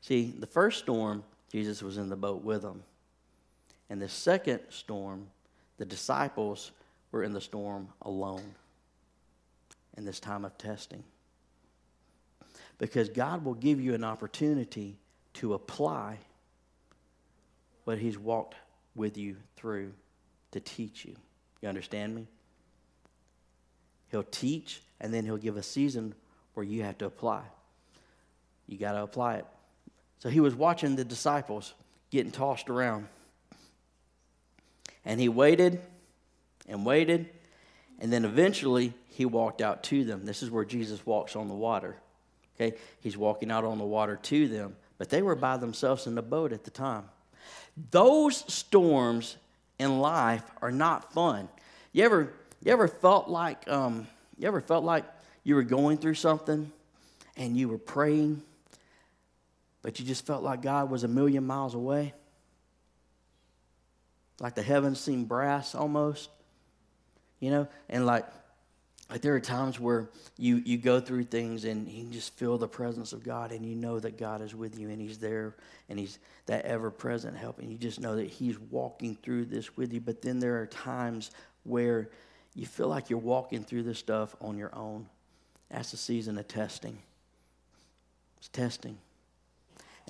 See, 0.00 0.32
the 0.38 0.46
first 0.46 0.78
storm, 0.78 1.22
Jesus 1.52 1.82
was 1.82 1.98
in 1.98 2.08
the 2.08 2.16
boat 2.16 2.42
with 2.42 2.62
them. 2.62 2.82
And 3.90 4.00
the 4.00 4.08
second 4.08 4.60
storm, 4.70 5.26
the 5.76 5.84
disciples 5.84 6.70
were 7.12 7.22
in 7.22 7.32
the 7.32 7.40
storm 7.40 7.88
alone 8.02 8.54
in 9.96 10.04
this 10.04 10.20
time 10.20 10.44
of 10.44 10.56
testing. 10.58 11.04
Because 12.78 13.08
God 13.08 13.44
will 13.44 13.54
give 13.54 13.80
you 13.80 13.94
an 13.94 14.04
opportunity 14.04 14.96
to 15.34 15.54
apply 15.54 16.18
what 17.84 17.98
He's 17.98 18.18
walked 18.18 18.54
with 18.94 19.16
you 19.16 19.36
through 19.56 19.92
to 20.52 20.60
teach 20.60 21.04
you. 21.04 21.14
You 21.60 21.68
understand 21.68 22.14
me? 22.14 22.26
He'll 24.10 24.22
teach, 24.22 24.82
and 25.00 25.12
then 25.12 25.24
He'll 25.24 25.36
give 25.36 25.56
a 25.56 25.62
season 25.62 26.14
where 26.54 26.64
you 26.64 26.82
have 26.82 26.98
to 26.98 27.06
apply. 27.06 27.42
You 28.66 28.78
got 28.78 28.92
to 28.92 29.02
apply 29.02 29.36
it. 29.36 29.46
So 30.18 30.28
He 30.28 30.40
was 30.40 30.54
watching 30.54 30.96
the 30.96 31.04
disciples 31.04 31.74
getting 32.10 32.32
tossed 32.32 32.70
around. 32.70 33.08
And 35.04 35.20
He 35.20 35.28
waited 35.28 35.80
and 36.68 36.84
waited, 36.84 37.28
and 38.00 38.12
then 38.12 38.24
eventually 38.24 38.94
he 39.08 39.24
walked 39.24 39.60
out 39.60 39.82
to 39.84 40.04
them. 40.04 40.24
This 40.24 40.42
is 40.42 40.50
where 40.50 40.64
Jesus 40.64 41.04
walks 41.04 41.36
on 41.36 41.48
the 41.48 41.54
water. 41.54 41.96
Okay? 42.56 42.76
He's 43.00 43.16
walking 43.16 43.50
out 43.50 43.64
on 43.64 43.78
the 43.78 43.84
water 43.84 44.16
to 44.16 44.48
them, 44.48 44.76
but 44.98 45.10
they 45.10 45.22
were 45.22 45.34
by 45.34 45.56
themselves 45.56 46.06
in 46.06 46.14
the 46.14 46.22
boat 46.22 46.52
at 46.52 46.64
the 46.64 46.70
time. 46.70 47.04
Those 47.90 48.44
storms 48.52 49.36
in 49.78 49.98
life 49.98 50.42
are 50.60 50.72
not 50.72 51.12
fun. 51.12 51.48
You 51.92 52.04
ever 52.04 52.32
you 52.62 52.72
ever 52.72 52.88
felt 52.88 53.28
like 53.28 53.68
um, 53.68 54.06
you 54.38 54.46
ever 54.46 54.60
felt 54.60 54.84
like 54.84 55.04
you 55.44 55.54
were 55.54 55.62
going 55.62 55.96
through 55.96 56.14
something 56.14 56.70
and 57.36 57.56
you 57.56 57.68
were 57.68 57.78
praying, 57.78 58.42
but 59.82 59.98
you 59.98 60.04
just 60.04 60.26
felt 60.26 60.42
like 60.42 60.60
God 60.60 60.90
was 60.90 61.04
a 61.04 61.08
million 61.08 61.46
miles 61.46 61.74
away? 61.74 62.12
Like 64.38 64.54
the 64.54 64.62
heavens 64.62 65.00
seemed 65.00 65.28
brass 65.28 65.74
almost. 65.74 66.28
You 67.40 67.50
know, 67.50 67.68
and 67.88 68.06
like 68.06 68.26
like 69.10 69.22
there 69.22 69.34
are 69.34 69.40
times 69.40 69.80
where 69.80 70.08
you, 70.38 70.62
you 70.64 70.78
go 70.78 71.00
through 71.00 71.24
things 71.24 71.64
and 71.64 71.88
you 71.88 72.04
just 72.10 72.36
feel 72.36 72.58
the 72.58 72.68
presence 72.68 73.12
of 73.12 73.24
God 73.24 73.50
and 73.50 73.66
you 73.66 73.74
know 73.74 73.98
that 73.98 74.16
God 74.16 74.40
is 74.40 74.54
with 74.54 74.78
you 74.78 74.88
and 74.88 75.00
He's 75.00 75.18
there 75.18 75.56
and 75.88 75.98
He's 75.98 76.20
that 76.46 76.64
ever 76.64 76.92
present 76.92 77.36
help 77.36 77.58
and 77.58 77.72
you 77.72 77.76
just 77.76 78.00
know 78.00 78.14
that 78.14 78.28
He's 78.28 78.58
walking 78.58 79.18
through 79.20 79.46
this 79.46 79.76
with 79.76 79.92
you. 79.92 80.00
But 80.00 80.22
then 80.22 80.38
there 80.38 80.60
are 80.60 80.66
times 80.66 81.32
where 81.64 82.10
you 82.54 82.66
feel 82.66 82.86
like 82.86 83.10
you're 83.10 83.18
walking 83.18 83.64
through 83.64 83.82
this 83.82 83.98
stuff 83.98 84.36
on 84.40 84.56
your 84.56 84.74
own. 84.76 85.06
That's 85.70 85.92
a 85.92 85.96
season 85.96 86.38
of 86.38 86.46
testing. 86.46 86.98
It's 88.38 88.48
testing. 88.48 88.96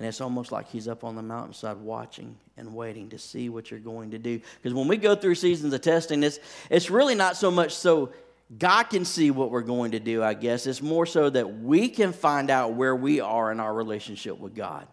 And 0.00 0.06
it's 0.06 0.22
almost 0.22 0.50
like 0.50 0.66
he's 0.66 0.88
up 0.88 1.04
on 1.04 1.14
the 1.14 1.20
mountainside 1.20 1.76
watching 1.76 2.34
and 2.56 2.74
waiting 2.74 3.10
to 3.10 3.18
see 3.18 3.50
what 3.50 3.70
you're 3.70 3.78
going 3.78 4.12
to 4.12 4.18
do. 4.18 4.40
Because 4.56 4.72
when 4.72 4.88
we 4.88 4.96
go 4.96 5.14
through 5.14 5.34
seasons 5.34 5.74
of 5.74 5.82
testing, 5.82 6.22
it's, 6.22 6.38
it's 6.70 6.88
really 6.88 7.14
not 7.14 7.36
so 7.36 7.50
much 7.50 7.74
so 7.74 8.10
God 8.58 8.84
can 8.84 9.04
see 9.04 9.30
what 9.30 9.50
we're 9.50 9.60
going 9.60 9.90
to 9.90 10.00
do, 10.00 10.22
I 10.22 10.32
guess. 10.32 10.66
It's 10.66 10.80
more 10.80 11.04
so 11.04 11.28
that 11.28 11.60
we 11.60 11.90
can 11.90 12.14
find 12.14 12.48
out 12.48 12.72
where 12.72 12.96
we 12.96 13.20
are 13.20 13.52
in 13.52 13.60
our 13.60 13.74
relationship 13.74 14.38
with 14.38 14.54
God. 14.54 14.86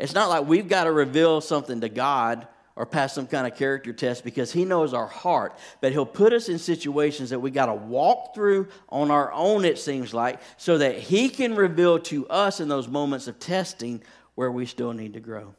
It's 0.00 0.12
not 0.12 0.28
like 0.28 0.48
we've 0.48 0.68
got 0.68 0.84
to 0.84 0.90
reveal 0.90 1.40
something 1.40 1.80
to 1.80 1.88
God 1.88 2.48
or 2.74 2.84
pass 2.84 3.14
some 3.14 3.28
kind 3.28 3.46
of 3.46 3.56
character 3.56 3.92
test 3.92 4.24
because 4.24 4.50
He 4.50 4.64
knows 4.64 4.92
our 4.92 5.06
heart. 5.06 5.56
But 5.80 5.92
He'll 5.92 6.04
put 6.04 6.32
us 6.32 6.48
in 6.48 6.58
situations 6.58 7.30
that 7.30 7.38
we 7.38 7.52
got 7.52 7.66
to 7.66 7.74
walk 7.74 8.34
through 8.34 8.66
on 8.88 9.12
our 9.12 9.32
own, 9.32 9.64
it 9.64 9.78
seems 9.78 10.12
like, 10.12 10.40
so 10.56 10.78
that 10.78 10.98
He 10.98 11.28
can 11.28 11.54
reveal 11.54 12.00
to 12.00 12.26
us 12.26 12.58
in 12.58 12.68
those 12.68 12.88
moments 12.88 13.28
of 13.28 13.38
testing 13.38 14.02
where 14.34 14.50
we 14.50 14.66
still 14.66 14.92
need 14.92 15.14
to 15.14 15.20
grow. 15.20 15.54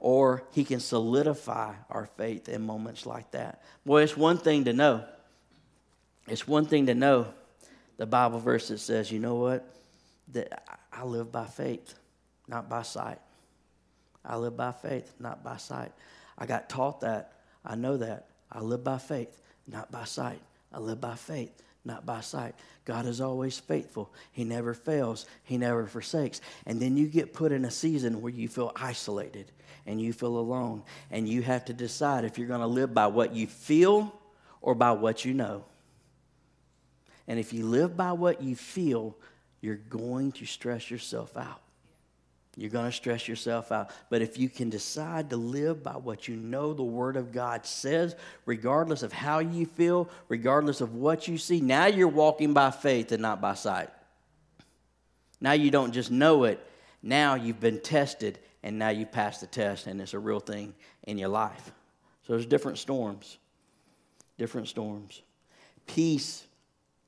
Or 0.00 0.44
He 0.52 0.64
can 0.64 0.80
solidify 0.80 1.74
our 1.90 2.06
faith 2.16 2.48
in 2.48 2.62
moments 2.62 3.06
like 3.06 3.30
that. 3.32 3.62
Boy, 3.84 4.02
it's 4.02 4.16
one 4.16 4.38
thing 4.38 4.64
to 4.64 4.72
know. 4.72 5.04
It's 6.26 6.46
one 6.46 6.66
thing 6.66 6.86
to 6.86 6.94
know 6.94 7.28
the 7.96 8.06
Bible 8.06 8.38
verse 8.38 8.68
that 8.68 8.78
says, 8.78 9.10
you 9.10 9.18
know 9.18 9.36
what? 9.36 9.74
That 10.32 10.62
I 10.92 11.04
live 11.04 11.32
by 11.32 11.46
faith, 11.46 11.94
not 12.46 12.68
by 12.68 12.82
sight. 12.82 13.18
I 14.24 14.36
live 14.36 14.56
by 14.56 14.72
faith, 14.72 15.14
not 15.18 15.42
by 15.42 15.56
sight. 15.56 15.92
I 16.36 16.46
got 16.46 16.68
taught 16.68 17.00
that. 17.00 17.32
I 17.64 17.74
know 17.74 17.96
that. 17.96 18.26
I 18.52 18.60
live 18.60 18.84
by 18.84 18.98
faith, 18.98 19.40
not 19.66 19.90
by 19.90 20.04
sight. 20.04 20.40
I 20.72 20.78
live 20.78 21.00
by 21.00 21.14
faith, 21.14 21.62
not 21.84 22.04
by 22.04 22.20
sight. 22.20 22.54
God 22.84 23.06
is 23.06 23.20
always 23.20 23.58
faithful. 23.58 24.12
He 24.32 24.44
never 24.44 24.74
fails, 24.74 25.26
He 25.44 25.58
never 25.58 25.86
forsakes. 25.86 26.40
And 26.66 26.80
then 26.80 26.96
you 26.96 27.06
get 27.06 27.32
put 27.32 27.52
in 27.52 27.64
a 27.64 27.70
season 27.70 28.20
where 28.20 28.32
you 28.32 28.48
feel 28.48 28.72
isolated 28.76 29.50
and 29.86 30.00
you 30.00 30.12
feel 30.12 30.38
alone. 30.38 30.82
And 31.10 31.28
you 31.28 31.42
have 31.42 31.64
to 31.66 31.72
decide 31.72 32.24
if 32.24 32.38
you're 32.38 32.48
going 32.48 32.60
to 32.60 32.66
live 32.66 32.94
by 32.94 33.06
what 33.06 33.34
you 33.34 33.46
feel 33.46 34.14
or 34.60 34.74
by 34.74 34.92
what 34.92 35.24
you 35.24 35.34
know. 35.34 35.64
And 37.26 37.38
if 37.38 37.52
you 37.52 37.66
live 37.66 37.96
by 37.96 38.12
what 38.12 38.42
you 38.42 38.56
feel, 38.56 39.16
you're 39.60 39.76
going 39.76 40.32
to 40.32 40.46
stress 40.46 40.90
yourself 40.90 41.36
out. 41.36 41.60
You're 42.58 42.70
going 42.70 42.86
to 42.86 42.92
stress 42.92 43.28
yourself 43.28 43.70
out. 43.70 43.92
But 44.10 44.20
if 44.20 44.36
you 44.36 44.48
can 44.48 44.68
decide 44.68 45.30
to 45.30 45.36
live 45.36 45.84
by 45.84 45.92
what 45.92 46.26
you 46.26 46.34
know 46.34 46.74
the 46.74 46.82
Word 46.82 47.16
of 47.16 47.30
God 47.30 47.64
says, 47.64 48.16
regardless 48.46 49.04
of 49.04 49.12
how 49.12 49.38
you 49.38 49.64
feel, 49.64 50.10
regardless 50.28 50.80
of 50.80 50.96
what 50.96 51.28
you 51.28 51.38
see, 51.38 51.60
now 51.60 51.86
you're 51.86 52.08
walking 52.08 52.54
by 52.54 52.72
faith 52.72 53.12
and 53.12 53.22
not 53.22 53.40
by 53.40 53.54
sight. 53.54 53.90
Now 55.40 55.52
you 55.52 55.70
don't 55.70 55.92
just 55.92 56.10
know 56.10 56.42
it, 56.44 56.58
now 57.00 57.36
you've 57.36 57.60
been 57.60 57.80
tested 57.80 58.40
and 58.64 58.76
now 58.76 58.88
you've 58.88 59.12
passed 59.12 59.40
the 59.40 59.46
test 59.46 59.86
and 59.86 60.00
it's 60.00 60.12
a 60.12 60.18
real 60.18 60.40
thing 60.40 60.74
in 61.04 61.16
your 61.16 61.28
life. 61.28 61.70
So 62.26 62.32
there's 62.32 62.44
different 62.44 62.78
storms. 62.78 63.38
Different 64.36 64.66
storms. 64.66 65.22
Peace 65.86 66.44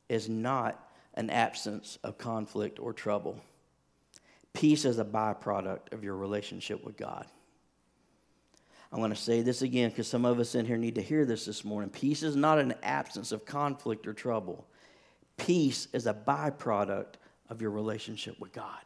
is 0.08 0.28
not 0.28 0.80
an 1.14 1.28
absence 1.28 1.98
of 2.04 2.18
conflict 2.18 2.78
or 2.78 2.92
trouble. 2.92 3.40
Peace 4.52 4.84
is 4.84 4.98
a 4.98 5.04
byproduct 5.04 5.92
of 5.92 6.04
your 6.04 6.16
relationship 6.16 6.84
with 6.84 6.96
God. 6.96 7.26
I 8.92 8.98
want 8.98 9.14
to 9.14 9.20
say 9.20 9.42
this 9.42 9.62
again 9.62 9.90
because 9.90 10.08
some 10.08 10.24
of 10.24 10.40
us 10.40 10.54
in 10.54 10.66
here 10.66 10.76
need 10.76 10.96
to 10.96 11.02
hear 11.02 11.24
this 11.24 11.46
this 11.46 11.64
morning. 11.64 11.90
Peace 11.90 12.22
is 12.22 12.34
not 12.34 12.58
an 12.58 12.74
absence 12.82 13.30
of 13.30 13.44
conflict 13.44 14.06
or 14.06 14.12
trouble. 14.12 14.66
Peace 15.36 15.86
is 15.92 16.06
a 16.06 16.14
byproduct 16.14 17.14
of 17.48 17.62
your 17.62 17.70
relationship 17.70 18.38
with 18.40 18.52
God. 18.52 18.80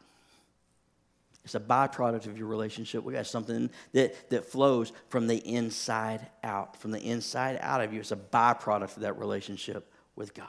It's 1.43 1.55
a 1.55 1.59
byproduct 1.59 2.25
of 2.25 2.37
your 2.37 2.47
relationship 2.47 3.03
with 3.03 3.15
God, 3.15 3.25
something 3.27 3.69
that, 3.93 4.29
that 4.31 4.45
flows 4.45 4.91
from 5.09 5.27
the 5.27 5.37
inside 5.37 6.27
out. 6.43 6.77
From 6.77 6.91
the 6.91 6.99
inside 6.99 7.59
out 7.61 7.81
of 7.81 7.93
you, 7.93 7.99
it's 7.99 8.11
a 8.11 8.15
byproduct 8.15 8.95
of 8.95 9.01
that 9.01 9.19
relationship 9.19 9.91
with 10.15 10.33
God. 10.33 10.47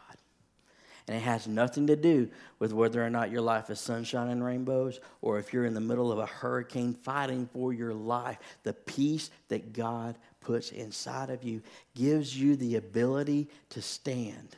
And 1.08 1.16
it 1.16 1.20
has 1.20 1.46
nothing 1.46 1.86
to 1.86 1.96
do 1.96 2.28
with 2.58 2.72
whether 2.72 3.04
or 3.04 3.10
not 3.10 3.30
your 3.30 3.40
life 3.40 3.70
is 3.70 3.78
sunshine 3.78 4.28
and 4.28 4.44
rainbows 4.44 4.98
or 5.22 5.38
if 5.38 5.52
you're 5.52 5.64
in 5.64 5.74
the 5.74 5.80
middle 5.80 6.10
of 6.10 6.18
a 6.18 6.26
hurricane 6.26 6.94
fighting 6.94 7.48
for 7.52 7.72
your 7.72 7.94
life. 7.94 8.38
The 8.64 8.72
peace 8.72 9.30
that 9.48 9.72
God 9.72 10.16
puts 10.40 10.72
inside 10.72 11.30
of 11.30 11.44
you 11.44 11.62
gives 11.94 12.36
you 12.36 12.56
the 12.56 12.76
ability 12.76 13.48
to 13.70 13.82
stand 13.82 14.56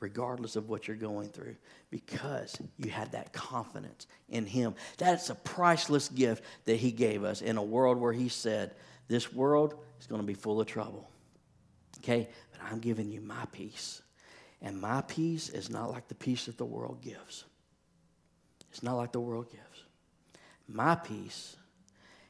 regardless 0.00 0.56
of 0.56 0.68
what 0.68 0.86
you're 0.86 0.96
going 0.96 1.28
through 1.28 1.56
because 1.90 2.56
you 2.76 2.90
had 2.90 3.10
that 3.12 3.32
confidence 3.32 4.06
in 4.28 4.46
Him. 4.46 4.74
That's 4.96 5.30
a 5.30 5.34
priceless 5.34 6.08
gift 6.08 6.44
that 6.66 6.76
He 6.76 6.92
gave 6.92 7.24
us 7.24 7.42
in 7.42 7.56
a 7.56 7.62
world 7.62 7.98
where 7.98 8.12
He 8.12 8.28
said, 8.28 8.74
This 9.08 9.32
world 9.32 9.74
is 10.00 10.06
going 10.06 10.20
to 10.20 10.26
be 10.26 10.34
full 10.34 10.60
of 10.60 10.66
trouble. 10.66 11.10
Okay? 11.98 12.28
But 12.52 12.60
I'm 12.70 12.78
giving 12.78 13.10
you 13.10 13.20
my 13.20 13.44
peace. 13.50 14.02
And 14.60 14.80
my 14.80 15.02
peace 15.02 15.48
is 15.48 15.70
not 15.70 15.90
like 15.90 16.08
the 16.08 16.14
peace 16.14 16.46
that 16.46 16.58
the 16.58 16.64
world 16.64 17.00
gives. 17.00 17.44
It's 18.70 18.82
not 18.82 18.96
like 18.96 19.12
the 19.12 19.20
world 19.20 19.50
gives. 19.50 19.84
My 20.68 20.94
peace 20.94 21.56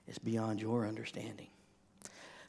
is 0.07 0.19
beyond 0.19 0.61
your 0.61 0.87
understanding. 0.87 1.49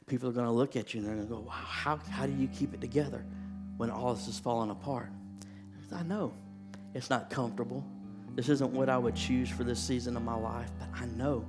People 0.06 0.28
are 0.28 0.32
going 0.32 0.46
to 0.46 0.52
look 0.52 0.76
at 0.76 0.92
you 0.92 1.00
and 1.00 1.08
they're 1.08 1.16
going 1.16 1.28
to 1.28 1.34
go, 1.34 1.40
wow, 1.40 1.52
how, 1.52 1.96
how 2.10 2.26
do 2.26 2.32
you 2.32 2.48
keep 2.48 2.74
it 2.74 2.80
together 2.80 3.24
when 3.76 3.90
all 3.90 4.14
this 4.14 4.28
is 4.28 4.38
falling 4.38 4.70
apart? 4.70 5.08
I 5.92 6.02
know 6.02 6.32
it's 6.94 7.10
not 7.10 7.30
comfortable. 7.30 7.84
This 8.34 8.48
isn't 8.48 8.72
what 8.72 8.88
I 8.88 8.98
would 8.98 9.16
choose 9.16 9.48
for 9.48 9.64
this 9.64 9.80
season 9.80 10.16
of 10.16 10.22
my 10.22 10.36
life, 10.36 10.70
but 10.78 10.88
I 10.94 11.06
know 11.06 11.44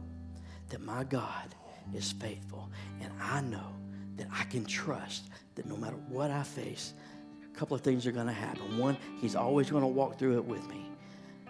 that 0.70 0.82
my 0.82 1.04
God 1.04 1.56
is 1.94 2.12
faithful. 2.12 2.70
And 3.02 3.12
I 3.22 3.42
know 3.42 3.74
that 4.18 4.28
I 4.32 4.44
can 4.46 4.66
trust 4.66 5.30
that 5.56 5.66
no 5.66 5.76
matter 5.78 5.98
what 6.08 6.32
I 6.32 6.44
face, 6.44 6.94
a 7.54 7.58
couple 7.58 7.76
of 7.76 7.82
things 7.82 8.08
are 8.08 8.12
going 8.12 8.28
to 8.28 8.34
happen. 8.34 8.78
One, 8.78 8.98
he's 9.20 9.36
always 9.36 9.70
going 9.70 9.84
to 9.84 9.88
walk 9.88 10.18
through 10.18 10.38
it 10.38 10.46
with 10.46 10.68
me. 10.68 10.88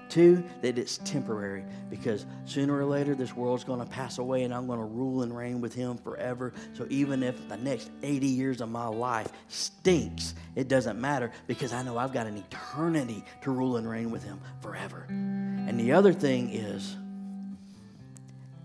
Two, 0.10 0.44
that 0.62 0.78
it's 0.78 0.98
temporary 0.98 1.64
because 1.90 2.26
sooner 2.44 2.78
or 2.78 2.84
later 2.84 3.16
this 3.16 3.34
world's 3.34 3.64
going 3.64 3.80
to 3.80 3.86
pass 3.86 4.18
away 4.18 4.44
and 4.44 4.54
I'm 4.54 4.68
going 4.68 4.80
to 4.80 4.86
rule 4.86 5.22
and 5.22 5.36
reign 5.36 5.62
with 5.62 5.74
him 5.74 5.98
forever. 5.98 6.52
So 6.74 6.86
even 6.90 7.24
if 7.24 7.48
the 7.48 7.56
next 7.56 7.92
80 8.04 8.28
years 8.28 8.60
of 8.60 8.70
my 8.70 8.88
life 8.88 9.32
stinks, 9.48 10.36
it 10.56 10.68
doesn't 10.68 11.00
matter 11.00 11.32
because 11.48 11.72
I 11.72 11.82
know 11.84 11.98
I've 11.98 12.12
got 12.12 12.28
an 12.28 12.36
eternity 12.36 13.24
to 13.44 13.52
rule 13.52 13.78
and 13.78 13.90
reign 13.90 14.12
with 14.12 14.22
him 14.22 14.42
forever. 14.60 15.06
And 15.08 15.80
the 15.80 15.94
other 15.94 16.12
thing 16.12 16.50
is, 16.50 16.98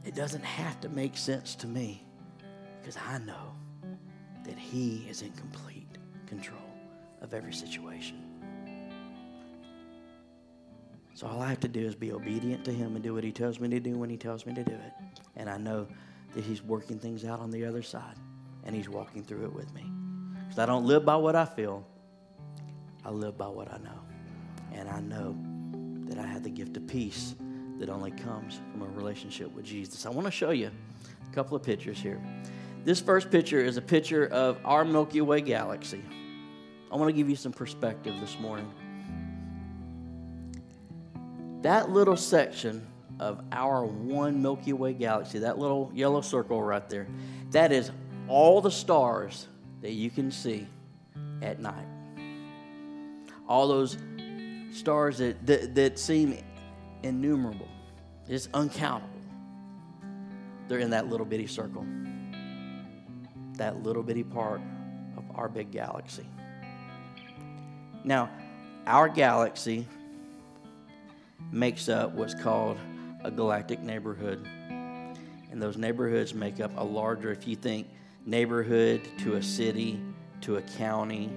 it 0.05 0.17
doesn't 0.17 0.45
have 0.45 0.81
to 0.81 0.89
make 0.89 1.17
sense 1.17 1.55
to 1.57 1.69
me 1.69 2.03
because 2.81 2.97
I 3.09 3.19
know 3.19 3.55
that 4.45 4.59
he 4.59 5.07
is 5.09 5.23
in 5.23 5.31
complete 5.33 5.87
control 6.27 6.66
of 7.21 7.35
every 7.35 7.53
situation. 7.53 8.23
So 11.15 11.27
all 11.27 11.41
I 11.41 11.49
have 11.49 11.61
to 11.61 11.69
do 11.69 11.81
is 11.81 11.95
be 11.95 12.13
obedient 12.13 12.65
to 12.67 12.73
Him 12.73 12.95
and 12.95 13.03
do 13.03 13.15
what 13.15 13.25
He 13.25 13.33
tells 13.33 13.59
me 13.59 13.69
to 13.71 13.81
do 13.81 13.97
when 13.97 14.11
He 14.11 14.19
tells 14.19 14.45
me 14.45 14.53
to 14.53 14.63
do 14.63 14.75
it. 14.75 14.93
And 15.35 15.49
I 15.49 15.57
know 15.57 15.87
that 16.35 16.45
He's 16.45 16.63
working 16.63 16.99
things 16.99 17.25
out 17.25 17.41
on 17.41 17.51
the 17.51 17.65
other 17.65 17.83
side 17.83 18.17
and 18.65 18.77
He's 18.77 18.89
walking 18.89 19.25
through 19.25 19.45
it 19.45 19.53
with 19.53 19.73
me. 19.73 19.91
Because 20.41 20.59
I 20.59 20.67
don't 20.67 20.85
live 20.85 21.07
by 21.07 21.17
what 21.17 21.35
I 21.35 21.47
feel, 21.47 21.87
I 23.03 23.11
live 23.11 23.39
by 23.39 23.49
what 23.49 23.73
I 23.73 23.79
know. 23.79 23.99
And 24.75 24.91
I 24.91 25.01
know 25.01 25.35
that 26.07 26.19
I 26.19 26.27
have 26.27 26.43
the 26.43 26.51
gift 26.51 26.77
of 26.77 26.87
peace 26.87 27.35
that 27.79 27.89
only 27.89 28.11
comes 28.11 28.61
from 28.73 28.83
a 28.83 28.87
relationship 28.87 29.51
with 29.55 29.65
Jesus. 29.65 30.05
I 30.05 30.11
want 30.11 30.27
to 30.27 30.31
show 30.31 30.51
you 30.51 30.71
a 31.31 31.35
couple 31.35 31.57
of 31.57 31.63
pictures 31.63 31.99
here. 31.99 32.21
This 32.85 33.01
first 33.01 33.31
picture 33.31 33.61
is 33.61 33.79
a 33.79 33.83
picture 33.83 34.27
of 34.27 34.59
our 34.65 34.85
Milky 34.85 35.23
Way 35.23 35.41
galaxy. 35.41 36.03
I 36.91 36.97
want 36.97 37.09
to 37.09 37.13
give 37.13 37.29
you 37.29 37.37
some 37.37 37.53
perspective 37.53 38.15
this 38.21 38.39
morning. 38.39 38.71
That 41.63 41.91
little 41.91 42.17
section 42.17 42.87
of 43.19 43.43
our 43.51 43.85
one 43.85 44.41
Milky 44.41 44.73
Way 44.73 44.93
galaxy, 44.93 45.41
that 45.41 45.59
little 45.59 45.91
yellow 45.95 46.21
circle 46.21 46.63
right 46.63 46.89
there, 46.89 47.09
that 47.51 47.73
is 47.73 47.91
all 48.29 48.61
the 48.61 48.71
stars 48.71 49.49
that 49.83 49.93
you 49.93 50.11
can 50.11 50.31
see 50.31 50.67
at 51.43 51.59
night. 51.59 51.87
All 53.49 53.67
those 53.69 53.97
stars 54.71 55.19
that, 55.19 55.45
that, 55.47 55.75
that 55.75 55.99
seem 55.99 56.39
innumerable, 57.03 57.69
it's 58.29 58.49
uncountable. 58.55 59.11
They're 60.69 60.81
in 60.81 60.91
that 60.91 61.09
little 61.09 61.27
bitty 61.27 61.47
circle, 61.47 61.87
that 63.55 63.83
little 63.83 64.03
bitty 64.03 64.25
part 64.25 64.61
of 65.17 65.25
our 65.35 65.49
big 65.49 65.71
galaxy. 65.71 66.27
Now, 68.07 68.31
our 68.87 69.09
galaxy 69.09 69.85
makes 71.51 71.89
up 71.89 72.13
what's 72.13 72.35
called 72.35 72.79
a 73.25 73.33
galactic 73.33 73.83
neighborhood. 73.83 74.47
And 75.51 75.61
those 75.61 75.77
neighborhoods 75.77 76.33
make 76.33 76.61
up 76.61 76.71
a 76.77 76.85
larger, 76.85 77.33
if 77.33 77.49
you 77.49 77.57
think 77.57 77.89
neighborhood 78.25 79.01
to 79.19 79.35
a 79.35 79.43
city, 79.43 80.01
to 80.43 80.57
a 80.57 80.63
county, 80.63 81.31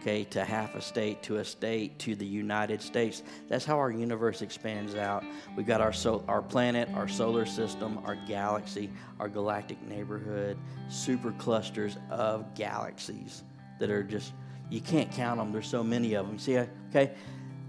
okay, 0.00 0.24
to 0.24 0.44
half 0.44 0.74
a 0.74 0.82
state, 0.82 1.22
to 1.22 1.38
a 1.38 1.44
state, 1.44 1.98
to 2.00 2.14
the 2.14 2.26
United 2.26 2.82
States. 2.82 3.22
That's 3.48 3.64
how 3.64 3.78
our 3.78 3.90
universe 3.90 4.42
expands 4.42 4.94
out. 4.96 5.24
We've 5.56 5.66
got 5.66 5.80
our, 5.80 5.92
so, 5.92 6.22
our 6.28 6.42
planet, 6.42 6.90
our 6.94 7.08
solar 7.08 7.46
system, 7.46 7.98
our 8.04 8.16
galaxy, 8.28 8.90
our 9.18 9.28
galactic 9.30 9.80
neighborhood, 9.88 10.58
super 10.90 11.32
clusters 11.32 11.96
of 12.10 12.54
galaxies 12.54 13.42
that 13.78 13.88
are 13.88 14.02
just 14.02 14.34
You 14.70 14.80
can't 14.80 15.10
count 15.12 15.38
them, 15.38 15.52
there's 15.52 15.68
so 15.68 15.82
many 15.82 16.14
of 16.14 16.26
them. 16.26 16.38
See, 16.38 16.58
okay, 16.90 17.12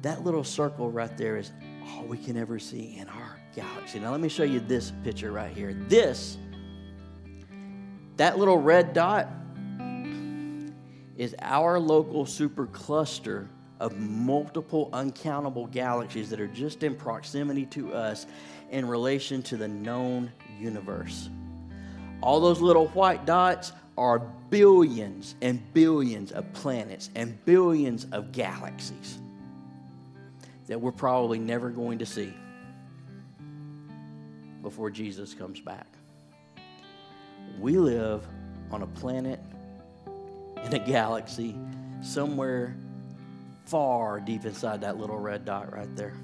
that 0.03 0.23
little 0.23 0.43
circle 0.43 0.91
right 0.91 1.15
there 1.17 1.37
is 1.37 1.51
all 1.89 2.03
we 2.03 2.17
can 2.17 2.37
ever 2.37 2.59
see 2.59 2.97
in 2.97 3.09
our 3.09 3.39
galaxy. 3.55 3.99
Now, 3.99 4.11
let 4.11 4.21
me 4.21 4.29
show 4.29 4.43
you 4.43 4.59
this 4.59 4.93
picture 5.03 5.31
right 5.31 5.51
here. 5.51 5.73
This, 5.73 6.37
that 8.17 8.37
little 8.37 8.57
red 8.57 8.93
dot, 8.93 9.27
is 11.17 11.35
our 11.39 11.79
local 11.79 12.25
supercluster 12.25 13.47
of 13.79 13.97
multiple 13.97 14.89
uncountable 14.93 15.67
galaxies 15.67 16.29
that 16.29 16.39
are 16.39 16.47
just 16.47 16.83
in 16.83 16.95
proximity 16.95 17.65
to 17.65 17.93
us 17.93 18.25
in 18.69 18.87
relation 18.87 19.41
to 19.41 19.57
the 19.57 19.67
known 19.67 20.31
universe. 20.59 21.29
All 22.21 22.39
those 22.39 22.61
little 22.61 22.87
white 22.89 23.25
dots 23.25 23.71
are 24.01 24.17
billions 24.49 25.35
and 25.43 25.61
billions 25.75 26.31
of 26.31 26.51
planets 26.53 27.11
and 27.13 27.37
billions 27.45 28.07
of 28.11 28.31
galaxies 28.31 29.19
that 30.65 30.81
we're 30.81 30.91
probably 30.91 31.37
never 31.37 31.69
going 31.69 31.99
to 31.99 32.05
see 32.07 32.33
before 34.63 34.89
Jesus 34.89 35.35
comes 35.35 35.59
back. 35.59 35.85
We 37.59 37.77
live 37.77 38.25
on 38.71 38.81
a 38.81 38.87
planet 38.87 39.39
in 40.63 40.73
a 40.73 40.79
galaxy 40.79 41.55
somewhere 42.01 42.75
far 43.65 44.19
deep 44.19 44.45
inside 44.45 44.81
that 44.81 44.97
little 44.97 45.19
red 45.19 45.45
dot 45.45 45.71
right 45.71 45.95
there. 45.95 46.15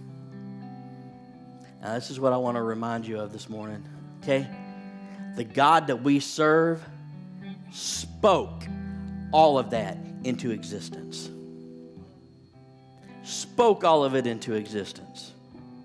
Now, 1.84 1.94
this 1.94 2.10
is 2.10 2.20
what 2.20 2.34
I 2.34 2.38
want 2.38 2.56
to 2.58 2.64
remind 2.64 3.06
you 3.06 3.20
of 3.20 3.32
this 3.32 3.48
morning, 3.48 3.88
okay? 4.24 4.48
The 5.36 5.44
God 5.44 5.86
that 5.88 6.02
we 6.02 6.20
serve 6.20 6.84
spoke 7.72 8.64
all 9.32 9.58
of 9.60 9.72
that 9.72 9.98
into 10.24 10.52
existence. 10.52 11.30
Spoke 13.24 13.84
all 13.84 14.04
of 14.04 14.16
it 14.16 14.26
into 14.26 14.54
existence. 14.54 15.34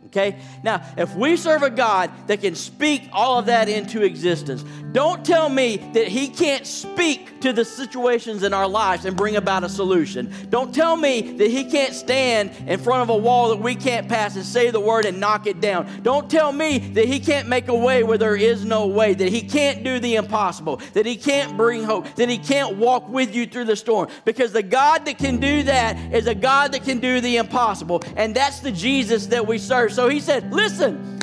Okay? 0.07 0.39
Now, 0.63 0.85
if 0.97 1.15
we 1.15 1.37
serve 1.37 1.63
a 1.63 1.71
God 1.71 2.11
that 2.27 2.43
can 2.43 2.55
speak 2.55 3.09
all 3.13 3.39
of 3.39 3.47
that 3.47 3.69
into 3.69 4.03
existence, 4.03 4.63
don't 4.93 5.25
tell 5.25 5.49
me 5.49 5.79
that 5.95 6.07
He 6.09 6.29
can't 6.29 6.67
speak 6.67 7.32
to 7.43 7.53
the 7.53 7.65
situations 7.65 8.43
in 8.43 8.55
our 8.55 8.69
lives 8.69 9.05
and 9.05 9.17
bring 9.17 9.37
about 9.37 9.65
a 9.65 9.69
solution. 9.69 10.33
Don't 10.49 10.75
tell 10.75 10.97
me 10.97 11.33
that 11.33 11.51
He 11.51 11.65
can't 11.65 11.95
stand 11.95 12.53
in 12.67 12.79
front 12.79 13.03
of 13.03 13.11
a 13.11 13.17
wall 13.17 13.51
that 13.51 13.59
we 13.59 13.75
can't 13.75 14.09
pass 14.09 14.37
and 14.37 14.45
say 14.45 14.71
the 14.71 14.81
word 14.81 15.05
and 15.05 15.21
knock 15.21 15.47
it 15.47 15.61
down. 15.61 16.03
Don't 16.03 16.31
tell 16.31 16.53
me 16.53 16.79
that 16.79 17.07
He 17.07 17.21
can't 17.21 17.49
make 17.49 17.69
a 17.69 17.75
way 17.75 18.05
where 18.05 18.19
there 18.19 18.37
is 18.37 18.65
no 18.65 18.87
way, 18.87 19.15
that 19.15 19.29
He 19.29 19.43
can't 19.43 19.85
do 19.85 19.99
the 19.99 20.17
impossible, 20.17 20.77
that 20.95 21.05
He 21.05 21.17
can't 21.17 21.57
bring 21.57 21.83
hope, 21.85 22.15
that 22.15 22.29
He 22.29 22.39
can't 22.39 22.77
walk 22.77 23.09
with 23.09 23.35
you 23.35 23.47
through 23.47 23.65
the 23.65 23.77
storm. 23.77 24.09
Because 24.25 24.53
the 24.53 24.63
God 24.63 25.05
that 25.07 25.19
can 25.19 25.39
do 25.39 25.65
that 25.65 25.97
is 26.15 26.27
a 26.27 26.35
God 26.35 26.73
that 26.73 26.85
can 26.85 27.01
do 27.01 27.21
the 27.21 27.37
impossible. 27.37 28.03
And 28.17 28.35
that's 28.35 28.61
the 28.61 28.73
Jesus 28.73 29.27
that 29.27 29.47
we 29.47 29.59
serve. 29.59 29.93
So 29.93 30.09
He 30.09 30.21
said, 30.21 30.53
Listen, 30.53 31.19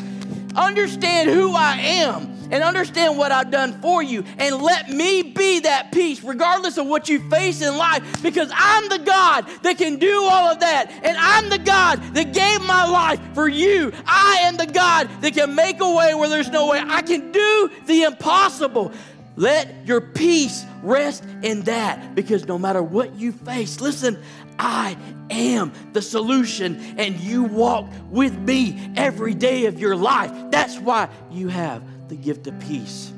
understand 0.56 1.30
who 1.30 1.54
I 1.54 1.78
am 1.78 2.39
and 2.52 2.64
understand 2.64 3.18
what 3.18 3.32
I've 3.32 3.52
done 3.52 3.80
for 3.82 4.02
you 4.02 4.24
and 4.38 4.62
let 4.62 4.90
me 4.90 5.22
be 5.22 5.62
that 5.62 5.92
peace 5.92 6.24
regardless 6.24 6.78
of 6.78 6.88
what 6.88 7.10
you 7.10 7.30
face 7.30 7.62
in 7.62 7.78
life 7.78 8.24
because 8.24 8.52
I'm 8.54 8.90
the 8.90 9.00
God 9.00 9.48
that 9.64 9.78
can 9.78 9.98
do 9.98 10.24
all 10.24 10.52
of 10.52 10.60
that 10.60 10.92
and 11.04 11.18
I'm 11.18 11.50
the 11.50 11.60
God 11.60 12.02
that 12.14 12.34
gave 12.34 12.62
my 12.62 12.86
life 12.86 13.20
for 13.34 13.48
you. 13.48 13.92
I 14.06 14.40
am 14.44 14.58
the 14.58 14.68
God 14.68 15.10
that 15.22 15.34
can 15.34 15.56
make 15.56 15.82
a 15.82 15.96
way 15.96 16.14
where 16.16 16.30
there's 16.30 16.50
no 16.50 16.68
way. 16.68 16.82
I 16.86 17.02
can 17.02 17.32
do 17.32 17.72
the 17.86 18.04
impossible. 18.04 18.92
Let 19.36 19.88
your 19.88 20.02
peace 20.02 20.66
rest 20.84 21.24
in 21.44 21.62
that 21.62 22.14
because 22.14 22.46
no 22.46 22.58
matter 22.58 22.84
what 22.84 23.16
you 23.16 23.32
face, 23.32 23.80
listen, 23.80 24.22
I 24.58 24.98
am 25.30 25.72
the 25.94 26.02
solution 26.02 26.76
and 26.98 27.18
you 27.20 27.44
walk 27.44 27.88
with 28.10 28.38
me 28.38 28.92
every 28.98 29.34
day 29.34 29.66
of 29.66 29.80
your 29.80 29.96
life. 29.96 30.32
That's 30.52 30.78
why 30.78 31.08
you 31.32 31.48
have 31.48 31.82
the 32.10 32.16
gift 32.16 32.48
of 32.48 32.60
peace 32.60 33.14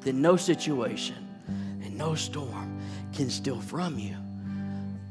that 0.00 0.14
no 0.14 0.36
situation 0.36 1.16
and 1.82 1.96
no 1.96 2.14
storm 2.14 2.80
can 3.12 3.28
steal 3.30 3.60
from 3.60 3.98
you 3.98 4.16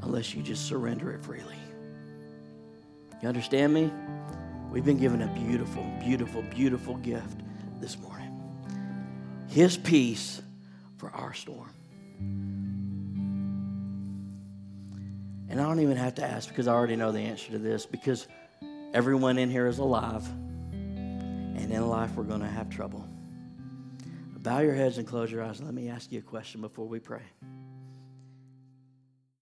unless 0.01 0.33
you 0.33 0.41
just 0.41 0.65
surrender 0.65 1.11
it 1.11 1.21
freely. 1.21 1.55
You 3.21 3.27
understand 3.27 3.73
me? 3.73 3.91
We've 4.71 4.83
been 4.83 4.97
given 4.97 5.21
a 5.21 5.27
beautiful, 5.27 5.83
beautiful, 6.03 6.41
beautiful 6.41 6.95
gift 6.95 7.41
this 7.79 7.97
morning 7.99 8.31
His 9.47 9.77
peace 9.77 10.41
for 10.97 11.11
our 11.11 11.33
storm. 11.33 11.71
And 15.47 15.61
I 15.61 15.63
don't 15.63 15.79
even 15.79 15.97
have 15.97 16.15
to 16.15 16.25
ask 16.25 16.49
because 16.49 16.67
I 16.67 16.73
already 16.73 16.95
know 16.95 17.11
the 17.11 17.19
answer 17.19 17.51
to 17.51 17.59
this 17.59 17.85
because 17.85 18.27
everyone 18.93 19.37
in 19.37 19.49
here 19.49 19.67
is 19.67 19.77
alive. 19.77 20.27
And 21.55 21.71
in 21.71 21.87
life, 21.87 22.11
we're 22.15 22.23
going 22.23 22.41
to 22.41 22.47
have 22.47 22.69
trouble. 22.69 23.07
Bow 24.37 24.59
your 24.59 24.75
heads 24.75 24.99
and 24.99 25.07
close 25.07 25.31
your 25.31 25.41
eyes. 25.41 25.59
Let 25.59 25.73
me 25.73 25.89
ask 25.89 26.11
you 26.11 26.19
a 26.19 26.21
question 26.21 26.61
before 26.61 26.87
we 26.87 26.99
pray. 26.99 27.23